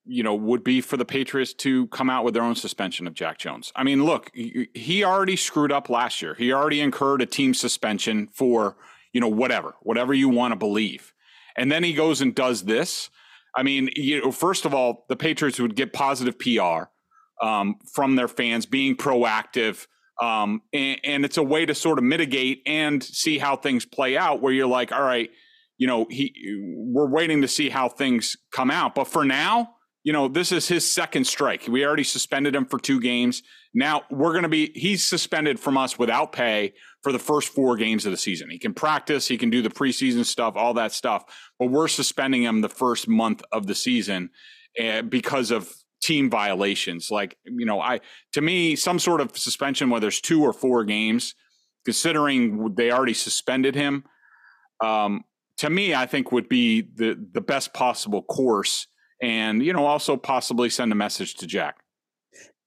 you 0.04 0.22
know, 0.22 0.34
would 0.34 0.64
be 0.64 0.80
for 0.80 0.96
the 0.96 1.04
Patriots 1.04 1.52
to 1.54 1.86
come 1.88 2.10
out 2.10 2.24
with 2.24 2.34
their 2.34 2.42
own 2.42 2.54
suspension 2.54 3.06
of 3.06 3.14
Jack 3.14 3.38
Jones. 3.38 3.72
I 3.74 3.84
mean, 3.84 4.04
look, 4.04 4.30
he 4.34 5.04
already 5.04 5.36
screwed 5.36 5.72
up 5.72 5.88
last 5.88 6.20
year. 6.22 6.34
He 6.34 6.52
already 6.52 6.80
incurred 6.80 7.22
a 7.22 7.26
team 7.26 7.54
suspension 7.54 8.28
for, 8.28 8.76
you 9.12 9.20
know, 9.20 9.28
whatever, 9.28 9.74
whatever 9.82 10.12
you 10.14 10.28
want 10.28 10.52
to 10.52 10.56
believe. 10.56 11.12
And 11.56 11.72
then 11.72 11.82
he 11.82 11.92
goes 11.92 12.20
and 12.20 12.34
does 12.34 12.64
this. 12.64 13.10
I 13.56 13.62
mean, 13.62 13.90
you 13.96 14.22
know, 14.22 14.32
first 14.32 14.64
of 14.64 14.74
all, 14.74 15.04
the 15.08 15.16
Patriots 15.16 15.58
would 15.58 15.74
get 15.74 15.92
positive 15.92 16.38
PR 16.38 16.90
um, 17.42 17.76
from 17.92 18.16
their 18.16 18.28
fans 18.28 18.66
being 18.66 18.96
proactive. 18.96 19.86
Um, 20.22 20.62
and, 20.72 21.00
and 21.04 21.24
it's 21.24 21.36
a 21.36 21.42
way 21.42 21.64
to 21.66 21.74
sort 21.74 21.98
of 21.98 22.04
mitigate 22.04 22.62
and 22.66 23.02
see 23.02 23.38
how 23.38 23.56
things 23.56 23.84
play 23.84 24.16
out 24.16 24.42
where 24.42 24.52
you're 24.52 24.66
like, 24.66 24.92
all 24.92 25.02
right, 25.02 25.30
you 25.78 25.86
know, 25.86 26.06
he 26.10 26.34
we're 26.76 27.08
waiting 27.08 27.42
to 27.42 27.48
see 27.48 27.68
how 27.68 27.88
things 27.88 28.36
come 28.52 28.70
out. 28.70 28.94
But 28.94 29.04
for 29.04 29.24
now, 29.24 29.76
you 30.08 30.14
know, 30.14 30.26
this 30.26 30.52
is 30.52 30.66
his 30.66 30.90
second 30.90 31.26
strike. 31.26 31.68
We 31.68 31.84
already 31.84 32.02
suspended 32.02 32.56
him 32.56 32.64
for 32.64 32.78
two 32.78 32.98
games. 32.98 33.42
Now 33.74 34.04
we're 34.10 34.32
going 34.32 34.44
to 34.44 34.48
be, 34.48 34.72
he's 34.74 35.04
suspended 35.04 35.60
from 35.60 35.76
us 35.76 35.98
without 35.98 36.32
pay 36.32 36.72
for 37.02 37.12
the 37.12 37.18
first 37.18 37.50
four 37.50 37.76
games 37.76 38.06
of 38.06 38.12
the 38.12 38.16
season. 38.16 38.48
He 38.48 38.58
can 38.58 38.72
practice, 38.72 39.28
he 39.28 39.36
can 39.36 39.50
do 39.50 39.60
the 39.60 39.68
preseason 39.68 40.24
stuff, 40.24 40.54
all 40.56 40.72
that 40.72 40.92
stuff, 40.92 41.24
but 41.58 41.66
we're 41.66 41.88
suspending 41.88 42.42
him 42.42 42.62
the 42.62 42.70
first 42.70 43.06
month 43.06 43.42
of 43.52 43.66
the 43.66 43.74
season 43.74 44.30
uh, 44.82 45.02
because 45.02 45.50
of 45.50 45.70
team 46.02 46.30
violations. 46.30 47.10
Like, 47.10 47.36
you 47.44 47.66
know, 47.66 47.78
I, 47.78 48.00
to 48.32 48.40
me, 48.40 48.76
some 48.76 48.98
sort 48.98 49.20
of 49.20 49.36
suspension, 49.36 49.90
whether 49.90 50.08
it's 50.08 50.22
two 50.22 50.42
or 50.42 50.54
four 50.54 50.84
games, 50.84 51.34
considering 51.84 52.74
they 52.76 52.90
already 52.90 53.12
suspended 53.12 53.74
him, 53.74 54.04
um, 54.82 55.24
to 55.58 55.68
me, 55.68 55.94
I 55.94 56.06
think 56.06 56.32
would 56.32 56.48
be 56.48 56.80
the, 56.80 57.14
the 57.34 57.42
best 57.42 57.74
possible 57.74 58.22
course 58.22 58.86
and 59.20 59.64
you 59.64 59.72
know 59.72 59.84
also 59.84 60.16
possibly 60.16 60.70
send 60.70 60.92
a 60.92 60.94
message 60.94 61.34
to 61.36 61.46
Jack. 61.46 61.76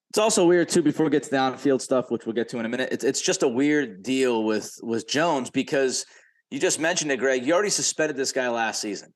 It's 0.09 0.17
also 0.17 0.45
weird 0.45 0.69
too. 0.69 0.81
Before 0.81 1.05
we 1.05 1.09
get 1.09 1.23
to 1.23 1.29
the 1.29 1.37
on-field 1.37 1.81
stuff, 1.81 2.11
which 2.11 2.25
we'll 2.25 2.35
get 2.35 2.49
to 2.49 2.59
in 2.59 2.65
a 2.65 2.69
minute, 2.69 2.89
it's 2.91 3.03
it's 3.03 3.21
just 3.21 3.43
a 3.43 3.47
weird 3.47 4.03
deal 4.03 4.43
with 4.43 4.73
with 4.83 5.07
Jones 5.07 5.49
because 5.49 6.05
you 6.49 6.59
just 6.59 6.79
mentioned 6.79 7.11
it, 7.11 7.17
Greg. 7.17 7.45
You 7.45 7.53
already 7.53 7.69
suspended 7.69 8.17
this 8.17 8.31
guy 8.31 8.49
last 8.49 8.81
season, 8.81 9.13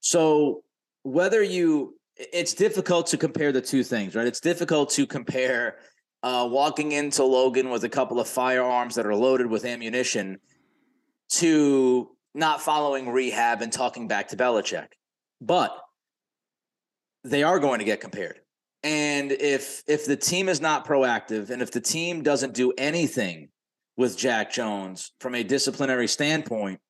so 0.00 0.62
whether 1.02 1.42
you, 1.42 1.96
it's 2.16 2.54
difficult 2.54 3.06
to 3.08 3.16
compare 3.16 3.52
the 3.52 3.60
two 3.60 3.82
things, 3.82 4.14
right? 4.14 4.26
It's 4.26 4.40
difficult 4.40 4.90
to 4.90 5.06
compare 5.06 5.78
uh, 6.22 6.46
walking 6.50 6.92
into 6.92 7.24
Logan 7.24 7.70
with 7.70 7.84
a 7.84 7.88
couple 7.88 8.20
of 8.20 8.28
firearms 8.28 8.94
that 8.96 9.06
are 9.06 9.14
loaded 9.14 9.46
with 9.46 9.64
ammunition 9.64 10.38
to 11.30 12.10
not 12.34 12.60
following 12.60 13.08
rehab 13.08 13.62
and 13.62 13.72
talking 13.72 14.08
back 14.08 14.28
to 14.28 14.36
Belichick. 14.36 14.88
But 15.40 15.74
they 17.24 17.42
are 17.42 17.58
going 17.58 17.78
to 17.78 17.84
get 17.84 18.00
compared. 18.00 18.40
And 18.82 19.30
if 19.32 19.82
if 19.86 20.06
the 20.06 20.16
team 20.16 20.48
is 20.48 20.60
not 20.60 20.86
proactive 20.86 21.50
and 21.50 21.60
if 21.60 21.70
the 21.70 21.80
team 21.80 22.22
doesn't 22.22 22.54
do 22.54 22.72
anything 22.78 23.48
with 23.96 24.16
Jack 24.16 24.52
Jones 24.52 25.12
from 25.20 25.34
a 25.34 25.42
disciplinary 25.42 26.08
standpoint, 26.08 26.80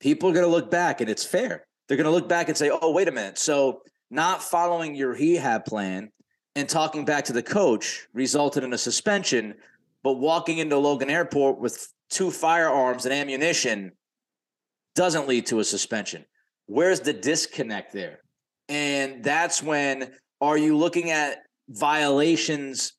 people 0.00 0.28
are 0.28 0.34
going 0.34 0.44
to 0.44 0.50
look 0.50 0.70
back 0.70 1.00
and 1.00 1.08
it's 1.08 1.24
fair. 1.24 1.66
They're 1.86 1.96
going 1.96 2.04
to 2.04 2.10
look 2.10 2.28
back 2.28 2.48
and 2.48 2.56
say, 2.56 2.70
"Oh, 2.70 2.92
wait 2.92 3.08
a 3.08 3.12
minute. 3.12 3.38
So 3.38 3.80
not 4.10 4.42
following 4.42 4.94
your 4.94 5.12
rehab 5.12 5.64
plan 5.64 6.10
and 6.54 6.68
talking 6.68 7.04
back 7.04 7.24
to 7.26 7.32
the 7.32 7.42
coach 7.42 8.06
resulted 8.12 8.64
in 8.64 8.72
a 8.72 8.78
suspension, 8.78 9.54
but 10.02 10.14
walking 10.14 10.58
into 10.58 10.76
Logan 10.76 11.08
Airport 11.08 11.60
with 11.60 11.92
two 12.10 12.30
firearms 12.30 13.04
and 13.04 13.14
ammunition 13.14 13.92
doesn't 14.94 15.28
lead 15.28 15.46
to 15.46 15.60
a 15.60 15.64
suspension. 15.64 16.24
Where's 16.66 17.00
the 17.00 17.12
disconnect 17.12 17.92
there? 17.92 18.20
And 18.68 19.24
that's 19.24 19.62
when 19.62 20.12
are 20.40 20.58
you 20.58 20.76
looking 20.76 21.10
at 21.10 21.38
violations 21.68 22.92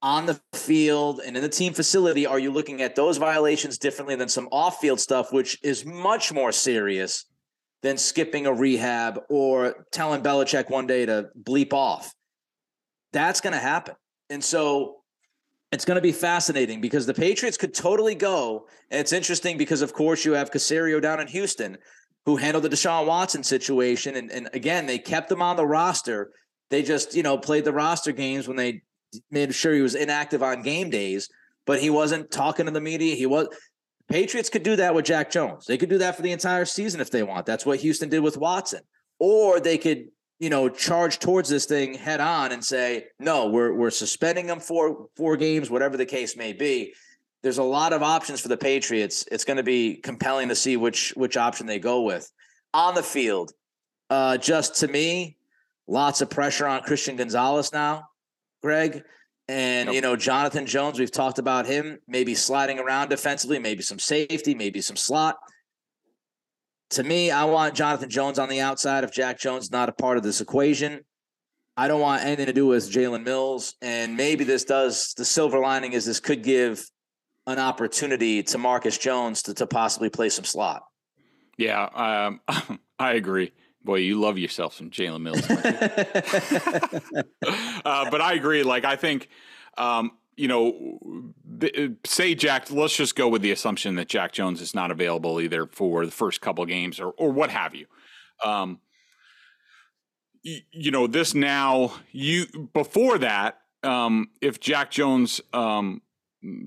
on 0.00 0.26
the 0.26 0.40
field 0.52 1.20
and 1.24 1.36
in 1.36 1.42
the 1.42 1.48
team 1.48 1.72
facility? 1.72 2.26
Are 2.26 2.38
you 2.38 2.52
looking 2.52 2.82
at 2.82 2.94
those 2.94 3.16
violations 3.16 3.78
differently 3.78 4.14
than 4.14 4.28
some 4.28 4.48
off 4.52 4.78
field 4.80 5.00
stuff, 5.00 5.32
which 5.32 5.58
is 5.62 5.84
much 5.84 6.32
more 6.32 6.52
serious 6.52 7.24
than 7.82 7.96
skipping 7.96 8.46
a 8.46 8.52
rehab 8.52 9.20
or 9.28 9.86
telling 9.92 10.22
Belichick 10.22 10.70
one 10.70 10.86
day 10.86 11.04
to 11.06 11.28
bleep 11.42 11.72
off? 11.72 12.12
That's 13.12 13.40
going 13.40 13.54
to 13.54 13.58
happen. 13.58 13.94
And 14.30 14.42
so 14.42 14.96
it's 15.72 15.84
going 15.84 15.96
to 15.96 16.02
be 16.02 16.12
fascinating 16.12 16.80
because 16.80 17.06
the 17.06 17.14
Patriots 17.14 17.56
could 17.56 17.74
totally 17.74 18.14
go. 18.14 18.66
And 18.90 19.00
it's 19.00 19.12
interesting 19.12 19.58
because, 19.58 19.82
of 19.82 19.92
course, 19.92 20.24
you 20.24 20.32
have 20.32 20.50
Caserio 20.50 21.00
down 21.00 21.20
in 21.20 21.26
Houston 21.28 21.78
who 22.28 22.36
handled 22.36 22.62
the 22.62 22.68
Deshaun 22.68 23.06
Watson 23.06 23.42
situation. 23.42 24.14
And, 24.14 24.30
and 24.30 24.50
again, 24.52 24.84
they 24.84 24.98
kept 24.98 25.32
him 25.32 25.40
on 25.40 25.56
the 25.56 25.66
roster. 25.66 26.30
They 26.68 26.82
just, 26.82 27.14
you 27.14 27.22
know, 27.22 27.38
played 27.38 27.64
the 27.64 27.72
roster 27.72 28.12
games 28.12 28.46
when 28.46 28.58
they 28.58 28.82
made 29.30 29.54
sure 29.54 29.72
he 29.72 29.80
was 29.80 29.94
inactive 29.94 30.42
on 30.42 30.60
game 30.60 30.90
days, 30.90 31.30
but 31.64 31.80
he 31.80 31.88
wasn't 31.88 32.30
talking 32.30 32.66
to 32.66 32.70
the 32.70 32.82
media. 32.82 33.14
He 33.14 33.24
was. 33.24 33.48
Patriots 34.10 34.50
could 34.50 34.62
do 34.62 34.76
that 34.76 34.94
with 34.94 35.06
Jack 35.06 35.30
Jones. 35.30 35.64
They 35.64 35.78
could 35.78 35.88
do 35.88 35.96
that 35.96 36.16
for 36.16 36.22
the 36.22 36.32
entire 36.32 36.66
season 36.66 37.00
if 37.00 37.10
they 37.10 37.22
want. 37.22 37.46
That's 37.46 37.64
what 37.64 37.80
Houston 37.80 38.10
did 38.10 38.20
with 38.20 38.36
Watson. 38.36 38.80
Or 39.18 39.58
they 39.58 39.78
could 39.78 40.08
you 40.38 40.50
know, 40.50 40.68
charge 40.68 41.18
towards 41.20 41.48
this 41.48 41.64
thing 41.64 41.94
head 41.94 42.20
on 42.20 42.52
and 42.52 42.62
say, 42.62 43.06
no, 43.18 43.48
we're 43.48 43.72
we're 43.72 43.90
suspending 43.90 44.48
him 44.48 44.60
for 44.60 45.06
four 45.16 45.38
games, 45.38 45.70
whatever 45.70 45.96
the 45.96 46.06
case 46.06 46.36
may 46.36 46.52
be. 46.52 46.92
There's 47.42 47.58
a 47.58 47.62
lot 47.62 47.92
of 47.92 48.02
options 48.02 48.40
for 48.40 48.48
the 48.48 48.56
Patriots. 48.56 49.24
It's 49.30 49.44
going 49.44 49.58
to 49.58 49.62
be 49.62 49.96
compelling 49.96 50.48
to 50.48 50.54
see 50.54 50.76
which 50.76 51.12
which 51.16 51.36
option 51.36 51.66
they 51.66 51.78
go 51.78 52.02
with 52.02 52.30
on 52.74 52.94
the 52.94 53.02
field. 53.02 53.52
Uh, 54.10 54.36
just 54.36 54.76
to 54.76 54.88
me, 54.88 55.36
lots 55.86 56.20
of 56.20 56.30
pressure 56.30 56.66
on 56.66 56.82
Christian 56.82 57.16
Gonzalez 57.16 57.72
now, 57.72 58.04
Greg. 58.62 59.02
And, 59.50 59.86
yep. 59.86 59.94
you 59.94 60.00
know, 60.02 60.14
Jonathan 60.14 60.66
Jones, 60.66 60.98
we've 60.98 61.10
talked 61.10 61.38
about 61.38 61.64
him 61.64 61.98
maybe 62.06 62.34
sliding 62.34 62.78
around 62.78 63.08
defensively, 63.08 63.58
maybe 63.58 63.82
some 63.82 63.98
safety, 63.98 64.54
maybe 64.54 64.82
some 64.82 64.96
slot 64.96 65.36
to 66.90 67.02
me, 67.02 67.30
I 67.30 67.44
want 67.44 67.74
Jonathan 67.74 68.08
Jones 68.08 68.38
on 68.38 68.48
the 68.48 68.60
outside 68.60 69.04
if 69.04 69.12
Jack 69.12 69.38
Jones 69.38 69.70
not 69.70 69.88
a 69.88 69.92
part 69.92 70.16
of 70.16 70.22
this 70.22 70.40
equation. 70.40 71.00
I 71.76 71.86
don't 71.86 72.00
want 72.00 72.24
anything 72.24 72.46
to 72.46 72.52
do 72.52 72.66
with 72.66 72.90
Jalen 72.90 73.24
Mills. 73.24 73.74
And 73.82 74.16
maybe 74.16 74.44
this 74.44 74.64
does 74.64 75.14
the 75.16 75.24
silver 75.24 75.58
lining 75.58 75.92
is 75.92 76.06
this 76.06 76.18
could 76.18 76.42
give 76.42 76.84
an 77.48 77.58
opportunity 77.58 78.42
to 78.42 78.58
Marcus 78.58 78.98
Jones 78.98 79.42
to, 79.44 79.54
to 79.54 79.66
possibly 79.66 80.10
play 80.10 80.28
some 80.28 80.44
slot. 80.44 80.84
Yeah, 81.56 81.84
um, 81.84 82.40
I 82.98 83.14
agree. 83.14 83.52
Boy, 83.82 83.96
you 83.96 84.20
love 84.20 84.38
yourself 84.38 84.74
some 84.74 84.90
Jalen 84.90 85.22
Mills. 85.22 85.48
uh, 87.84 88.10
but 88.10 88.20
I 88.20 88.34
agree. 88.34 88.62
Like, 88.62 88.84
I 88.84 88.96
think 88.96 89.28
um, 89.78 90.12
you 90.36 90.46
know, 90.46 91.34
say 92.04 92.34
Jack, 92.34 92.70
let's 92.70 92.96
just 92.96 93.16
go 93.16 93.28
with 93.28 93.42
the 93.42 93.50
assumption 93.50 93.96
that 93.96 94.08
Jack 94.08 94.32
Jones 94.32 94.60
is 94.60 94.74
not 94.74 94.90
available 94.90 95.40
either 95.40 95.66
for 95.66 96.06
the 96.06 96.12
first 96.12 96.40
couple 96.40 96.64
games 96.66 97.00
or, 97.00 97.12
or 97.16 97.32
what 97.32 97.50
have 97.50 97.74
you. 97.74 97.86
Um, 98.44 98.78
you, 100.42 100.60
you 100.70 100.90
know, 100.92 101.08
this 101.08 101.34
now, 101.34 101.94
you, 102.12 102.46
before 102.72 103.18
that, 103.18 103.60
um, 103.82 104.30
if 104.40 104.60
Jack 104.60 104.92
Jones, 104.92 105.40
um, 105.52 106.02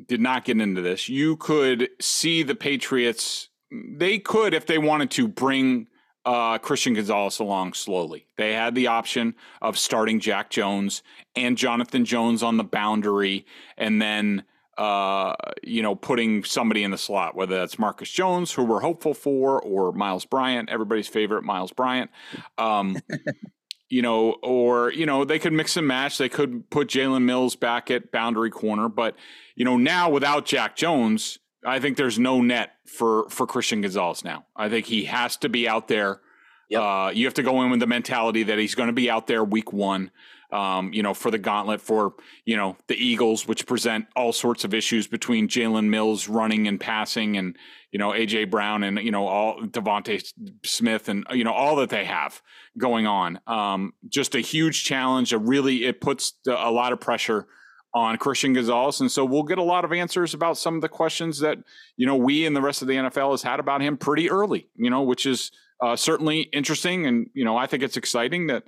did 0.08 0.22
not 0.22 0.46
get 0.46 0.60
into 0.60 0.82
this, 0.82 1.10
you 1.10 1.38
could 1.38 1.90
see 2.00 2.44
the 2.44 2.56
Patriots, 2.56 3.50
they 3.72 4.20
could, 4.20 4.54
if 4.54 4.66
they 4.66 4.78
wanted 4.78 5.12
to, 5.12 5.28
bring 5.28 5.88
uh, 6.26 6.58
Christian 6.58 6.94
Gonzalez 6.94 7.40
along 7.40 7.74
slowly. 7.74 8.28
They 8.38 8.54
had 8.54 8.76
the 8.76 8.88
option 8.88 9.36
of 9.62 9.78
starting 9.78 10.20
Jack 10.20 10.50
Jones 10.50 11.04
and 11.36 11.58
Jonathan 11.58 12.06
Jones 12.06 12.44
on 12.44 12.58
the 12.58 12.64
boundary, 12.64 13.46
and 13.78 14.02
then 14.02 14.44
uh, 14.78 15.36
you 15.64 15.82
know 15.82 15.96
putting 15.96 16.44
somebody 16.44 16.84
in 16.84 16.92
the 16.92 16.98
slot, 16.98 17.36
whether 17.36 17.58
that's 17.58 17.80
Marcus 17.80 18.10
Jones, 18.10 18.52
who 18.52 18.64
we're 18.64 18.82
hopeful 18.82 19.14
for, 19.14 19.62
or 19.62 19.92
Miles 19.94 20.26
Bryant, 20.26 20.70
everybody's 20.70 21.08
favorite 21.08 21.44
Miles 21.44 21.72
Bryant. 21.72 22.12
Um, 22.58 22.98
you 23.92 24.02
know, 24.02 24.38
or 24.42 24.92
you 24.92 25.06
know 25.06 25.26
they 25.26 25.40
could 25.40 25.54
mix 25.54 25.78
and 25.78 25.88
match. 25.88 26.18
They 26.18 26.30
could 26.30 26.70
put 26.70 26.88
Jalen 26.88 27.24
Mills 27.24 27.56
back 27.56 27.92
at 27.92 28.12
boundary 28.12 28.50
corner, 28.50 28.90
but 28.90 29.16
you 29.56 29.66
know 29.66 29.78
now 29.78 30.10
without 30.10 30.46
Jack 30.46 30.76
Jones 30.76 31.40
I 31.66 31.80
think 31.80 31.98
there's 31.98 32.18
no 32.18 32.42
net 32.42 32.72
for 32.86 33.30
for 33.30 33.46
Christian 33.46 33.82
Gonzalez 33.82 34.24
now. 34.24 34.46
I 34.56 34.70
think 34.70 34.88
he 34.88 35.06
has 35.06 35.38
to 35.38 35.50
be 35.50 35.68
out 35.68 35.88
there. 35.88 36.22
Yep. 36.70 36.82
Uh, 36.82 37.12
you 37.14 37.26
have 37.26 37.34
to 37.36 37.44
go 37.44 37.62
in 37.64 37.70
with 37.70 37.80
the 37.80 37.88
mentality 37.88 38.44
that 38.44 38.58
he's 38.58 38.76
going 38.76 38.88
to 38.88 38.94
be 38.94 39.10
out 39.10 39.28
there 39.28 39.44
week 39.44 39.74
one. 39.74 40.12
Um, 40.52 40.92
you 40.92 41.02
know, 41.02 41.14
for 41.14 41.32
the 41.32 41.38
gauntlet 41.38 41.80
for 41.80 42.14
you 42.44 42.58
know 42.58 42.76
the 42.88 42.96
Eagles, 42.96 43.48
which 43.48 43.66
present 43.66 44.08
all 44.16 44.34
sorts 44.34 44.66
of 44.66 44.74
issues 44.74 45.08
between 45.08 45.48
Jalen 45.48 45.86
Mills 45.86 46.28
running 46.28 46.68
and 46.68 46.80
passing, 46.80 47.38
and 47.38 47.56
you 47.92 48.00
know 48.00 48.10
AJ 48.10 48.50
Brown 48.50 48.84
and 48.84 49.00
you 49.00 49.12
know 49.12 49.28
all 49.28 49.62
DeVonta 49.62 50.22
Smith 50.66 51.08
and 51.08 51.26
you 51.32 51.46
know 51.46 51.54
all 51.54 51.78
that 51.78 51.90
they 51.90 52.04
have 52.04 52.42
going 52.78 53.08
on. 53.08 53.40
Um, 53.48 53.94
just 54.08 54.36
a 54.36 54.40
huge 54.40 54.84
challenge. 54.84 55.34
A 55.34 55.38
really 55.38 55.86
it 55.86 56.02
puts 56.02 56.34
a 56.48 56.72
lot 56.72 56.94
of 56.94 57.00
pressure 57.00 57.48
on 57.94 58.18
Christian 58.18 58.54
Gonzalez. 58.54 59.02
And 59.02 59.12
so 59.12 59.26
we'll 59.26 59.44
get 59.44 59.58
a 59.58 59.64
lot 59.64 59.84
of 59.84 59.92
answers 59.92 60.34
about 60.34 60.58
some 60.58 60.76
of 60.76 60.82
the 60.82 60.90
questions 60.90 61.40
that, 61.40 61.58
you 61.98 62.06
know, 62.06 62.16
we 62.16 62.46
and 62.46 62.56
the 62.56 62.62
rest 62.62 62.82
of 62.82 62.88
the 62.88 62.94
NFL 62.94 63.32
has 63.32 63.44
had 63.44 63.60
about 63.60 63.82
him 63.82 63.98
pretty 63.98 64.30
early, 64.30 64.70
you 64.76 64.90
know, 64.90 65.02
which 65.02 65.26
is 65.26 65.52
uh, 65.82 65.96
certainly 65.96 66.42
interesting. 66.42 67.06
And, 67.06 67.30
you 67.34 67.44
know, 67.44 67.58
I 67.58 67.68
think 67.68 67.84
it's 67.84 67.98
exciting 67.98 68.48
that, 68.48 68.64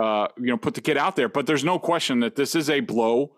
uh, 0.00 0.28
you 0.36 0.46
know, 0.46 0.58
put 0.58 0.74
the 0.74 0.82
kid 0.82 0.98
out 0.98 1.16
there. 1.16 1.28
But 1.28 1.46
there's 1.46 1.64
no 1.64 1.78
question 1.78 2.20
that 2.20 2.36
this 2.36 2.54
is 2.54 2.68
a 2.68 2.80
blow. 2.80 3.32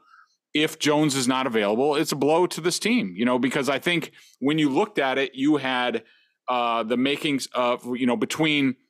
If 0.55 0.79
Jones 0.81 1.15
is 1.15 1.29
not 1.29 1.47
available, 1.47 1.95
it's 1.95 2.11
a 2.11 2.17
blow 2.17 2.47
to 2.49 2.61
this 2.61 2.81
team, 2.81 3.15
you 3.17 3.25
know, 3.25 3.39
because 3.39 3.69
I 3.69 3.79
think 3.79 4.13
when 4.41 4.59
you 4.59 4.71
looked 4.71 4.99
at 4.99 5.19
it, 5.19 5.35
you 5.35 5.59
had 5.59 6.03
uh, 6.49 6.83
the 6.83 6.97
makings 6.97 7.47
of, 7.55 7.85
you 7.97 8.07
know, 8.07 8.17
between– 8.17 8.75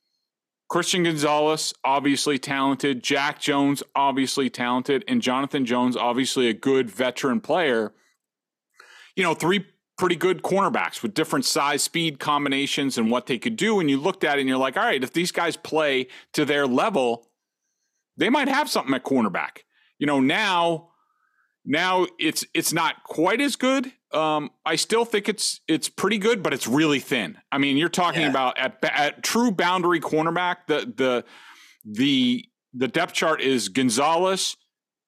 Christian 0.68 1.04
Gonzalez, 1.04 1.72
obviously 1.82 2.38
talented. 2.38 3.02
Jack 3.02 3.40
Jones, 3.40 3.82
obviously 3.94 4.50
talented. 4.50 5.04
And 5.08 5.22
Jonathan 5.22 5.64
Jones, 5.64 5.96
obviously 5.96 6.48
a 6.48 6.52
good 6.52 6.90
veteran 6.90 7.40
player. 7.40 7.92
You 9.16 9.22
know, 9.22 9.34
three 9.34 9.66
pretty 9.96 10.14
good 10.14 10.42
cornerbacks 10.42 11.02
with 11.02 11.14
different 11.14 11.44
size, 11.44 11.82
speed 11.82 12.20
combinations 12.20 12.96
and 12.98 13.10
what 13.10 13.26
they 13.26 13.38
could 13.38 13.56
do. 13.56 13.80
And 13.80 13.90
you 13.90 13.98
looked 13.98 14.24
at 14.24 14.38
it 14.38 14.42
and 14.42 14.48
you're 14.48 14.58
like, 14.58 14.76
all 14.76 14.84
right, 14.84 15.02
if 15.02 15.12
these 15.12 15.32
guys 15.32 15.56
play 15.56 16.06
to 16.34 16.44
their 16.44 16.66
level, 16.66 17.26
they 18.16 18.30
might 18.30 18.48
have 18.48 18.70
something 18.70 18.94
at 18.94 19.04
cornerback. 19.04 19.60
You 19.98 20.06
know, 20.06 20.20
now 20.20 20.90
now 21.64 22.06
it's 22.18 22.44
it's 22.54 22.72
not 22.72 23.04
quite 23.04 23.40
as 23.40 23.56
good. 23.56 23.92
Um, 24.12 24.50
I 24.64 24.76
still 24.76 25.04
think 25.04 25.28
it's 25.28 25.60
it's 25.68 25.88
pretty 25.88 26.18
good, 26.18 26.42
but 26.42 26.54
it's 26.54 26.66
really 26.66 27.00
thin. 27.00 27.36
I 27.52 27.58
mean, 27.58 27.76
you're 27.76 27.88
talking 27.88 28.22
yeah. 28.22 28.30
about 28.30 28.58
at, 28.58 28.78
at 28.82 29.22
true 29.22 29.50
boundary 29.50 30.00
cornerback. 30.00 30.66
The 30.66 30.92
the 30.96 31.24
the 31.84 32.44
the 32.72 32.88
depth 32.88 33.12
chart 33.12 33.40
is 33.40 33.68
Gonzalez, 33.68 34.56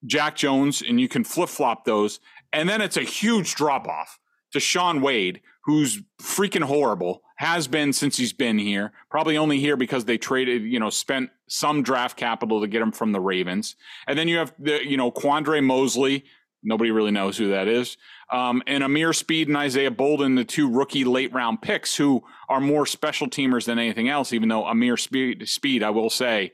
Jack 0.04 0.36
Jones, 0.36 0.82
and 0.86 1.00
you 1.00 1.08
can 1.08 1.24
flip 1.24 1.48
flop 1.48 1.84
those, 1.84 2.20
and 2.52 2.68
then 2.68 2.80
it's 2.80 2.96
a 2.96 3.02
huge 3.02 3.54
drop 3.54 3.88
off 3.88 4.18
to 4.52 4.60
Shaun 4.60 5.00
Wade, 5.00 5.40
who's 5.64 6.02
freaking 6.20 6.64
horrible, 6.64 7.22
has 7.36 7.68
been 7.68 7.92
since 7.92 8.16
he's 8.16 8.32
been 8.32 8.58
here. 8.58 8.92
Probably 9.10 9.38
only 9.38 9.60
here 9.60 9.76
because 9.76 10.04
they 10.04 10.18
traded, 10.18 10.62
you 10.62 10.80
know, 10.80 10.90
spent 10.90 11.30
some 11.48 11.82
draft 11.82 12.16
capital 12.16 12.60
to 12.60 12.66
get 12.66 12.82
him 12.82 12.92
from 12.92 13.12
the 13.12 13.20
Ravens. 13.20 13.76
And 14.06 14.18
then 14.18 14.28
you 14.28 14.38
have 14.38 14.52
the, 14.58 14.86
you 14.86 14.96
know, 14.96 15.10
Quandre 15.10 15.62
Mosely. 15.62 16.24
Nobody 16.62 16.90
really 16.90 17.10
knows 17.10 17.38
who 17.38 17.50
that 17.50 17.68
is. 17.68 17.96
Um, 18.30 18.62
and 18.66 18.84
Ameer 18.84 19.12
Speed 19.12 19.48
and 19.48 19.56
Isaiah 19.56 19.90
Bolden, 19.90 20.34
the 20.34 20.44
two 20.44 20.70
rookie 20.70 21.04
late 21.04 21.32
round 21.32 21.62
picks 21.62 21.96
who 21.96 22.22
are 22.48 22.60
more 22.60 22.86
special 22.86 23.28
teamers 23.28 23.64
than 23.64 23.78
anything 23.78 24.08
else, 24.08 24.32
even 24.32 24.48
though 24.48 24.64
Ameer 24.64 24.96
Speed, 24.98 25.48
Speed 25.48 25.82
I 25.82 25.90
will 25.90 26.10
say, 26.10 26.52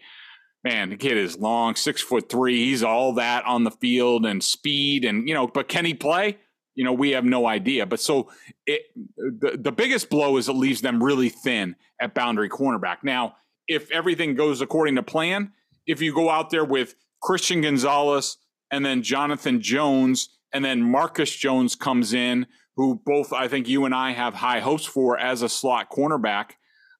man, 0.64 0.90
the 0.90 0.96
kid 0.96 1.16
is 1.16 1.38
long, 1.38 1.74
six 1.74 2.02
foot 2.02 2.28
three. 2.28 2.64
He's 2.64 2.82
all 2.82 3.14
that 3.14 3.44
on 3.44 3.64
the 3.64 3.70
field 3.70 4.26
and 4.26 4.42
speed. 4.42 5.04
And, 5.04 5.28
you 5.28 5.34
know, 5.34 5.46
but 5.46 5.68
can 5.68 5.84
he 5.84 5.94
play? 5.94 6.38
You 6.74 6.84
know, 6.84 6.92
we 6.92 7.11
have 7.11 7.24
no 7.24 7.46
idea. 7.46 7.86
But 7.86 8.00
so 8.00 8.30
it, 8.66 8.82
the, 9.16 9.59
the 9.59 9.72
biggest 9.72 10.11
blow 10.11 10.36
is 10.36 10.48
it 10.48 10.52
leaves 10.52 10.80
them 10.80 11.02
really 11.02 11.28
thin 11.28 11.76
at 12.00 12.14
boundary 12.14 12.48
cornerback. 12.48 12.98
Now, 13.02 13.36
if 13.68 13.90
everything 13.90 14.34
goes 14.34 14.61
according 14.61 14.96
to 14.96 15.02
plan, 15.02 15.52
if 15.86 16.00
you 16.02 16.14
go 16.14 16.30
out 16.30 16.50
there 16.50 16.64
with 16.64 16.94
Christian 17.22 17.61
Gonzalez 17.61 18.36
and 18.71 18.85
then 18.85 19.03
Jonathan 19.03 19.61
Jones 19.61 20.39
and 20.53 20.64
then 20.64 20.83
Marcus 20.83 21.35
Jones 21.35 21.75
comes 21.75 22.14
in, 22.14 22.47
who 22.77 23.01
both 23.05 23.33
I 23.33 23.49
think 23.49 23.69
you 23.69 23.85
and 23.85 23.95
I 23.95 24.12
have 24.12 24.35
high 24.35 24.61
hopes 24.61 24.85
for 24.85 25.19
as 25.19 25.43
a 25.43 25.49
slot 25.49 25.91
cornerback, 25.91 26.53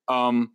um, 0.09 0.53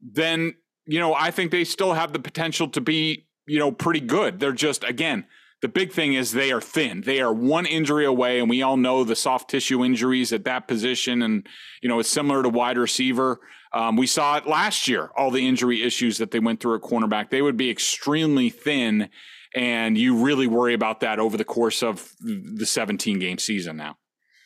then 0.00 0.54
you 0.86 1.00
know 1.00 1.14
I 1.14 1.30
think 1.30 1.50
they 1.50 1.64
still 1.64 1.94
have 1.94 2.12
the 2.12 2.18
potential 2.18 2.68
to 2.68 2.80
be 2.80 3.26
you 3.46 3.58
know 3.58 3.72
pretty 3.72 4.00
good. 4.00 4.40
They're 4.40 4.52
just 4.52 4.84
again 4.84 5.26
the 5.62 5.68
big 5.68 5.92
thing 5.92 6.14
is 6.14 6.32
they 6.32 6.52
are 6.52 6.60
thin. 6.60 7.00
They 7.00 7.20
are 7.20 7.32
one 7.32 7.66
injury 7.66 8.04
away, 8.04 8.40
and 8.40 8.50
we 8.50 8.62
all 8.62 8.76
know 8.76 9.04
the 9.04 9.16
soft 9.16 9.50
tissue 9.50 9.84
injuries 9.84 10.32
at 10.32 10.44
that 10.44 10.68
position. 10.68 11.22
And, 11.22 11.46
you 11.82 11.88
know, 11.88 11.98
it's 11.98 12.10
similar 12.10 12.42
to 12.42 12.48
wide 12.48 12.76
receiver. 12.76 13.40
Um, 13.72 13.96
we 13.96 14.06
saw 14.06 14.36
it 14.36 14.46
last 14.46 14.86
year, 14.86 15.10
all 15.16 15.30
the 15.30 15.46
injury 15.46 15.82
issues 15.82 16.18
that 16.18 16.30
they 16.30 16.40
went 16.40 16.60
through 16.60 16.76
at 16.76 16.82
cornerback. 16.82 17.30
They 17.30 17.42
would 17.42 17.56
be 17.56 17.70
extremely 17.70 18.50
thin, 18.50 19.08
and 19.56 19.96
you 19.96 20.16
really 20.16 20.46
worry 20.46 20.74
about 20.74 21.00
that 21.00 21.18
over 21.18 21.38
the 21.38 21.44
course 21.44 21.82
of 21.82 22.12
the 22.20 22.66
17 22.66 23.18
game 23.18 23.38
season 23.38 23.76
now. 23.76 23.96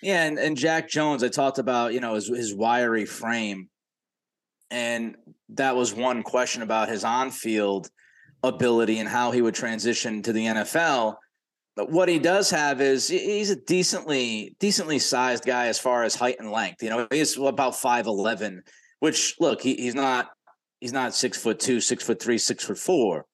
Yeah, 0.02 0.22
and, 0.22 0.38
and 0.38 0.56
Jack 0.56 0.88
Jones, 0.88 1.24
I 1.24 1.28
talked 1.28 1.58
about, 1.58 1.92
you 1.92 2.00
know, 2.00 2.14
his, 2.14 2.28
his 2.28 2.54
wiry 2.54 3.04
frame. 3.04 3.68
And 4.70 5.16
that 5.50 5.74
was 5.74 5.92
one 5.92 6.22
question 6.22 6.62
about 6.62 6.88
his 6.88 7.02
on 7.02 7.32
field 7.32 7.90
ability 8.44 9.00
and 9.00 9.08
how 9.08 9.32
he 9.32 9.42
would 9.42 9.54
transition 9.54 10.22
to 10.22 10.32
the 10.32 10.46
NFL. 10.46 11.16
But 11.74 11.90
what 11.90 12.08
he 12.08 12.20
does 12.20 12.50
have 12.50 12.80
is 12.80 13.08
he's 13.08 13.50
a 13.50 13.56
decently 13.56 14.56
decently 14.60 14.98
sized 14.98 15.44
guy 15.44 15.66
as 15.66 15.78
far 15.78 16.04
as 16.04 16.14
height 16.14 16.36
and 16.38 16.50
length. 16.50 16.82
You 16.82 16.90
know, 16.90 17.08
he's 17.10 17.36
about 17.36 17.76
five 17.76 18.06
eleven, 18.06 18.62
which 19.00 19.36
look 19.40 19.62
he, 19.62 19.74
he's 19.74 19.94
not 19.94 20.30
he's 20.80 20.92
not 20.92 21.14
six 21.14 21.38
foot 21.38 21.58
two, 21.58 21.80
six 21.80 22.04
foot 22.04 22.20
three, 22.20 22.38
six 22.38 22.64
foot 22.64 22.78
four, 22.78 23.26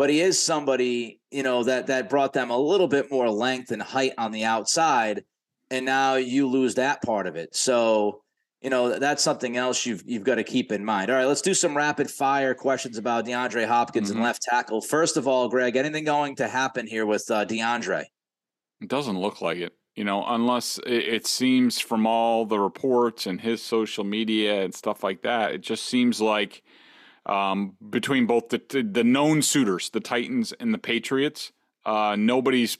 but 0.00 0.08
he 0.08 0.22
is 0.22 0.42
somebody 0.42 1.20
you 1.30 1.42
know 1.42 1.62
that 1.62 1.88
that 1.88 2.08
brought 2.08 2.32
them 2.32 2.48
a 2.48 2.56
little 2.56 2.88
bit 2.88 3.10
more 3.10 3.28
length 3.28 3.70
and 3.70 3.82
height 3.82 4.14
on 4.16 4.32
the 4.32 4.44
outside, 4.44 5.22
and 5.70 5.84
now 5.84 6.14
you 6.14 6.48
lose 6.48 6.76
that 6.76 7.02
part 7.02 7.26
of 7.26 7.36
it. 7.36 7.54
So 7.54 8.22
you 8.62 8.70
know 8.70 8.98
that's 8.98 9.22
something 9.22 9.58
else 9.58 9.84
you've 9.84 10.02
you've 10.06 10.24
got 10.24 10.36
to 10.36 10.42
keep 10.42 10.72
in 10.72 10.82
mind. 10.82 11.10
All 11.10 11.18
right, 11.18 11.26
let's 11.26 11.42
do 11.42 11.52
some 11.52 11.76
rapid 11.76 12.10
fire 12.10 12.54
questions 12.54 12.96
about 12.96 13.26
DeAndre 13.26 13.66
Hopkins 13.66 14.08
mm-hmm. 14.08 14.16
and 14.16 14.24
left 14.24 14.40
tackle. 14.40 14.80
First 14.80 15.18
of 15.18 15.28
all, 15.28 15.50
Greg, 15.50 15.76
anything 15.76 16.04
going 16.04 16.34
to 16.36 16.48
happen 16.48 16.86
here 16.86 17.04
with 17.04 17.30
uh, 17.30 17.44
DeAndre? 17.44 18.04
It 18.80 18.88
doesn't 18.88 19.20
look 19.20 19.42
like 19.42 19.58
it. 19.58 19.74
You 19.96 20.04
know, 20.04 20.24
unless 20.26 20.78
it, 20.86 20.92
it 20.94 21.26
seems 21.26 21.78
from 21.78 22.06
all 22.06 22.46
the 22.46 22.58
reports 22.58 23.26
and 23.26 23.38
his 23.38 23.60
social 23.60 24.04
media 24.04 24.62
and 24.62 24.74
stuff 24.74 25.04
like 25.04 25.20
that, 25.24 25.52
it 25.52 25.60
just 25.60 25.84
seems 25.84 26.22
like 26.22 26.62
um, 27.26 27.76
between 27.90 28.26
both 28.26 28.48
the 28.48 28.60
the 28.82 29.04
known 29.04 29.42
suitors, 29.42 29.90
the 29.90 30.00
Titans 30.00 30.52
and 30.52 30.72
the 30.72 30.78
Patriots, 30.78 31.52
uh, 31.84 32.16
nobody's 32.18 32.78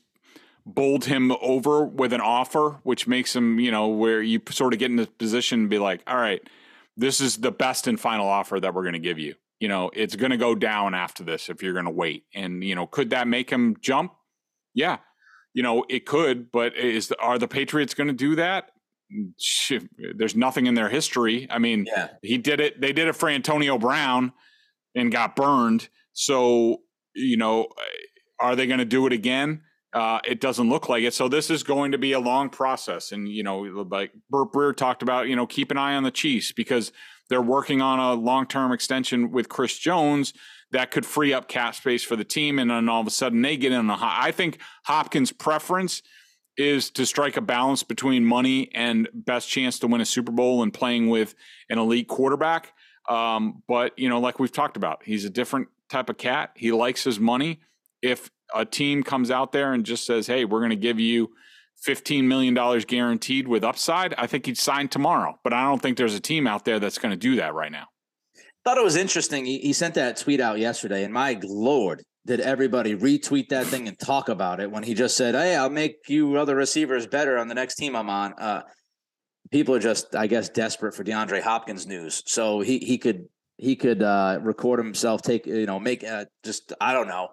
bowled 0.67 1.07
him 1.07 1.33
over 1.41 1.85
with 1.85 2.13
an 2.13 2.21
offer, 2.21 2.81
which 2.83 3.07
makes 3.07 3.35
him, 3.35 3.59
you 3.59 3.71
know, 3.71 3.89
where 3.89 4.23
you 4.23 4.41
sort 4.51 4.73
of 4.73 4.79
get 4.79 4.91
in 4.91 4.97
the 4.97 5.07
position 5.07 5.61
and 5.61 5.71
be 5.71 5.79
like, 5.79 6.03
all 6.07 6.17
right, 6.17 6.43
this 6.97 7.21
is 7.21 7.39
the 7.39 7.51
best 7.51 7.87
and 7.87 7.99
final 7.99 8.29
offer 8.29 8.61
that 8.61 8.75
we're 8.75 8.83
going 8.83 8.95
to 8.95 8.99
give 8.99 9.19
you. 9.19 9.35
You 9.59 9.69
know, 9.69 9.91
it's 9.93 10.17
going 10.17 10.31
to 10.31 10.37
go 10.37 10.55
down 10.55 10.95
after 10.95 11.23
this 11.23 11.49
if 11.49 11.63
you're 11.63 11.73
going 11.73 11.85
to 11.85 11.91
wait. 11.91 12.25
And, 12.35 12.65
you 12.65 12.75
know, 12.75 12.87
could 12.87 13.11
that 13.11 13.29
make 13.29 13.51
him 13.51 13.77
jump? 13.81 14.13
Yeah. 14.75 14.99
You 15.53 15.63
know, 15.63 15.85
it 15.89 16.07
could, 16.07 16.51
but 16.51 16.77
is 16.77 17.13
are 17.19 17.39
the 17.39 17.49
Patriots 17.49 17.95
going 17.95 18.07
to 18.09 18.15
do 18.15 18.37
that? 18.37 18.71
There's 20.17 20.37
nothing 20.37 20.67
in 20.67 20.75
their 20.75 20.89
history. 20.89 21.47
I 21.51 21.59
mean, 21.59 21.87
yeah. 21.87 22.09
he 22.23 22.39
did 22.39 22.61
it. 22.61 22.81
They 22.81 22.93
did 22.93 23.09
it 23.09 23.17
for 23.17 23.29
Antonio 23.29 23.79
Brown 23.79 24.33
and 24.95 25.11
got 25.11 25.37
burned. 25.37 25.89
So, 26.13 26.79
you 27.15 27.37
know, 27.37 27.69
are 28.39 28.57
they 28.57 28.67
going 28.67 28.79
to 28.79 28.85
do 28.85 29.07
it 29.07 29.13
again? 29.13 29.63
Uh, 29.93 30.21
it 30.25 30.41
doesn't 30.41 30.69
look 30.69 30.89
like 30.89 31.03
it. 31.03 31.15
So 31.15 31.29
this 31.29 31.51
is 31.51 31.63
going 31.63 31.93
to 31.93 31.99
be 31.99 32.13
a 32.13 32.21
long 32.21 32.49
process. 32.49 33.11
And, 33.11 33.29
you 33.29 33.43
know, 33.43 33.59
like 33.59 34.13
Burt 34.31 34.53
Breer 34.53 34.77
talked 34.77 35.03
about, 35.03 35.27
you 35.27 35.35
know, 35.35 35.47
keep 35.47 35.71
an 35.71 35.77
eye 35.77 35.97
on 35.97 36.05
the 36.05 36.13
Chiefs 36.13 36.53
because 36.53 36.93
they're 37.29 37.43
working 37.43 37.81
on 37.81 37.99
a 37.99 38.15
long 38.15 38.47
term 38.47 38.73
extension 38.73 39.33
with 39.33 39.49
Chris 39.49 39.79
Jones 39.79 40.33
that 40.71 40.93
could 40.93 41.05
free 41.05 41.33
up 41.33 41.49
cap 41.49 41.75
space 41.75 42.05
for 42.05 42.15
the 42.15 42.25
team. 42.25 42.59
And 42.59 42.71
then 42.71 42.89
all 42.89 43.01
of 43.01 43.07
a 43.07 43.11
sudden 43.11 43.43
they 43.43 43.57
get 43.57 43.73
in 43.73 43.89
the 43.89 43.97
high. 43.97 44.29
I 44.29 44.31
think 44.31 44.59
Hopkins' 44.85 45.33
preference 45.33 46.03
is 46.57 46.91
to 46.91 47.07
strike 47.07 47.37
a 47.37 47.41
balance 47.41 47.83
between 47.83 48.25
money 48.25 48.71
and 48.75 49.09
best 49.15 49.49
chance 49.49 49.79
to 49.79 49.87
win 49.87 50.01
a 50.01 50.05
Super 50.05 50.33
Bowl 50.33 50.63
and 50.63 50.73
playing 50.73 51.09
with 51.09 51.35
an 51.69 51.79
elite 51.79 52.09
quarterback. 52.09 52.75
Um, 53.09 53.63
but, 53.67 53.99
you 53.99 54.09
know, 54.09 54.21
like 54.21 54.39
we've 54.39 54.53
talked 54.53 54.77
about, 54.77 55.03
he's 55.05 55.25
a 55.25 55.31
different 55.31 55.69
type 55.89 56.09
of 56.09 56.19
cat. 56.19 56.53
He 56.55 56.73
likes 56.73 57.05
his 57.05 57.19
money. 57.19 57.61
If 58.03 58.31
a 58.55 58.65
team 58.65 59.03
comes 59.03 59.31
out 59.31 59.53
there 59.53 59.73
and 59.73 59.85
just 59.85 60.07
says, 60.07 60.27
"Hey, 60.27 60.45
we're 60.45 60.61
going 60.61 60.71
to 60.71 60.77
give 60.77 60.99
you 60.99 61.31
$15 61.87 62.25
million 62.25 62.55
guaranteed 62.55 63.49
with 63.49 63.65
upside," 63.65 64.15
I 64.15 64.27
think 64.27 64.47
he'd 64.47 64.59
sign 64.59 64.89
tomorrow. 64.89 65.39
But 65.45 65.53
I 65.53 65.65
don't 65.65 65.81
think 65.81 65.99
there's 65.99 66.15
a 66.15 66.21
team 66.21 66.47
out 66.47 66.65
there 66.65 66.79
that's 66.79 66.99
going 66.99 67.13
to 67.13 67.17
do 67.19 67.37
that 67.37 67.55
right 67.55 67.73
now. 67.73 67.89
Thought 68.65 68.79
it 68.79 68.85
was 68.85 68.97
interesting. 68.97 69.47
He, 69.47 69.59
he 69.59 69.73
sent 69.73 69.95
that 69.95 70.17
tweet 70.17 70.41
out 70.41 70.59
yesterday, 70.59 71.05
and 71.05 71.13
my 71.13 71.39
lord, 71.43 72.03
did 72.27 72.41
everybody 72.41 72.95
retweet 72.95 73.49
that 73.49 73.67
thing 73.67 73.89
and 73.89 73.99
talk 73.99 74.29
about 74.29 74.61
it 74.61 74.71
when 74.71 74.83
he 74.83 74.95
just 74.95 75.17
said, 75.17 75.35
"Hey, 75.35 75.57
I'll 75.57 75.71
make 75.71 76.09
you 76.09 76.37
other 76.37 76.55
receivers 76.55 77.07
better 77.07 77.39
on 77.39 77.49
the 77.49 77.55
next 77.55 77.77
team 77.77 77.97
I'm 77.97 78.11
on." 78.11 78.35
Uh, 78.35 78.63
people 79.51 79.75
are 79.75 79.81
just, 79.81 80.15
I 80.15 80.27
guess, 80.27 80.49
desperate 80.49 80.95
for 80.95 81.05
DeAndre 81.05 81.41
Hopkins 81.41 81.87
news, 81.87 82.23
so 82.27 82.61
he 82.61 82.79
he 82.79 82.99
could 82.99 83.27
he 83.57 83.77
could 83.77 84.03
uh, 84.03 84.39
record 84.43 84.79
himself, 84.79 85.23
take 85.23 85.47
you 85.47 85.67
know, 85.67 85.81
make 85.81 86.05
uh, 86.05 86.27
just 86.45 86.73
I 86.81 86.93
don't 86.93 87.09
know 87.09 87.29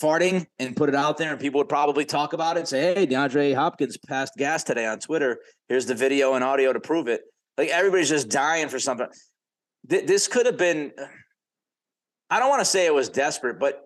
farting 0.00 0.46
and 0.58 0.76
put 0.76 0.88
it 0.88 0.94
out 0.94 1.18
there, 1.18 1.30
and 1.32 1.40
people 1.40 1.58
would 1.58 1.68
probably 1.68 2.04
talk 2.04 2.32
about 2.32 2.56
it. 2.56 2.60
and 2.60 2.68
Say, 2.68 2.94
"Hey, 2.94 3.06
DeAndre 3.06 3.54
Hopkins 3.54 3.98
passed 3.98 4.34
gas 4.36 4.64
today 4.64 4.86
on 4.86 4.98
Twitter. 4.98 5.40
Here's 5.68 5.86
the 5.86 5.94
video 5.94 6.34
and 6.34 6.44
audio 6.44 6.72
to 6.72 6.80
prove 6.80 7.08
it." 7.08 7.22
Like 7.58 7.68
everybody's 7.68 8.08
just 8.08 8.30
dying 8.30 8.68
for 8.68 8.78
something. 8.78 9.08
Th- 9.88 10.06
this 10.06 10.26
could 10.28 10.46
have 10.46 10.56
been. 10.56 10.92
I 12.30 12.38
don't 12.38 12.48
want 12.48 12.60
to 12.60 12.66
say 12.66 12.86
it 12.86 12.94
was 12.94 13.08
desperate, 13.08 13.58
but 13.58 13.82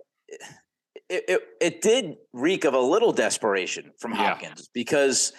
it, 1.09 1.25
it 1.29 1.41
it 1.61 1.83
did 1.83 2.17
reek 2.33 2.65
of 2.65 2.75
a 2.75 2.81
little 2.81 3.13
desperation 3.13 3.93
from 3.99 4.13
Hopkins 4.13 4.61
yeah. 4.61 4.71
because 4.73 5.33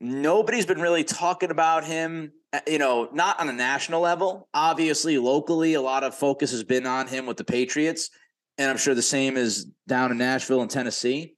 nobody's 0.00 0.66
been 0.66 0.80
really 0.80 1.04
talking 1.04 1.50
about 1.50 1.84
him. 1.84 2.32
Uh, 2.52 2.60
you 2.66 2.78
know, 2.78 3.08
not 3.12 3.40
on 3.40 3.48
a 3.48 3.52
national 3.52 4.00
level. 4.00 4.48
Obviously, 4.54 5.18
locally, 5.18 5.74
a 5.74 5.80
lot 5.80 6.04
of 6.04 6.14
focus 6.14 6.50
has 6.52 6.64
been 6.64 6.86
on 6.86 7.06
him 7.06 7.26
with 7.26 7.36
the 7.36 7.44
Patriots 7.44 8.10
and 8.58 8.70
I'm 8.70 8.78
sure 8.78 8.94
the 8.94 9.02
same 9.02 9.36
is 9.36 9.66
down 9.86 10.10
in 10.10 10.18
Nashville 10.18 10.62
and 10.62 10.70
Tennessee. 10.70 11.34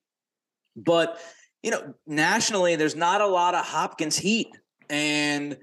But 0.77 1.21
you 1.63 1.71
know, 1.73 1.95
nationally, 2.07 2.77
there's 2.77 2.95
not 2.95 3.21
a 3.21 3.27
lot 3.27 3.55
of 3.55 3.65
Hopkins 3.65 4.17
heat, 4.17 4.49
and 4.89 5.57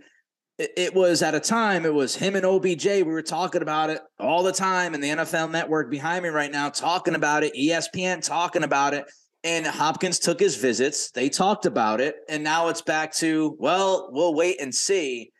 it, 0.58 0.94
was 0.96 1.22
at 1.22 1.36
a 1.36 1.40
time 1.40 1.86
it 1.86 1.94
was 1.94 2.16
him 2.16 2.36
and 2.36 2.46
OBJ. 2.46 2.86
We 2.86 3.04
were 3.04 3.22
talking 3.22 3.62
about 3.62 3.90
it 3.90 4.02
all 4.20 4.44
the 4.44 4.52
time, 4.52 4.94
and 4.94 5.04
the 5.04 5.10
NFL 5.10 5.52
Network 5.52 5.92
behind 5.92 6.24
me 6.24 6.30
right 6.30 6.52
now 6.52 6.70
talking 6.70 7.16
about 7.16 7.44
it. 7.44 7.54
ESPN 7.56 8.26
talking 8.26 8.64
about 8.64 8.94
it. 8.94 9.06
And 9.44 9.68
Hopkins 9.68 10.18
took 10.18 10.40
his 10.40 10.56
visits. 10.56 11.12
They 11.12 11.30
talked 11.30 11.68
about 11.68 12.02
it. 12.02 12.16
And 12.28 12.44
now 12.44 12.70
it's 12.70 12.82
back 12.82 13.14
to, 13.16 13.56
well, 13.60 14.10
we'll 14.12 14.34
wait 14.34 14.60
and 14.60 14.74
see 14.74 15.32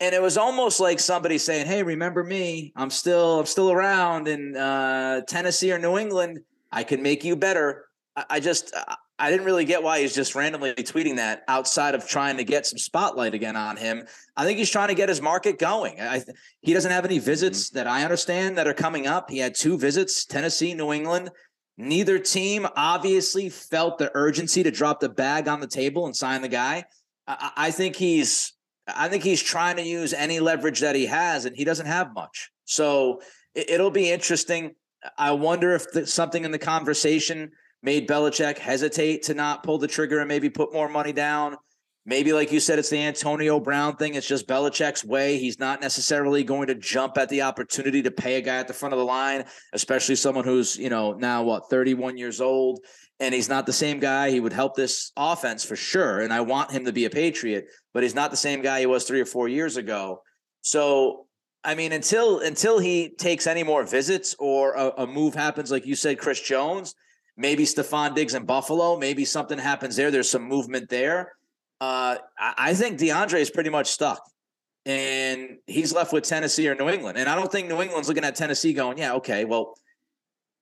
and 0.00 0.14
it 0.14 0.22
was 0.22 0.36
almost 0.36 0.80
like 0.80 1.00
somebody 1.00 1.38
saying, 1.38 1.66
"Hey, 1.66 1.82
remember 1.82 2.22
me? 2.22 2.72
I'm 2.76 2.90
still 2.90 3.40
I'm 3.40 3.46
still 3.46 3.72
around 3.72 4.28
in 4.28 4.56
uh, 4.56 5.22
Tennessee 5.22 5.72
or 5.72 5.78
New 5.78 5.98
England. 5.98 6.40
I 6.70 6.84
can 6.84 7.02
make 7.02 7.24
you 7.24 7.36
better." 7.36 7.86
I, 8.16 8.24
I 8.30 8.40
just 8.40 8.74
I 9.18 9.30
didn't 9.30 9.46
really 9.46 9.64
get 9.64 9.82
why 9.82 10.00
he's 10.00 10.14
just 10.14 10.34
randomly 10.34 10.74
tweeting 10.74 11.16
that 11.16 11.42
outside 11.48 11.94
of 11.94 12.06
trying 12.06 12.36
to 12.36 12.44
get 12.44 12.66
some 12.66 12.78
spotlight 12.78 13.34
again 13.34 13.56
on 13.56 13.76
him. 13.76 14.06
I 14.36 14.44
think 14.44 14.58
he's 14.58 14.70
trying 14.70 14.88
to 14.88 14.94
get 14.94 15.08
his 15.08 15.20
market 15.20 15.58
going. 15.58 16.00
I, 16.00 16.22
he 16.60 16.72
doesn't 16.72 16.90
have 16.90 17.04
any 17.04 17.18
visits 17.18 17.68
mm-hmm. 17.68 17.78
that 17.78 17.86
I 17.88 18.04
understand 18.04 18.56
that 18.58 18.68
are 18.68 18.74
coming 18.74 19.06
up. 19.06 19.30
He 19.30 19.38
had 19.38 19.54
two 19.54 19.76
visits, 19.76 20.24
Tennessee, 20.24 20.72
New 20.74 20.92
England. 20.92 21.30
Neither 21.76 22.18
team 22.18 22.66
obviously 22.76 23.48
felt 23.48 23.98
the 23.98 24.10
urgency 24.14 24.62
to 24.62 24.70
drop 24.70 25.00
the 25.00 25.08
bag 25.08 25.48
on 25.48 25.60
the 25.60 25.66
table 25.66 26.06
and 26.06 26.16
sign 26.16 26.42
the 26.42 26.48
guy. 26.48 26.84
I, 27.26 27.52
I 27.56 27.70
think 27.70 27.96
he's 27.96 28.52
I 28.94 29.08
think 29.08 29.22
he's 29.22 29.42
trying 29.42 29.76
to 29.76 29.82
use 29.82 30.14
any 30.14 30.40
leverage 30.40 30.80
that 30.80 30.94
he 30.94 31.06
has, 31.06 31.44
and 31.44 31.54
he 31.54 31.64
doesn't 31.64 31.86
have 31.86 32.14
much. 32.14 32.50
So 32.64 33.20
it, 33.54 33.80
will 33.80 33.90
be 33.90 34.10
interesting. 34.10 34.74
I 35.16 35.32
wonder 35.32 35.74
if 35.74 35.90
the, 35.92 36.06
something 36.06 36.44
in 36.44 36.52
the 36.52 36.58
conversation 36.58 37.52
made 37.82 38.08
Belichick 38.08 38.58
hesitate 38.58 39.24
to 39.24 39.34
not 39.34 39.62
pull 39.62 39.78
the 39.78 39.88
trigger 39.88 40.18
and 40.18 40.28
maybe 40.28 40.50
put 40.50 40.72
more 40.72 40.88
money 40.88 41.12
down. 41.12 41.56
Maybe, 42.04 42.32
like 42.32 42.50
you 42.52 42.58
said, 42.58 42.78
it's 42.78 42.88
the 42.88 43.02
Antonio 43.02 43.60
Brown 43.60 43.96
thing. 43.96 44.14
It's 44.14 44.26
just 44.26 44.48
Belichick's 44.48 45.04
way. 45.04 45.36
He's 45.36 45.58
not 45.58 45.82
necessarily 45.82 46.42
going 46.42 46.68
to 46.68 46.74
jump 46.74 47.18
at 47.18 47.28
the 47.28 47.42
opportunity 47.42 48.00
to 48.02 48.10
pay 48.10 48.36
a 48.36 48.40
guy 48.40 48.56
at 48.56 48.66
the 48.66 48.72
front 48.72 48.94
of 48.94 48.98
the 48.98 49.04
line, 49.04 49.44
especially 49.74 50.14
someone 50.14 50.44
who's, 50.44 50.78
you 50.78 50.88
know, 50.88 51.12
now 51.12 51.42
what, 51.42 51.68
31 51.68 52.16
years 52.16 52.40
old. 52.40 52.80
And 53.20 53.34
he's 53.34 53.50
not 53.50 53.66
the 53.66 53.74
same 53.74 54.00
guy. 54.00 54.30
He 54.30 54.40
would 54.40 54.54
help 54.54 54.74
this 54.74 55.12
offense 55.16 55.64
for 55.64 55.76
sure. 55.76 56.20
And 56.20 56.32
I 56.32 56.40
want 56.40 56.70
him 56.70 56.86
to 56.86 56.92
be 56.92 57.04
a 57.04 57.10
Patriot, 57.10 57.66
but 57.92 58.02
he's 58.02 58.14
not 58.14 58.30
the 58.30 58.36
same 58.38 58.62
guy 58.62 58.80
he 58.80 58.86
was 58.86 59.04
three 59.04 59.20
or 59.20 59.26
four 59.26 59.48
years 59.48 59.76
ago. 59.76 60.22
So, 60.62 61.26
I 61.62 61.74
mean, 61.74 61.92
until 61.92 62.38
until 62.40 62.78
he 62.78 63.10
takes 63.16 63.46
any 63.46 63.64
more 63.64 63.84
visits 63.84 64.34
or 64.38 64.74
a, 64.74 65.02
a 65.02 65.06
move 65.06 65.34
happens, 65.34 65.70
like 65.70 65.84
you 65.84 65.96
said, 65.96 66.18
Chris 66.18 66.40
Jones, 66.40 66.94
maybe 67.38 67.64
Stefon 67.64 68.14
Diggs 68.14 68.34
in 68.34 68.44
Buffalo, 68.44 68.98
maybe 68.98 69.24
something 69.24 69.58
happens 69.58 69.96
there. 69.96 70.10
There's 70.10 70.30
some 70.30 70.42
movement 70.42 70.90
there 70.90 71.32
uh, 71.80 72.16
I 72.38 72.74
think 72.74 72.98
DeAndre 72.98 73.40
is 73.40 73.50
pretty 73.50 73.70
much 73.70 73.88
stuck, 73.88 74.20
and 74.84 75.58
he's 75.66 75.92
left 75.92 76.12
with 76.12 76.24
Tennessee 76.24 76.68
or 76.68 76.74
New 76.74 76.88
England. 76.88 77.18
And 77.18 77.28
I 77.28 77.34
don't 77.34 77.50
think 77.50 77.68
New 77.68 77.80
England's 77.80 78.08
looking 78.08 78.24
at 78.24 78.34
Tennessee 78.34 78.72
going, 78.72 78.98
"Yeah, 78.98 79.14
okay, 79.14 79.44
well, 79.44 79.74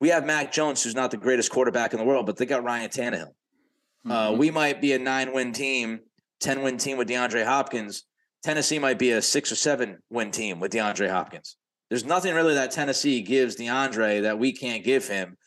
we 0.01 0.11
have 0.11 0.27
Mac 0.27 0.53
Jones, 0.53 0.83
who's 0.83 0.95
not 0.95 1.11
the 1.11 1.17
greatest 1.17 1.51
quarterback 1.51 1.93
in 1.95 1.99
the 1.99 2.05
world, 2.05 2.27
but 2.27 2.37
they 2.37 2.45
got 2.45 2.65
Ryan 2.65 2.91
Tannehill. 2.91 3.23
Uh, 3.23 4.09
mm-hmm. 4.09 4.13
Uh, 4.13 4.33
we 4.33 4.51
might 4.51 4.81
be 4.81 4.93
a 4.93 4.99
nine-win 4.99 5.53
team, 5.53 6.01
ten-win 6.41 6.77
team 6.77 6.99
with 6.99 7.09
DeAndre 7.09 7.45
Hopkins. 7.45 8.05
Tennessee 8.43 8.79
might 8.79 8.99
be 8.99 9.13
a 9.13 9.23
six 9.23 9.51
or 9.51 9.57
seven-win 9.57 10.31
team 10.31 10.61
with 10.61 10.71
DeAndre 10.71 11.11
Hopkins. 11.11 11.57
There's 11.89 12.05
nothing 12.05 12.35
really 12.35 12.55
that 12.55 12.73
Tennessee 12.73 13.23
gives 13.23 13.57
DeAndre 13.57 14.23
that 14.23 14.39
we 14.39 14.53
can't 14.53 14.85
give 14.85 15.09
him, 15.09 15.39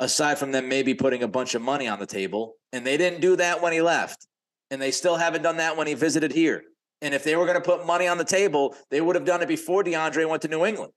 aside 0.00 0.38
from 0.38 0.50
them 0.50 0.68
maybe 0.68 0.94
putting 0.94 1.22
a 1.22 1.28
bunch 1.28 1.54
of 1.54 1.62
money 1.62 1.86
on 1.86 2.00
the 2.00 2.06
table. 2.06 2.54
And 2.72 2.84
they 2.84 2.96
didn't 2.96 3.20
do 3.20 3.36
that 3.36 3.62
when 3.62 3.72
he 3.72 3.80
left 3.80 4.26
and 4.70 4.80
they 4.80 4.90
still 4.90 5.16
haven't 5.16 5.42
done 5.42 5.58
that 5.58 5.76
when 5.76 5.86
he 5.86 5.94
visited 5.94 6.32
here. 6.32 6.62
And 7.02 7.14
if 7.14 7.22
they 7.22 7.36
were 7.36 7.44
going 7.44 7.56
to 7.56 7.64
put 7.64 7.86
money 7.86 8.06
on 8.06 8.18
the 8.18 8.24
table, 8.24 8.74
they 8.90 9.00
would 9.00 9.16
have 9.16 9.24
done 9.24 9.42
it 9.42 9.48
before 9.48 9.84
DeAndre 9.84 10.28
went 10.28 10.42
to 10.42 10.48
New 10.48 10.64
England. 10.64 10.92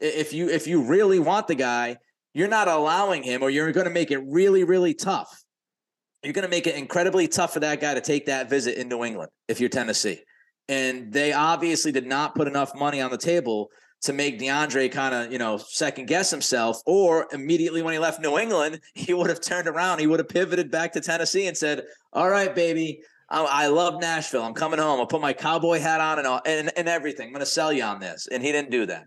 If 0.00 0.32
you 0.32 0.48
if 0.48 0.66
you 0.66 0.82
really 0.82 1.18
want 1.18 1.46
the 1.46 1.54
guy, 1.54 1.96
you're 2.32 2.48
not 2.48 2.68
allowing 2.68 3.22
him, 3.22 3.42
or 3.42 3.50
you're 3.50 3.70
going 3.72 3.86
to 3.86 3.92
make 3.92 4.10
it 4.10 4.18
really 4.18 4.64
really 4.64 4.94
tough. 4.94 5.44
You're 6.22 6.32
going 6.32 6.44
to 6.44 6.50
make 6.50 6.66
it 6.66 6.74
incredibly 6.74 7.28
tough 7.28 7.54
for 7.54 7.60
that 7.60 7.80
guy 7.80 7.94
to 7.94 8.00
take 8.00 8.26
that 8.26 8.48
visit 8.48 8.78
in 8.78 8.88
New 8.88 9.04
England 9.04 9.30
if 9.48 9.60
you're 9.60 9.70
Tennessee. 9.70 10.20
And 10.68 11.12
they 11.12 11.32
obviously 11.32 11.92
did 11.92 12.06
not 12.06 12.34
put 12.34 12.46
enough 12.46 12.74
money 12.74 13.00
on 13.00 13.10
the 13.10 13.18
table 13.18 13.70
to 14.02 14.12
make 14.12 14.38
DeAndre 14.38 14.90
kind 14.90 15.14
of, 15.14 15.32
you 15.32 15.38
know, 15.38 15.58
second 15.58 16.06
guess 16.06 16.30
himself. 16.30 16.80
Or 16.86 17.26
immediately 17.32 17.82
when 17.82 17.92
he 17.92 17.98
left 17.98 18.20
New 18.20 18.38
England, 18.38 18.80
he 18.94 19.14
would 19.14 19.28
have 19.28 19.40
turned 19.40 19.68
around. 19.68 19.98
He 19.98 20.06
would 20.06 20.20
have 20.20 20.28
pivoted 20.28 20.70
back 20.70 20.92
to 20.92 21.00
Tennessee 21.00 21.46
and 21.46 21.56
said, 21.56 21.84
All 22.12 22.30
right, 22.30 22.54
baby, 22.54 23.02
I, 23.28 23.44
I 23.44 23.66
love 23.68 24.00
Nashville. 24.00 24.42
I'm 24.42 24.54
coming 24.54 24.80
home. 24.80 25.00
I'll 25.00 25.06
put 25.06 25.20
my 25.20 25.32
cowboy 25.32 25.78
hat 25.78 26.00
on 26.00 26.18
and, 26.18 26.26
all, 26.26 26.40
and, 26.44 26.70
and 26.76 26.88
everything. 26.88 27.28
I'm 27.28 27.32
going 27.32 27.40
to 27.40 27.46
sell 27.46 27.72
you 27.72 27.84
on 27.84 28.00
this. 28.00 28.28
And 28.30 28.42
he 28.42 28.52
didn't 28.52 28.70
do 28.70 28.86
that. 28.86 29.06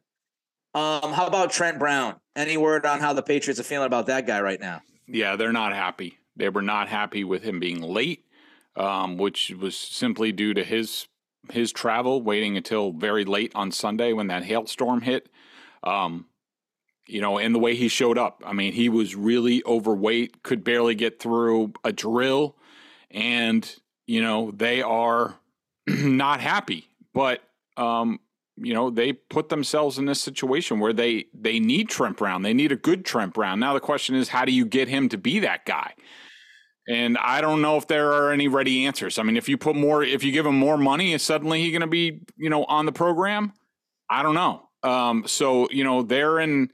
Um, 0.76 1.14
how 1.14 1.28
about 1.28 1.52
Trent 1.52 1.78
Brown? 1.78 2.16
Any 2.36 2.58
word 2.58 2.86
on 2.86 3.00
how 3.00 3.14
the 3.14 3.22
Patriots 3.22 3.60
are 3.60 3.64
feeling 3.64 3.86
about 3.86 4.08
that 4.08 4.26
guy 4.26 4.42
right 4.42 4.60
now? 4.60 4.82
Yeah, 5.08 5.36
they're 5.36 5.52
not 5.52 5.74
happy. 5.74 6.18
They 6.36 6.50
were 6.50 6.64
not 6.64 6.88
happy 6.88 7.24
with 7.24 7.44
him 7.44 7.60
being 7.60 7.82
late, 7.82 8.26
um, 8.76 9.18
which 9.18 9.52
was 9.52 9.78
simply 9.78 10.32
due 10.32 10.56
to 10.56 10.64
his 10.64 11.08
his 11.52 11.72
travel, 11.72 12.22
waiting 12.22 12.58
until 12.58 12.92
very 12.92 13.26
late 13.26 13.52
on 13.56 13.72
Sunday 13.72 14.14
when 14.14 14.28
that 14.28 14.44
hailstorm 14.44 15.02
hit. 15.02 15.30
Um, 15.84 16.28
you 17.06 17.20
know, 17.20 17.38
and 17.38 17.54
the 17.54 17.60
way 17.60 17.76
he 17.76 17.88
showed 17.88 18.18
up. 18.18 18.42
I 18.46 18.54
mean, 18.54 18.74
he 18.74 18.88
was 18.88 19.16
really 19.16 19.62
overweight, 19.66 20.44
could 20.44 20.64
barely 20.64 20.96
get 20.96 21.20
through 21.20 21.74
a 21.84 21.92
drill, 21.92 22.56
and 23.12 23.70
you 24.08 24.22
know 24.22 24.52
they 24.52 24.82
are 24.82 25.36
not 25.88 26.40
happy. 26.40 26.88
But 27.14 27.42
um, 27.78 28.20
you 28.56 28.74
know, 28.74 28.90
they 28.90 29.14
put 29.14 29.50
themselves 29.50 29.98
in 29.98 30.06
this 30.06 30.22
situation 30.22 30.80
where 30.80 30.94
they 30.94 31.26
they 31.34 31.60
need 31.60 31.90
Trent 31.90 32.18
Brown. 32.18 32.44
They 32.44 32.54
need 32.54 32.72
a 32.72 32.78
good 32.78 33.06
Trent 33.06 33.34
Brown. 33.34 33.60
Now 33.60 33.74
the 33.74 33.80
question 33.80 34.16
is, 34.16 34.30
how 34.30 34.46
do 34.46 34.52
you 34.52 34.66
get 34.66 34.88
him 34.88 35.10
to 35.10 35.18
be 35.18 35.40
that 35.40 35.66
guy? 35.66 35.94
And 36.88 37.18
I 37.18 37.42
don't 37.42 37.62
know 37.62 37.78
if 37.78 37.88
there 37.88 38.12
are 38.12 38.32
any 38.32 38.48
ready 38.48 38.86
answers. 38.86 39.18
I 39.18 39.24
mean, 39.24 39.38
if 39.38 39.48
you 39.48 39.58
put 39.58 39.76
more, 39.76 40.04
if 40.04 40.24
you 40.24 40.32
give 40.32 40.46
him 40.46 40.58
more 40.58 40.78
money, 40.78 41.14
is 41.14 41.24
suddenly 41.24 41.62
he 41.62 41.72
going 41.72 41.82
to 41.82 41.88
be, 41.88 42.22
you 42.36 42.50
know, 42.50 42.66
on 42.66 42.86
the 42.86 42.92
program? 42.92 43.54
I 44.10 44.22
don't 44.22 44.36
know. 44.36 44.68
Um, 44.84 45.24
so 45.28 45.70
you 45.72 45.84
know, 45.84 46.04
they're 46.04 46.40
in 46.40 46.70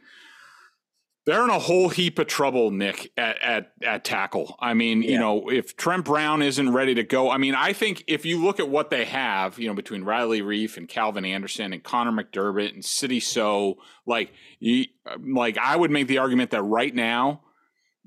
they're 1.26 1.43
in 1.43 1.51
a 1.51 1.60
whole 1.60 1.89
heap 1.89 2.18
of 2.18 2.26
trouble, 2.26 2.72
Nick, 2.72 3.12
at 3.16 3.39
at, 3.39 3.72
at 3.84 4.03
tackle. 4.03 4.55
I 4.60 4.74
mean, 4.74 5.03
yeah. 5.03 5.12
you 5.12 5.20
know, 5.20 5.49
if 5.49 5.78
Trent 5.78 6.05
Brown 6.05 6.41
isn't 6.41 6.74
ready 6.74 6.95
to 6.95 7.03
go, 7.03 7.30
I 7.30 7.38
mean, 7.38 7.53
I 7.53 7.72
think 7.74 8.03
if 8.07 8.26
you 8.26 8.43
look 8.43 8.60
at 8.60 8.68
what 8.68 8.89
they 8.89 9.05
have, 9.05 9.60
you 9.60 9.68
know, 9.68 9.76
between 9.76 10.03
Riley 10.03 10.41
Reiff 10.41 10.76
and 10.76 10.88
Calvin 10.88 11.26
Anderson 11.26 11.72
and 11.72 11.84
Connor 11.84 12.12
McDermott 12.12 12.74
and 12.74 12.84
Sidy 12.84 13.20
Sow, 13.20 13.78
like, 14.07 14.34
you, 14.60 14.86
like 15.20 15.60
I 15.60 15.76
would 15.76 15.91
make 15.91 16.07
the 16.07 16.18
argument 16.18 16.49
that 16.49 16.64
right 16.64 16.95
now 16.95 17.41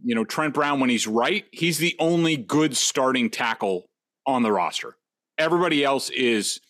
you 0.04 0.14
know, 0.14 0.24
Trent 0.24 0.54
Brown, 0.54 0.80
when 0.80 0.90
he's 0.90 1.06
right, 1.06 1.44
he's 1.52 1.78
the 1.78 1.96
only 1.98 2.36
good 2.36 2.76
starting 2.76 3.30
tackle 3.30 3.88
on 4.26 4.42
the 4.42 4.52
roster. 4.52 4.96
Everybody 5.38 5.84
else 5.84 6.10
is, 6.10 6.60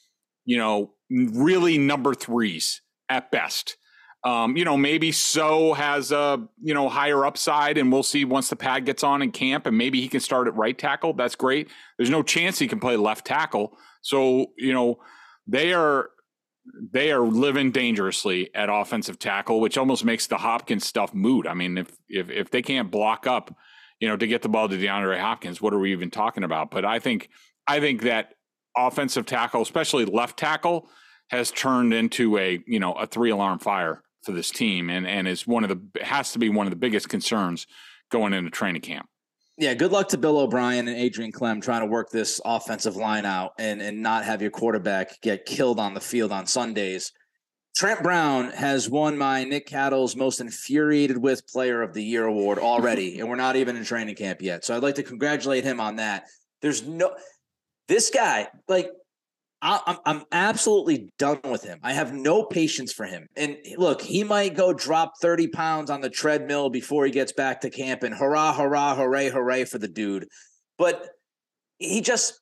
you 0.45 0.59
know, 0.59 0.93
really 1.11 1.79
number 1.79 2.15
threes 2.15 2.81
at 3.09 3.31
best. 3.31 3.77
Um, 4.25 4.57
you 4.57 4.65
know, 4.65 4.77
maybe 4.77 5.11
Sow 5.11 5.73
has 5.73 6.13
a, 6.13 6.47
you 6.63 6.75
know, 6.75 6.89
higher 6.89 7.27
upside, 7.27 7.77
and 7.77 7.91
we'll 7.91 8.05
see 8.05 8.25
once 8.25 8.49
the 8.51 8.57
pad 8.57 8.87
gets 8.87 9.03
on 9.03 9.21
in 9.21 9.33
camp, 9.33 9.67
and 9.67 9.77
maybe 9.77 10.01
he 10.01 10.09
can 10.09 10.21
start 10.21 10.47
at 10.47 10.57
right 10.57 10.79
tackle. 10.79 11.13
That's 11.13 11.35
great. 11.35 11.69
There's 11.99 12.11
no 12.11 12.23
chance 12.23 12.59
he 12.59 12.69
can 12.69 12.79
play 12.79 12.97
left 12.97 13.27
tackle. 13.27 13.77
So, 14.01 14.47
you 14.57 14.73
know, 14.73 15.01
they 15.49 15.73
are 15.73 16.11
they 16.65 17.11
are 17.11 17.21
living 17.21 17.71
dangerously 17.71 18.55
at 18.55 18.69
offensive 18.71 19.19
tackle, 19.19 19.61
which 19.61 19.77
almost 19.77 20.05
makes 20.05 20.27
the 20.27 20.39
Hopkins 20.39 20.87
stuff 20.87 21.13
moot. 21.15 21.47
I 21.47 21.55
mean, 21.55 21.79
if 21.79 21.97
if 22.09 22.31
if 22.31 22.51
they 22.51 22.63
can't 22.63 22.91
block 22.91 23.27
up, 23.27 23.55
you 24.01 24.09
know, 24.09 24.17
to 24.17 24.27
get 24.27 24.43
the 24.43 24.49
ball 24.49 24.69
to 24.69 24.77
DeAndre 24.77 25.19
Hopkins, 25.19 25.61
what 25.61 25.75
are 25.75 25.79
we 25.79 25.93
even 25.93 26.11
talking 26.11 26.45
about? 26.45 26.71
But 26.71 26.85
I 26.85 26.99
think 26.99 27.31
I 27.67 27.81
think 27.81 28.03
that 28.03 28.35
offensive 28.77 29.27
tackle, 29.27 29.63
especially 29.63 30.05
left 30.05 30.39
tackle, 30.39 30.89
has 31.31 31.51
turned 31.51 31.93
into 31.93 32.39
a 32.39 32.63
you 32.67 32.81
know 32.81 32.93
a 32.93 33.07
three 33.07 33.31
alarm 33.31 33.59
fire 33.59 34.03
for 34.23 34.33
this 34.33 34.51
team, 34.51 34.89
and 34.89 35.07
and 35.07 35.27
is 35.27 35.47
one 35.47 35.65
of 35.65 35.71
the 35.71 36.05
has 36.05 36.33
to 36.33 36.39
be 36.39 36.49
one 36.49 36.67
of 36.67 36.71
the 36.71 36.77
biggest 36.77 37.09
concerns 37.09 37.67
going 38.11 38.33
into 38.33 38.51
training 38.51 38.83
camp 38.83 39.09
yeah, 39.59 39.75
good 39.75 39.93
luck 39.93 40.09
to 40.09 40.19
Bill 40.19 40.39
O'Brien 40.39 40.89
and 40.89 40.97
Adrian 40.97 41.33
Klemm 41.33 41.63
trying 41.63 41.81
to 41.81 41.87
work 41.87 42.11
this 42.11 42.41
offensive 42.45 42.97
line 42.97 43.27
out 43.27 43.53
and 43.59 43.83
and 43.83 44.03
not 44.03 44.25
have 44.25 44.41
your 44.41 44.51
quarterback 44.51 45.21
get 45.21 45.45
killed 45.45 45.79
on 45.79 45.95
the 45.95 46.01
field 46.01 46.33
on 46.33 46.47
Sundays. 46.47 47.13
Trent 47.75 48.03
Brown 48.03 48.51
has 48.51 48.89
won 48.89 49.17
my 49.17 49.45
Nick 49.45 49.67
Cattles 49.67 50.15
most 50.15 50.41
infuriated 50.41 51.17
with 51.17 51.47
player 51.49 51.83
of 51.83 51.95
the 51.95 52.05
year 52.05 52.27
award 52.27 52.59
already, 52.59 53.19
and 53.21 53.29
we're 53.29 53.37
not 53.37 53.57
even 53.57 53.77
in 53.77 53.85
training 53.85 54.15
camp 54.15 54.41
yet. 54.43 54.65
So 54.65 54.77
I'd 54.77 54.83
like 54.83 54.97
to 54.97 55.03
congratulate 55.03 55.65
him 55.65 55.81
on 55.81 55.97
that. 55.97 56.25
There's 56.61 56.87
no 56.87 57.15
this 57.89 58.11
guy, 58.11 58.49
like 58.69 58.91
I, 59.65 59.97
am 60.07 60.25
absolutely 60.33 61.09
done 61.19 61.39
with 61.45 61.63
him. 61.63 61.79
I 61.85 61.93
have 61.93 62.13
no 62.13 62.45
patience 62.45 62.93
for 62.93 63.07
him. 63.07 63.29
And 63.37 63.57
look, 63.77 64.03
he 64.03 64.25
might 64.25 64.57
go 64.57 64.73
drop 64.73 65.13
30 65.21 65.49
pounds 65.49 65.89
on 65.89 66.01
the 66.01 66.11
treadmill 66.11 66.69
before 66.69 67.05
he 67.05 67.13
gets 67.13 67.33
back 67.33 67.61
to 67.61 67.71
camp 67.71 68.03
and 68.03 68.13
hurrah, 68.13 68.53
hurrah, 68.55 68.97
hooray, 68.97 69.31
hooray 69.31 69.65
for 69.65 69.79
the 69.79 69.87
dude. 69.87 70.27
But 70.79 71.09
he 71.79 72.01
just, 72.01 72.41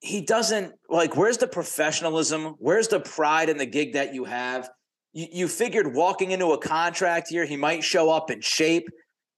he 0.00 0.22
doesn't 0.22 0.72
like, 0.88 1.16
where's 1.16 1.36
the 1.36 1.48
professionalism? 1.48 2.54
Where's 2.58 2.88
the 2.88 3.00
pride 3.00 3.50
in 3.50 3.58
the 3.58 3.66
gig 3.66 3.92
that 3.92 4.14
you 4.14 4.24
have? 4.24 4.70
You, 5.12 5.26
you 5.30 5.48
figured 5.48 5.94
walking 5.94 6.30
into 6.30 6.52
a 6.52 6.58
contract 6.58 7.28
here, 7.28 7.44
he 7.44 7.58
might 7.58 7.84
show 7.84 8.10
up 8.10 8.30
in 8.30 8.40
shape. 8.40 8.88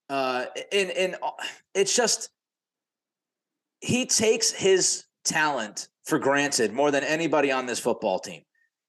Uh, 0.08 0.46
and, 0.70 0.90
and 0.92 1.16
uh, 1.20 1.30
it's 1.74 1.96
just, 1.96 2.30
he 3.80 4.06
takes 4.06 4.52
his 4.52 5.04
talent 5.24 5.88
for 6.08 6.18
granted 6.18 6.72
more 6.72 6.90
than 6.90 7.04
anybody 7.04 7.52
on 7.52 7.66
this 7.66 7.78
football 7.78 8.18
team. 8.18 8.42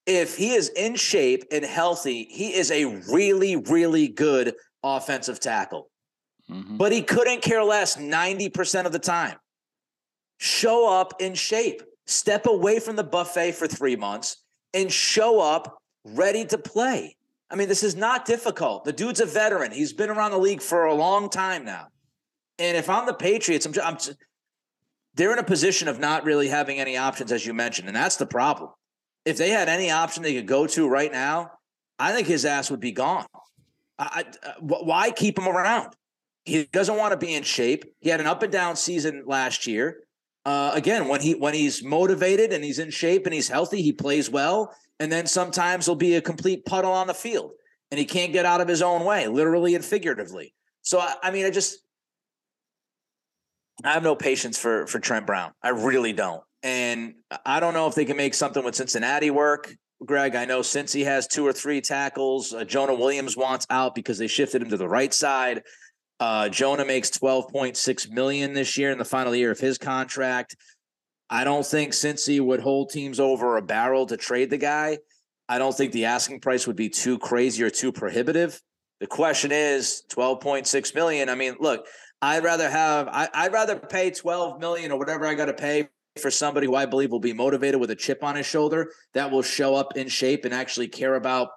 If 0.06 0.38
he 0.38 0.54
is 0.54 0.70
in 0.70 0.96
shape 0.96 1.44
and 1.52 1.66
healthy, 1.66 2.28
he 2.32 2.56
is 2.56 2.72
a 2.72 2.86
really, 3.12 3.58
really 3.58 4.08
good 4.08 4.56
offensive 4.82 5.40
tackle. 5.42 5.90
Mm-hmm. 6.50 6.78
But 6.78 6.94
he 6.94 7.02
couldn't 7.02 7.42
care 7.42 7.64
less 7.64 7.98
90% 7.98 8.86
of 8.86 8.94
the 8.94 9.00
time. 9.00 9.36
Show 10.38 10.90
up 10.90 11.16
in 11.20 11.36
shape, 11.36 11.84
step 12.08 12.48
away 12.48 12.80
from 12.80 12.96
the 12.96 13.04
buffet 13.04 13.52
for 13.52 13.68
three 13.68 13.98
months, 13.98 14.38
and 14.74 14.90
show 14.90 15.42
up 15.42 15.78
ready 16.06 16.46
to 16.46 16.58
play. 16.58 17.18
I 17.52 17.56
mean, 17.56 17.68
this 17.68 17.84
is 17.84 17.96
not 17.96 18.26
difficult. 18.26 18.86
The 18.86 18.94
dude's 18.94 19.20
a 19.20 19.26
veteran. 19.26 19.72
He's 19.72 19.92
been 19.92 20.10
around 20.10 20.32
the 20.32 20.38
league 20.38 20.62
for 20.62 20.86
a 20.86 20.94
long 20.94 21.30
time 21.30 21.66
now. 21.66 21.88
And 22.58 22.78
if 22.78 22.90
I'm 22.90 23.06
the 23.06 23.14
Patriots, 23.14 23.66
I'm, 23.66 23.74
just, 23.74 23.88
I'm 23.88 24.16
they're 25.16 25.34
in 25.34 25.40
a 25.40 25.44
position 25.44 25.88
of 25.88 26.00
not 26.00 26.24
really 26.24 26.48
having 26.48 26.80
any 26.80 26.98
options, 26.98 27.32
as 27.32 27.46
you 27.46 27.54
mentioned, 27.54 27.88
and 27.88 27.96
that's 27.96 28.16
the 28.18 28.26
problem. 28.26 28.72
If 29.26 29.38
they 29.38 29.50
had 29.50 29.70
any 29.70 29.92
option 29.92 30.24
they 30.24 30.36
could 30.36 30.48
go 30.48 30.68
to 30.68 30.88
right 30.88 31.12
now, 31.12 31.52
I 31.98 32.14
think 32.14 32.28
his 32.28 32.46
ass 32.46 32.72
would 32.72 32.80
be 32.80 32.92
gone. 32.92 33.26
I, 33.98 34.24
I, 34.44 34.54
why 34.60 35.12
keep 35.12 35.38
him 35.38 35.48
around? 35.48 35.94
He 36.46 36.66
doesn't 36.66 36.96
want 36.96 37.12
to 37.12 37.18
be 37.18 37.34
in 37.34 37.44
shape. 37.44 37.84
He 38.00 38.10
had 38.10 38.22
an 38.22 38.28
up 38.28 38.44
and 38.44 38.52
down 38.52 38.76
season 38.76 39.24
last 39.28 39.68
year. 39.68 40.04
Uh, 40.46 40.72
again, 40.74 41.10
when 41.10 41.20
he 41.20 41.36
when 41.36 41.54
he's 41.54 41.84
motivated 41.84 42.54
and 42.54 42.64
he's 42.64 42.80
in 42.80 42.90
shape 42.90 43.26
and 43.26 43.34
he's 43.34 43.50
healthy, 43.50 43.82
he 43.82 43.92
plays 43.92 44.30
well. 44.30 44.74
And 45.02 45.12
then 45.12 45.28
sometimes 45.28 45.86
he'll 45.86 45.96
be 45.96 46.16
a 46.16 46.22
complete 46.22 46.66
puddle 46.66 46.92
on 46.92 47.08
the 47.08 47.14
field, 47.14 47.52
and 47.92 48.00
he 48.00 48.06
can't 48.06 48.34
get 48.34 48.46
out 48.46 48.62
of 48.62 48.68
his 48.68 48.82
own 48.82 49.04
way, 49.04 49.28
literally 49.28 49.76
and 49.76 49.84
figuratively. 49.84 50.54
So 50.82 51.00
I, 51.00 51.16
I 51.22 51.32
mean, 51.32 51.46
I 51.46 51.50
just 51.50 51.80
I 53.84 53.94
have 53.94 54.04
no 54.04 54.16
patience 54.16 54.58
for 54.58 54.88
for 54.88 55.00
Trent 55.00 55.26
Brown. 55.26 55.52
I 55.64 55.70
really 55.70 56.14
don't. 56.14 56.44
And 56.64 57.16
I 57.46 57.60
don't 57.60 57.74
know 57.74 57.88
if 57.88 57.96
they 57.96 58.06
can 58.06 58.18
make 58.18 58.34
something 58.34 58.64
with 58.64 58.76
Cincinnati 58.76 59.32
work. 59.32 59.74
Greg, 60.06 60.36
I 60.36 60.46
know 60.46 60.62
since 60.62 60.94
he 60.94 61.04
has 61.04 61.28
two 61.28 61.46
or 61.46 61.54
three 61.54 61.82
tackles, 61.82 62.54
uh, 62.54 62.64
Jonah 62.64 62.96
Williams 62.96 63.36
wants 63.36 63.66
out 63.70 63.96
because 63.96 64.18
they 64.18 64.28
shifted 64.28 64.62
him 64.62 64.70
to 64.70 64.78
the 64.78 64.88
right 64.88 65.14
side. 65.14 65.64
Uh, 66.20 66.50
Jonah 66.50 66.86
makes 66.86 67.10
12.6 67.12 68.12
million 68.12 68.54
this 68.54 68.78
year 68.78 68.92
in 68.92 68.98
the 68.98 69.06
final 69.06 69.36
year 69.36 69.52
of 69.52 69.60
his 69.60 69.78
contract. 69.78 70.56
I 71.30 71.44
don't 71.44 71.66
think 71.66 71.94
Cincy 71.94 72.42
would 72.42 72.60
hold 72.60 72.90
teams 72.90 73.20
over 73.20 73.58
a 73.58 73.62
barrel 73.62 74.06
to 74.08 74.18
trade 74.18 74.50
the 74.50 74.58
guy. 74.58 75.00
I 75.48 75.60
don't 75.60 75.76
think 75.76 75.92
the 75.92 76.06
asking 76.06 76.42
price 76.42 76.68
would 76.68 76.76
be 76.76 76.90
too 76.90 77.18
crazy 77.20 77.64
or 77.64 77.70
too 77.70 77.92
prohibitive. 77.92 78.62
The 79.00 79.08
question 79.08 79.52
is 79.52 80.04
12.6 80.10 80.96
million. 80.96 81.30
I 81.30 81.36
mean, 81.36 81.56
look, 81.60 81.86
I'd 82.22 82.44
rather 82.44 82.70
have 82.70 83.08
I, 83.08 83.30
I'd 83.34 83.54
rather 83.54 83.76
pay 83.78 84.12
12 84.12 84.60
million 84.60 84.92
or 84.92 85.00
whatever 85.00 85.26
I 85.26 85.34
got 85.34 85.46
to 85.46 85.54
pay 85.54 85.90
for 86.20 86.32
somebody 86.32 86.68
who 86.68 86.76
I 86.76 86.86
believe 86.86 87.12
will 87.12 87.20
be 87.20 87.34
motivated 87.34 87.80
with 87.80 87.92
a 87.92 87.96
chip 87.96 88.24
on 88.24 88.36
his 88.36 88.46
shoulder 88.46 88.92
that 89.14 89.32
will 89.32 89.42
show 89.42 89.76
up 89.76 89.96
in 89.96 90.08
shape 90.08 90.46
and 90.46 90.54
actually 90.54 90.88
care 90.88 91.16
about 91.16 91.50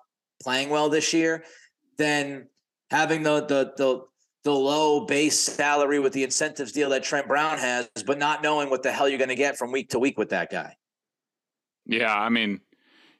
playing 0.42 0.68
well 0.68 0.88
this 0.88 1.12
year 1.12 1.44
than 1.98 2.48
having 2.90 3.22
the 3.22 3.40
the 3.46 3.72
the 3.76 4.02
the 4.44 4.52
low 4.52 5.06
base 5.06 5.38
salary 5.38 5.98
with 6.00 6.12
the 6.12 6.24
incentives 6.24 6.72
deal 6.72 6.90
that 6.90 7.04
Trent 7.04 7.28
Brown 7.28 7.58
has, 7.58 7.88
but 8.04 8.18
not 8.18 8.42
knowing 8.42 8.70
what 8.70 8.82
the 8.82 8.90
hell 8.90 9.08
you're 9.08 9.18
going 9.18 9.28
to 9.28 9.36
get 9.36 9.56
from 9.56 9.70
week 9.70 9.90
to 9.90 10.00
week 10.00 10.18
with 10.18 10.30
that 10.30 10.50
guy. 10.50 10.76
Yeah, 11.86 12.12
I 12.12 12.28
mean, 12.28 12.60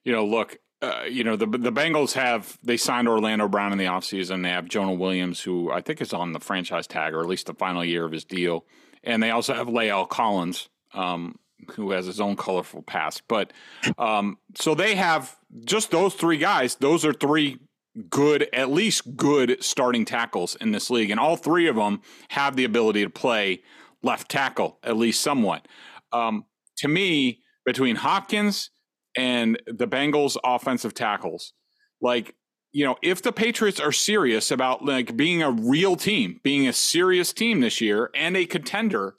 you 0.05 0.12
know, 0.12 0.24
look, 0.24 0.59
uh, 0.83 1.05
you 1.09 1.22
know, 1.22 1.37
the 1.37 1.47
the 1.47 1.72
Bengals 1.72 2.12
have 2.14 2.59
they 2.62 2.76
signed 2.76 3.09
Orlando 3.09 3.47
Brown 3.47 3.70
in 3.70 3.78
the 3.78 3.85
offseason. 3.85 4.43
They 4.43 4.49
have 4.49 4.68
Jonah 4.68 4.95
Williams, 4.95 5.41
who 5.41 5.70
I 5.70 5.80
think 5.80 6.01
is 6.01 6.12
on 6.12 6.33
the 6.33 6.41
franchise 6.41 6.89
tag 6.89 7.14
or 7.14 7.20
at 7.20 7.28
least 7.28 7.47
the 7.47 7.55
final 7.55 7.85
year 7.85 8.05
of 8.05 8.11
his 8.11 8.24
deal, 8.24 8.66
and 9.05 9.22
they 9.22 9.30
also 9.30 9.55
have 9.55 9.68
La'el 9.68 10.09
Collins, 10.09 10.68
um, 10.93 11.39
who 11.76 11.93
has 11.93 12.07
his 12.07 12.20
own 12.20 12.35
colorful 12.35 12.83
past. 12.83 13.22
But 13.28 13.53
um, 13.97 14.39
so 14.57 14.74
they 14.74 14.97
have 14.97 15.37
just 15.64 15.93
those 15.93 16.14
three 16.14 16.39
guys. 16.39 16.74
Those 16.74 17.05
are 17.05 17.12
three 17.12 17.59
good, 18.11 18.49
at 18.53 18.70
least 18.70 19.16
good 19.16 19.62
starting 19.62 20.05
tackles 20.05 20.57
in 20.57 20.72
this 20.72 20.91
league, 20.91 21.11
and 21.11 21.20
all 21.20 21.37
three 21.37 21.68
of 21.68 21.76
them 21.76 22.03
have 22.30 22.57
the 22.57 22.64
ability 22.64 23.05
to 23.05 23.11
play 23.11 23.62
left 24.03 24.28
tackle 24.28 24.80
at 24.83 24.97
least 24.97 25.20
somewhat. 25.20 25.68
Um, 26.11 26.47
to 26.78 26.89
me, 26.89 27.41
between 27.64 27.95
Hopkins 27.95 28.70
and 29.16 29.60
the 29.66 29.86
Bengals 29.86 30.36
offensive 30.44 30.94
tackles. 30.94 31.52
Like, 32.00 32.34
you 32.72 32.84
know, 32.84 32.96
if 33.02 33.22
the 33.22 33.32
Patriots 33.32 33.80
are 33.80 33.92
serious 33.92 34.50
about 34.50 34.84
like 34.84 35.16
being 35.16 35.42
a 35.42 35.50
real 35.50 35.96
team, 35.96 36.40
being 36.42 36.66
a 36.66 36.72
serious 36.72 37.32
team 37.32 37.60
this 37.60 37.80
year 37.80 38.10
and 38.14 38.36
a 38.36 38.46
contender, 38.46 39.14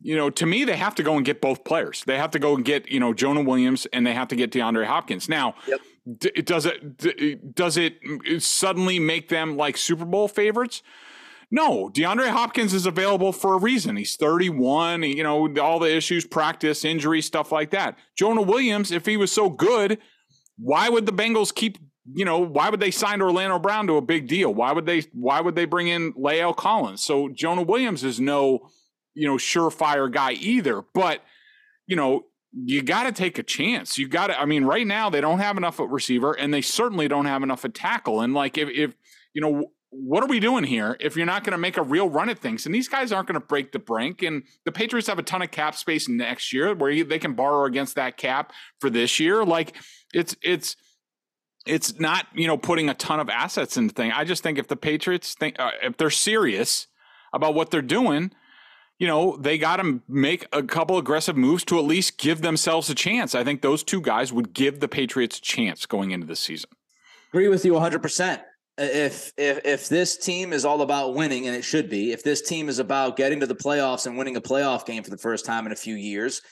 you 0.00 0.16
know, 0.16 0.30
to 0.30 0.46
me, 0.46 0.64
they 0.64 0.76
have 0.76 0.94
to 0.96 1.02
go 1.02 1.16
and 1.16 1.24
get 1.24 1.40
both 1.40 1.64
players. 1.64 2.04
They 2.06 2.18
have 2.18 2.30
to 2.32 2.38
go 2.38 2.54
and 2.54 2.64
get, 2.64 2.90
you 2.90 3.00
know, 3.00 3.12
Jonah 3.14 3.42
Williams 3.42 3.86
and 3.86 4.06
they 4.06 4.12
have 4.12 4.28
to 4.28 4.36
get 4.36 4.52
DeAndre 4.52 4.86
Hopkins. 4.86 5.28
Now, 5.28 5.54
yep. 5.66 5.80
d- 6.18 6.42
does 6.42 6.66
it 6.66 6.98
d- 6.98 7.36
does 7.54 7.76
it 7.76 8.02
mm, 8.02 8.40
suddenly 8.40 8.98
make 8.98 9.28
them 9.28 9.56
like 9.56 9.76
Super 9.76 10.04
Bowl 10.04 10.28
favorites? 10.28 10.82
No, 11.50 11.90
DeAndre 11.90 12.28
Hopkins 12.28 12.74
is 12.74 12.86
available 12.86 13.32
for 13.32 13.54
a 13.54 13.58
reason. 13.58 13.96
He's 13.96 14.16
31, 14.16 15.02
you 15.02 15.22
know, 15.22 15.54
all 15.60 15.78
the 15.78 15.94
issues, 15.94 16.26
practice, 16.26 16.84
injury, 16.84 17.20
stuff 17.22 17.52
like 17.52 17.70
that. 17.70 17.98
Jonah 18.16 18.42
Williams, 18.42 18.90
if 18.90 19.06
he 19.06 19.16
was 19.16 19.30
so 19.30 19.50
good, 19.50 19.98
why 20.58 20.88
would 20.88 21.06
the 21.06 21.12
Bengals 21.12 21.54
keep, 21.54 21.78
you 22.12 22.24
know, 22.24 22.38
why 22.38 22.70
would 22.70 22.80
they 22.80 22.90
sign 22.90 23.22
Orlando 23.22 23.58
Brown 23.58 23.86
to 23.86 23.96
a 23.96 24.02
big 24.02 24.28
deal? 24.28 24.52
Why 24.52 24.72
would 24.72 24.86
they 24.86 25.02
why 25.12 25.40
would 25.40 25.54
they 25.54 25.64
bring 25.64 25.88
in 25.88 26.12
La'el 26.14 26.56
Collins? 26.56 27.02
So 27.02 27.28
Jonah 27.28 27.62
Williams 27.62 28.04
is 28.04 28.20
no, 28.20 28.68
you 29.14 29.26
know, 29.26 29.36
surefire 29.36 30.10
guy 30.10 30.32
either, 30.32 30.82
but 30.94 31.22
you 31.86 31.96
know, 31.96 32.26
you 32.52 32.82
got 32.82 33.04
to 33.04 33.12
take 33.12 33.38
a 33.38 33.42
chance. 33.42 33.98
You 33.98 34.08
got 34.08 34.28
to 34.28 34.40
I 34.40 34.44
mean, 34.44 34.64
right 34.64 34.86
now 34.86 35.10
they 35.10 35.20
don't 35.20 35.40
have 35.40 35.56
enough 35.56 35.80
at 35.80 35.88
receiver 35.88 36.32
and 36.32 36.54
they 36.54 36.62
certainly 36.62 37.08
don't 37.08 37.26
have 37.26 37.42
enough 37.42 37.64
at 37.64 37.74
tackle. 37.74 38.20
And 38.20 38.34
like 38.34 38.56
if 38.58 38.68
if 38.68 38.94
you 39.32 39.40
know, 39.40 39.72
what 39.96 40.22
are 40.22 40.26
we 40.26 40.40
doing 40.40 40.64
here 40.64 40.96
if 41.00 41.16
you're 41.16 41.26
not 41.26 41.44
going 41.44 41.52
to 41.52 41.58
make 41.58 41.76
a 41.76 41.82
real 41.82 42.08
run 42.08 42.28
at 42.28 42.38
things? 42.38 42.66
And 42.66 42.74
these 42.74 42.88
guys 42.88 43.12
aren't 43.12 43.28
going 43.28 43.40
to 43.40 43.46
break 43.46 43.72
the 43.72 43.78
bank. 43.78 44.22
And 44.22 44.42
the 44.64 44.72
Patriots 44.72 45.08
have 45.08 45.18
a 45.18 45.22
ton 45.22 45.42
of 45.42 45.50
cap 45.50 45.74
space 45.76 46.08
next 46.08 46.52
year 46.52 46.74
where 46.74 47.04
they 47.04 47.18
can 47.18 47.34
borrow 47.34 47.64
against 47.64 47.94
that 47.94 48.16
cap 48.16 48.52
for 48.80 48.90
this 48.90 49.20
year. 49.20 49.44
Like 49.44 49.76
it's 50.12 50.36
it's 50.42 50.76
it's 51.66 51.98
not 51.98 52.26
you 52.34 52.46
know 52.46 52.56
putting 52.56 52.88
a 52.88 52.94
ton 52.94 53.20
of 53.20 53.28
assets 53.28 53.76
into 53.76 53.94
thing. 53.94 54.10
I 54.12 54.24
just 54.24 54.42
think 54.42 54.58
if 54.58 54.68
the 54.68 54.76
Patriots 54.76 55.34
think 55.34 55.56
uh, 55.58 55.70
if 55.82 55.96
they're 55.96 56.10
serious 56.10 56.88
about 57.32 57.54
what 57.54 57.70
they're 57.70 57.82
doing, 57.82 58.32
you 58.98 59.06
know 59.06 59.36
they 59.36 59.58
got 59.58 59.76
to 59.76 60.02
make 60.08 60.46
a 60.52 60.62
couple 60.62 60.98
aggressive 60.98 61.36
moves 61.36 61.64
to 61.66 61.78
at 61.78 61.84
least 61.84 62.18
give 62.18 62.42
themselves 62.42 62.90
a 62.90 62.94
chance. 62.94 63.34
I 63.34 63.44
think 63.44 63.62
those 63.62 63.82
two 63.84 64.00
guys 64.00 64.32
would 64.32 64.52
give 64.52 64.80
the 64.80 64.88
Patriots 64.88 65.38
a 65.38 65.42
chance 65.42 65.86
going 65.86 66.10
into 66.10 66.26
the 66.26 66.36
season. 66.36 66.70
Agree 67.32 67.48
with 67.48 67.64
you 67.64 67.74
100 67.74 68.02
percent 68.02 68.42
if 68.76 69.32
if 69.36 69.60
if 69.64 69.88
this 69.88 70.16
team 70.16 70.52
is 70.52 70.64
all 70.64 70.82
about 70.82 71.14
winning 71.14 71.46
and 71.46 71.54
it 71.54 71.62
should 71.62 71.88
be 71.88 72.12
if 72.12 72.24
this 72.24 72.42
team 72.42 72.68
is 72.68 72.80
about 72.80 73.16
getting 73.16 73.40
to 73.40 73.46
the 73.46 73.54
playoffs 73.54 74.06
and 74.06 74.18
winning 74.18 74.36
a 74.36 74.40
playoff 74.40 74.84
game 74.84 75.02
for 75.02 75.10
the 75.10 75.18
first 75.18 75.44
time 75.44 75.64
in 75.66 75.72
a 75.72 75.76
few 75.76 75.94
years 75.94 76.42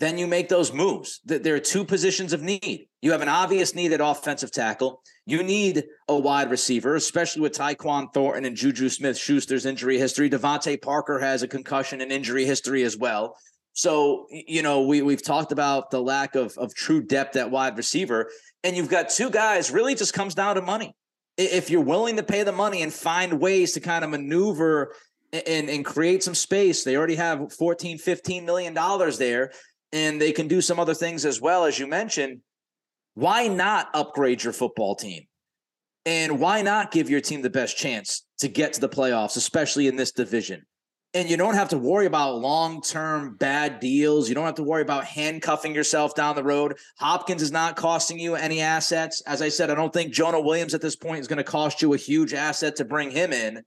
then 0.00 0.18
you 0.18 0.26
make 0.26 0.48
those 0.48 0.72
moves. 0.72 1.20
There 1.24 1.54
are 1.54 1.60
two 1.60 1.84
positions 1.84 2.32
of 2.32 2.42
need. 2.42 2.88
You 3.00 3.12
have 3.12 3.22
an 3.22 3.28
obvious 3.28 3.76
need 3.76 3.92
at 3.92 4.00
offensive 4.00 4.50
tackle. 4.50 5.00
You 5.24 5.42
need 5.42 5.84
a 6.08 6.18
wide 6.18 6.50
receiver 6.50 6.96
especially 6.96 7.42
with 7.42 7.56
Tyquan 7.56 8.12
Thornton 8.12 8.44
and 8.44 8.56
Juju 8.56 8.88
Smith-Schuster's 8.88 9.66
injury 9.66 9.98
history. 9.98 10.28
DeVante 10.28 10.82
Parker 10.82 11.18
has 11.18 11.42
a 11.42 11.48
concussion 11.48 12.00
and 12.00 12.10
injury 12.10 12.44
history 12.44 12.82
as 12.82 12.96
well. 12.96 13.36
So 13.72 14.26
you 14.30 14.62
know 14.62 14.82
we 14.82 15.02
we've 15.02 15.24
talked 15.24 15.52
about 15.52 15.90
the 15.90 16.02
lack 16.02 16.34
of 16.34 16.56
of 16.58 16.74
true 16.74 17.02
depth 17.02 17.36
at 17.36 17.50
wide 17.50 17.76
receiver 17.76 18.30
and 18.62 18.76
you've 18.76 18.90
got 18.90 19.08
two 19.08 19.30
guys 19.30 19.70
really 19.70 19.94
just 19.94 20.12
comes 20.12 20.34
down 20.34 20.56
to 20.56 20.62
money 20.62 20.94
if 21.36 21.70
you're 21.70 21.80
willing 21.80 22.16
to 22.16 22.22
pay 22.22 22.42
the 22.42 22.52
money 22.52 22.82
and 22.82 22.92
find 22.92 23.40
ways 23.40 23.72
to 23.72 23.80
kind 23.80 24.04
of 24.04 24.10
maneuver 24.10 24.94
and, 25.32 25.68
and 25.68 25.84
create 25.84 26.22
some 26.22 26.34
space, 26.34 26.84
they 26.84 26.96
already 26.96 27.16
have 27.16 27.52
14, 27.52 27.98
15 27.98 28.44
million 28.44 28.74
dollars 28.74 29.18
there, 29.18 29.52
and 29.92 30.20
they 30.20 30.32
can 30.32 30.48
do 30.48 30.60
some 30.60 30.78
other 30.78 30.94
things 30.94 31.24
as 31.24 31.40
well, 31.40 31.64
as 31.64 31.78
you 31.78 31.86
mentioned. 31.86 32.40
Why 33.14 33.48
not 33.48 33.88
upgrade 33.94 34.42
your 34.42 34.52
football 34.52 34.94
team? 34.94 35.24
And 36.06 36.38
why 36.38 36.62
not 36.62 36.90
give 36.90 37.08
your 37.08 37.20
team 37.20 37.42
the 37.42 37.50
best 37.50 37.76
chance 37.76 38.26
to 38.38 38.48
get 38.48 38.74
to 38.74 38.80
the 38.80 38.88
playoffs, 38.88 39.36
especially 39.36 39.88
in 39.88 39.96
this 39.96 40.12
division? 40.12 40.64
And 41.14 41.30
you 41.30 41.36
don't 41.36 41.54
have 41.54 41.68
to 41.68 41.78
worry 41.78 42.06
about 42.06 42.40
long-term 42.40 43.36
bad 43.36 43.78
deals. 43.78 44.28
You 44.28 44.34
don't 44.34 44.46
have 44.46 44.56
to 44.56 44.64
worry 44.64 44.82
about 44.82 45.04
handcuffing 45.04 45.72
yourself 45.72 46.16
down 46.16 46.34
the 46.34 46.42
road. 46.42 46.76
Hopkins 46.98 47.40
is 47.40 47.52
not 47.52 47.76
costing 47.76 48.18
you 48.18 48.34
any 48.34 48.60
assets. 48.60 49.22
As 49.22 49.40
I 49.40 49.48
said, 49.48 49.70
I 49.70 49.76
don't 49.76 49.92
think 49.92 50.12
Jonah 50.12 50.40
Williams 50.40 50.74
at 50.74 50.80
this 50.80 50.96
point 50.96 51.20
is 51.20 51.28
going 51.28 51.36
to 51.36 51.44
cost 51.44 51.80
you 51.80 51.94
a 51.94 51.96
huge 51.96 52.34
asset 52.34 52.74
to 52.76 52.84
bring 52.84 53.12
him 53.12 53.32
in. 53.32 53.62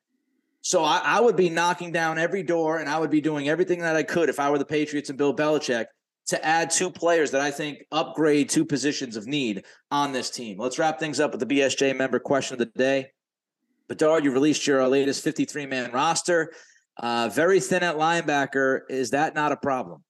So 0.62 0.84
I, 0.84 1.02
I, 1.02 1.22
would 1.22 1.38
be 1.38 1.50
knocking 1.50 1.94
down 1.94 2.20
every 2.20 2.44
door 2.44 2.80
and 2.80 2.90
I 2.90 3.00
would 3.00 3.12
be 3.12 3.22
doing 3.22 3.48
everything 3.48 3.80
that 3.80 3.96
I 3.96 4.04
could 4.04 4.28
if 4.28 4.38
I 4.38 4.50
were 4.50 4.58
the 4.58 4.66
Patriots 4.66 5.08
and 5.08 5.18
Bill 5.18 5.34
Belichick 5.34 5.86
to 6.26 6.46
add 6.46 6.70
two 6.70 6.92
players 6.92 7.32
that 7.32 7.40
I 7.40 7.52
think 7.52 7.86
upgrade 7.94 8.50
two 8.50 8.66
positions 8.66 9.16
of 9.16 9.28
need 9.28 9.64
on 9.92 10.12
this 10.12 10.30
team. 10.30 10.58
Let's 10.60 10.78
wrap 10.78 11.00
things 11.00 11.22
up 11.22 11.32
with 11.32 11.40
the 11.40 11.46
BSJ 11.46 11.96
member 11.96 12.20
question 12.20 12.56
of 12.56 12.60
the 12.60 12.66
day. 12.78 13.12
Bedard, 13.88 14.26
you 14.26 14.32
released 14.32 14.68
your 14.68 14.86
latest 14.90 15.24
53 15.24 15.66
man 15.68 15.92
roster. 15.94 16.52
Uh, 17.00 17.30
very 17.30 17.60
thin 17.60 17.84
at 17.84 17.96
linebacker. 17.96 18.82
Is 18.90 19.12
that 19.12 19.36
not 19.36 19.52
a 19.52 19.58
problem? 19.58 20.04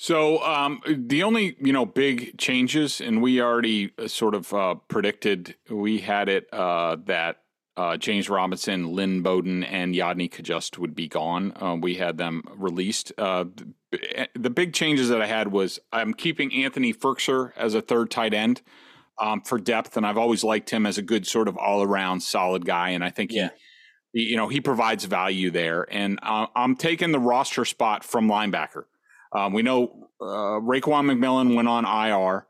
So 0.00 0.42
um, 0.44 0.80
the 0.86 1.24
only 1.24 1.56
you 1.60 1.72
know 1.72 1.84
big 1.84 2.38
changes, 2.38 3.00
and 3.00 3.20
we 3.20 3.42
already 3.42 3.90
uh, 3.98 4.06
sort 4.06 4.34
of 4.34 4.54
uh, 4.54 4.76
predicted. 4.88 5.56
We 5.68 5.98
had 5.98 6.28
it 6.28 6.46
uh, 6.52 6.98
that 7.06 7.38
uh, 7.76 7.96
James 7.96 8.30
Robinson, 8.30 8.92
Lynn 8.92 9.22
Bowden, 9.22 9.64
and 9.64 9.94
Yodny 9.94 10.30
Cajuste 10.30 10.78
would 10.78 10.94
be 10.94 11.08
gone. 11.08 11.52
Uh, 11.60 11.76
we 11.80 11.96
had 11.96 12.16
them 12.16 12.42
released. 12.56 13.12
Uh, 13.18 13.46
the 14.34 14.50
big 14.50 14.72
changes 14.72 15.08
that 15.08 15.20
I 15.20 15.26
had 15.26 15.50
was 15.50 15.80
I'm 15.92 16.14
keeping 16.14 16.52
Anthony 16.54 16.94
Firkser 16.94 17.52
as 17.56 17.74
a 17.74 17.80
third 17.80 18.10
tight 18.10 18.34
end 18.34 18.62
um, 19.18 19.40
for 19.40 19.58
depth, 19.58 19.96
and 19.96 20.06
I've 20.06 20.18
always 20.18 20.44
liked 20.44 20.70
him 20.70 20.86
as 20.86 20.98
a 20.98 21.02
good 21.02 21.26
sort 21.26 21.48
of 21.48 21.56
all 21.56 21.82
around 21.82 22.20
solid 22.20 22.64
guy, 22.64 22.90
and 22.90 23.04
I 23.04 23.10
think 23.10 23.32
yeah. 23.32 23.48
he 23.48 23.64
you 24.12 24.36
know, 24.36 24.48
he 24.48 24.60
provides 24.60 25.04
value 25.04 25.50
there. 25.50 25.86
And 25.90 26.18
uh, 26.22 26.46
I'm 26.54 26.76
taking 26.76 27.12
the 27.12 27.18
roster 27.18 27.64
spot 27.64 28.04
from 28.04 28.28
linebacker. 28.28 28.84
Um, 29.32 29.52
we 29.52 29.62
know 29.62 30.08
uh, 30.20 30.60
Raekwon 30.60 31.10
McMillan 31.10 31.54
went 31.54 31.68
on 31.68 31.84
IR. 31.84 32.46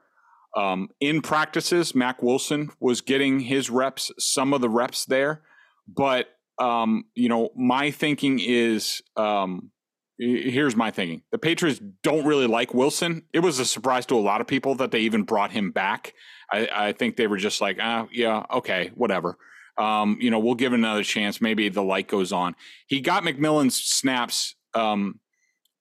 Um, 0.56 0.88
in 1.00 1.20
practices, 1.20 1.94
Mac 1.94 2.22
Wilson 2.22 2.70
was 2.80 3.00
getting 3.00 3.40
his 3.40 3.70
reps, 3.70 4.10
some 4.18 4.52
of 4.52 4.60
the 4.60 4.70
reps 4.70 5.04
there. 5.04 5.42
But, 5.86 6.28
um, 6.58 7.04
you 7.14 7.28
know, 7.28 7.50
my 7.56 7.90
thinking 7.90 8.40
is 8.40 9.02
um, 9.16 9.70
here's 10.18 10.74
my 10.74 10.90
thinking 10.90 11.22
the 11.30 11.38
Patriots 11.38 11.80
don't 12.02 12.26
really 12.26 12.46
like 12.46 12.74
Wilson. 12.74 13.24
It 13.32 13.40
was 13.40 13.58
a 13.58 13.64
surprise 13.64 14.06
to 14.06 14.14
a 14.14 14.20
lot 14.20 14.40
of 14.40 14.46
people 14.46 14.74
that 14.76 14.90
they 14.90 15.00
even 15.00 15.22
brought 15.22 15.52
him 15.52 15.70
back. 15.70 16.14
I, 16.50 16.68
I 16.72 16.92
think 16.92 17.16
they 17.16 17.26
were 17.26 17.36
just 17.36 17.60
like, 17.60 17.78
ah, 17.80 18.08
yeah, 18.12 18.44
okay, 18.52 18.90
whatever. 18.94 19.38
Um, 19.78 20.18
you 20.20 20.30
know, 20.30 20.40
we'll 20.40 20.56
give 20.56 20.72
another 20.72 21.04
chance. 21.04 21.40
Maybe 21.40 21.68
the 21.68 21.82
light 21.82 22.08
goes 22.08 22.32
on. 22.32 22.56
He 22.86 23.00
got 23.00 23.22
McMillan's 23.22 23.76
snaps 23.76 24.56
um, 24.74 25.20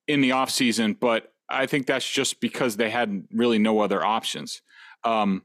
in 0.07 0.21
the 0.21 0.29
offseason, 0.29 0.99
but 0.99 1.33
I 1.49 1.65
think 1.65 1.87
that's 1.87 2.09
just 2.09 2.39
because 2.39 2.77
they 2.77 2.89
had 2.89 3.23
really 3.31 3.57
no 3.57 3.79
other 3.79 4.05
options. 4.05 4.61
Um, 5.03 5.43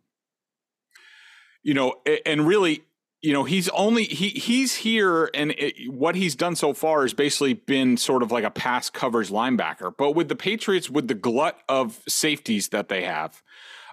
you 1.62 1.74
know, 1.74 1.94
and 2.26 2.46
really, 2.46 2.82
you 3.22 3.32
know, 3.32 3.44
he's 3.44 3.68
only 3.70 4.05
he 4.05 4.30
he's 4.30 4.74
here, 4.74 5.30
and 5.32 5.53
it, 5.53 5.92
what 5.92 6.16
he's 6.16 6.34
done 6.34 6.57
so 6.57 6.74
far 6.74 7.03
has 7.03 7.14
basically 7.14 7.55
been 7.55 7.96
sort 7.96 8.22
of 8.22 8.32
like 8.32 8.44
a 8.44 8.50
pass 8.50 8.90
coverage 8.90 9.30
linebacker. 9.30 9.92
But 9.96 10.12
with 10.12 10.28
the 10.28 10.34
Patriots, 10.34 10.90
with 10.90 11.07
the 11.07 11.14
glut 11.14 11.59
of 11.68 12.03
safeties 12.09 12.68
that 12.70 12.88
they 12.88 13.05
have, 13.05 13.40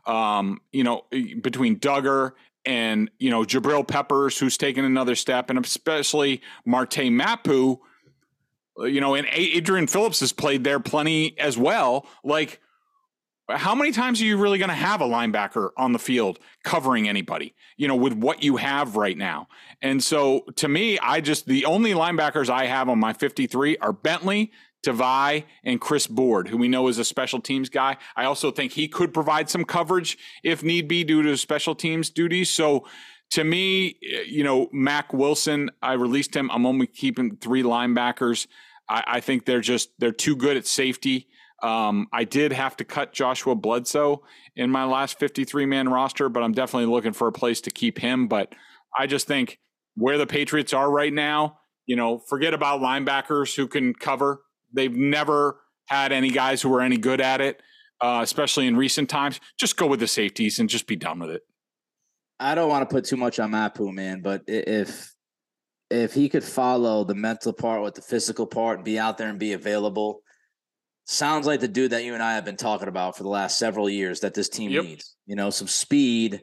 um, 0.07 0.61
you 0.71 0.83
know, 0.83 1.03
between 1.41 1.79
Dugger 1.79 2.31
and 2.65 3.09
you 3.19 3.29
know 3.29 3.43
Jabril 3.43 3.87
Peppers, 3.87 4.37
who's 4.37 4.57
taken 4.57 4.85
another 4.85 5.15
step, 5.15 5.49
and 5.49 5.63
especially 5.63 6.41
Marte 6.65 7.11
Mapu, 7.11 7.79
you 8.77 9.01
know, 9.01 9.15
and 9.15 9.27
Adrian 9.31 9.87
Phillips 9.87 10.19
has 10.21 10.31
played 10.31 10.63
there 10.63 10.79
plenty 10.79 11.37
as 11.39 11.57
well. 11.57 12.07
Like, 12.23 12.59
how 13.49 13.75
many 13.75 13.91
times 13.91 14.21
are 14.21 14.25
you 14.25 14.37
really 14.37 14.57
going 14.57 14.69
to 14.69 14.75
have 14.75 15.01
a 15.01 15.05
linebacker 15.05 15.69
on 15.77 15.91
the 15.91 15.99
field 15.99 16.39
covering 16.63 17.09
anybody? 17.09 17.55
You 17.77 17.87
know, 17.87 17.95
with 17.95 18.13
what 18.13 18.43
you 18.43 18.57
have 18.57 18.95
right 18.95 19.17
now. 19.17 19.47
And 19.81 20.03
so, 20.03 20.41
to 20.57 20.67
me, 20.67 20.99
I 20.99 21.21
just 21.21 21.45
the 21.45 21.65
only 21.65 21.91
linebackers 21.91 22.49
I 22.49 22.65
have 22.65 22.89
on 22.89 22.99
my 22.99 23.13
53 23.13 23.77
are 23.77 23.93
Bentley, 23.93 24.51
Tavai 24.85 25.43
and 25.63 25.81
Chris 25.81 26.07
Board, 26.07 26.47
who 26.47 26.57
we 26.57 26.67
know 26.67 26.87
is 26.87 26.97
a 26.97 27.05
special 27.05 27.41
teams 27.41 27.69
guy. 27.69 27.97
I 28.15 28.25
also 28.25 28.51
think 28.51 28.71
he 28.71 28.87
could 28.87 29.13
provide 29.13 29.49
some 29.49 29.65
coverage 29.65 30.17
if 30.43 30.63
need 30.63 30.87
be 30.87 31.03
due 31.03 31.21
to 31.23 31.35
special 31.37 31.75
teams 31.75 32.09
duties. 32.09 32.49
So 32.49 32.87
to 33.31 33.43
me, 33.43 33.97
you 34.25 34.43
know, 34.43 34.69
Mac 34.71 35.13
Wilson, 35.13 35.69
I 35.81 35.93
released 35.93 36.35
him. 36.35 36.49
I'm 36.51 36.65
only 36.65 36.87
keeping 36.87 37.35
three 37.37 37.63
linebackers. 37.63 38.47
I, 38.87 39.03
I 39.05 39.19
think 39.19 39.45
they're 39.45 39.61
just 39.61 39.89
they're 39.99 40.11
too 40.11 40.35
good 40.35 40.57
at 40.57 40.65
safety. 40.65 41.27
Um, 41.61 42.07
I 42.13 42.23
did 42.23 42.53
have 42.53 42.77
to 42.77 42.85
cut 42.85 43.11
Joshua 43.11 43.53
Bledsoe 43.53 44.23
in 44.55 44.69
my 44.69 44.85
last 44.85 45.19
53 45.19 45.65
man 45.65 45.89
roster, 45.89 46.29
but 46.29 46.41
I'm 46.41 46.53
definitely 46.53 46.91
looking 46.91 47.11
for 47.11 47.27
a 47.27 47.33
place 47.33 47.59
to 47.61 47.71
keep 47.71 47.99
him. 47.99 48.27
But 48.27 48.55
I 48.97 49.07
just 49.07 49.27
think 49.27 49.59
where 49.95 50.17
the 50.17 50.25
Patriots 50.25 50.73
are 50.73 50.89
right 50.89 51.13
now, 51.13 51.59
you 51.85 51.97
know, 51.97 52.19
forget 52.29 52.53
about 52.53 52.81
linebackers 52.81 53.55
who 53.55 53.67
can 53.67 53.93
cover 53.93 54.41
They've 54.73 54.95
never 54.95 55.61
had 55.87 56.11
any 56.11 56.29
guys 56.29 56.61
who 56.61 56.69
were 56.69 56.81
any 56.81 56.97
good 56.97 57.21
at 57.21 57.41
it, 57.41 57.61
uh, 58.01 58.19
especially 58.23 58.67
in 58.67 58.77
recent 58.77 59.09
times. 59.09 59.39
Just 59.59 59.77
go 59.77 59.87
with 59.87 59.99
the 59.99 60.07
safeties 60.07 60.59
and 60.59 60.69
just 60.69 60.87
be 60.87 60.95
done 60.95 61.19
with 61.19 61.31
it. 61.31 61.41
I 62.39 62.55
don't 62.55 62.69
want 62.69 62.89
to 62.89 62.93
put 62.93 63.05
too 63.05 63.17
much 63.17 63.39
on 63.39 63.51
Mapu, 63.51 63.91
man, 63.91 64.21
but 64.21 64.43
if 64.47 65.13
if 65.89 66.13
he 66.13 66.29
could 66.29 66.43
follow 66.43 67.03
the 67.03 67.15
mental 67.15 67.51
part 67.51 67.81
with 67.81 67.95
the 67.95 68.01
physical 68.01 68.45
part 68.45 68.77
and 68.77 68.85
be 68.85 68.99
out 68.99 69.17
there 69.17 69.27
and 69.27 69.39
be 69.39 69.53
available, 69.53 70.21
sounds 71.05 71.47
like 71.47 71.59
the 71.59 71.67
dude 71.67 71.91
that 71.91 72.03
you 72.03 72.13
and 72.13 72.21
I 72.21 72.35
have 72.35 72.45
been 72.45 72.55
talking 72.55 72.87
about 72.87 73.17
for 73.17 73.23
the 73.23 73.29
last 73.29 73.57
several 73.57 73.89
years 73.89 74.19
that 74.19 74.35
this 74.35 74.49
team 74.49 74.69
yep. 74.69 74.83
needs. 74.83 75.15
You 75.25 75.35
know, 75.35 75.49
some 75.49 75.67
speed, 75.67 76.41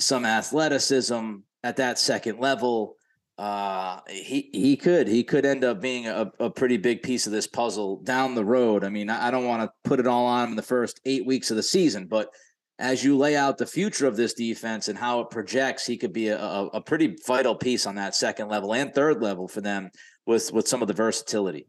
some 0.00 0.26
athleticism 0.26 1.36
at 1.62 1.76
that 1.76 1.98
second 1.98 2.40
level 2.40 2.96
uh, 3.42 4.00
he 4.08 4.48
he 4.52 4.76
could 4.76 5.08
he 5.08 5.24
could 5.24 5.44
end 5.44 5.64
up 5.64 5.80
being 5.80 6.06
a, 6.06 6.30
a 6.38 6.48
pretty 6.48 6.76
big 6.76 7.02
piece 7.02 7.26
of 7.26 7.32
this 7.32 7.48
puzzle 7.48 7.96
down 8.04 8.36
the 8.36 8.44
road. 8.44 8.84
I 8.84 8.88
mean, 8.88 9.10
I, 9.10 9.32
don't 9.32 9.46
want 9.46 9.62
to 9.62 9.72
put 9.82 9.98
it 9.98 10.06
all 10.06 10.26
on 10.26 10.44
him 10.44 10.50
in 10.50 10.56
the 10.56 10.62
first 10.62 11.00
eight 11.06 11.26
weeks 11.26 11.50
of 11.50 11.56
the 11.56 11.62
season, 11.64 12.06
but 12.06 12.30
as 12.78 13.02
you 13.02 13.16
lay 13.16 13.34
out 13.34 13.58
the 13.58 13.66
future 13.66 14.06
of 14.06 14.16
this 14.16 14.32
defense 14.32 14.86
and 14.86 14.96
how 14.96 15.18
it 15.18 15.30
projects, 15.30 15.84
he 15.84 15.96
could 15.96 16.12
be 16.12 16.28
a, 16.28 16.38
a, 16.40 16.66
a 16.68 16.80
pretty 16.80 17.16
vital 17.26 17.56
piece 17.56 17.84
on 17.84 17.96
that 17.96 18.14
second 18.14 18.46
level 18.46 18.74
and 18.74 18.94
third 18.94 19.20
level 19.20 19.48
for 19.48 19.60
them 19.60 19.90
with 20.24 20.52
with 20.52 20.68
some 20.68 20.80
of 20.80 20.86
the 20.86 20.94
versatility. 20.94 21.66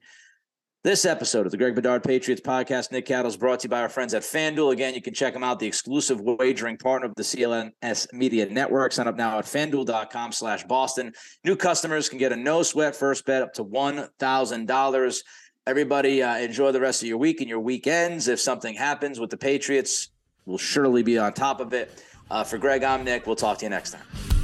This 0.84 1.05
episode 1.05 1.45
of 1.45 1.53
the 1.53 1.57
Greg 1.57 1.75
Bedard 1.75 2.03
Patriots 2.03 2.41
podcast, 2.41 2.91
Nick 2.91 3.05
Cattle, 3.05 3.29
is 3.29 3.38
brought 3.38 3.61
to 3.61 3.67
you 3.67 3.69
by 3.69 3.79
our 3.79 3.88
friends 3.88 4.13
at 4.13 4.21
FanDuel. 4.21 4.73
Again, 4.73 4.93
you 4.93 5.01
can 5.01 5.13
check 5.13 5.34
them 5.34 5.41
out, 5.41 5.57
the 5.57 5.65
exclusive 5.65 6.19
wagering 6.19 6.75
partner 6.75 7.07
of 7.07 7.15
the 7.15 7.23
CLNS 7.23 8.11
Media 8.11 8.45
Network. 8.47 8.91
Sign 8.91 9.07
up 9.07 9.15
now 9.15 9.39
at 9.39 9.45
fanduel.com 9.45 10.34
slash 10.34 10.65
Boston. 10.65 11.13
New 11.45 11.55
customers 11.55 12.09
can 12.09 12.19
get 12.19 12.34
a 12.34 12.36
no 12.36 12.63
sweat 12.63 12.97
first 12.97 13.25
bet 13.25 13.41
up 13.41 13.53
to 13.53 13.63
$1,000. 13.63 15.23
Everybody, 15.65 16.21
uh, 16.21 16.38
enjoy 16.39 16.73
the 16.73 16.81
rest 16.81 17.01
of 17.01 17.07
your 17.07 17.17
week 17.17 17.39
and 17.39 17.49
your 17.49 17.61
weekends. 17.61 18.27
If 18.27 18.41
something 18.41 18.75
happens 18.75 19.21
with 19.21 19.29
the 19.29 19.38
Patriots, 19.38 20.09
we'll 20.45 20.57
surely 20.57 21.01
be 21.01 21.17
on 21.17 21.31
top 21.31 21.61
of 21.61 21.71
it. 21.71 22.03
Uh, 22.29 22.43
for 22.43 22.57
Greg, 22.57 22.84
I'm 22.84 23.05
Nick. 23.05 23.25
We'll 23.25 23.38
talk 23.38 23.59
to 23.59 23.65
you 23.65 23.69
next 23.69 23.91
time. 23.91 24.42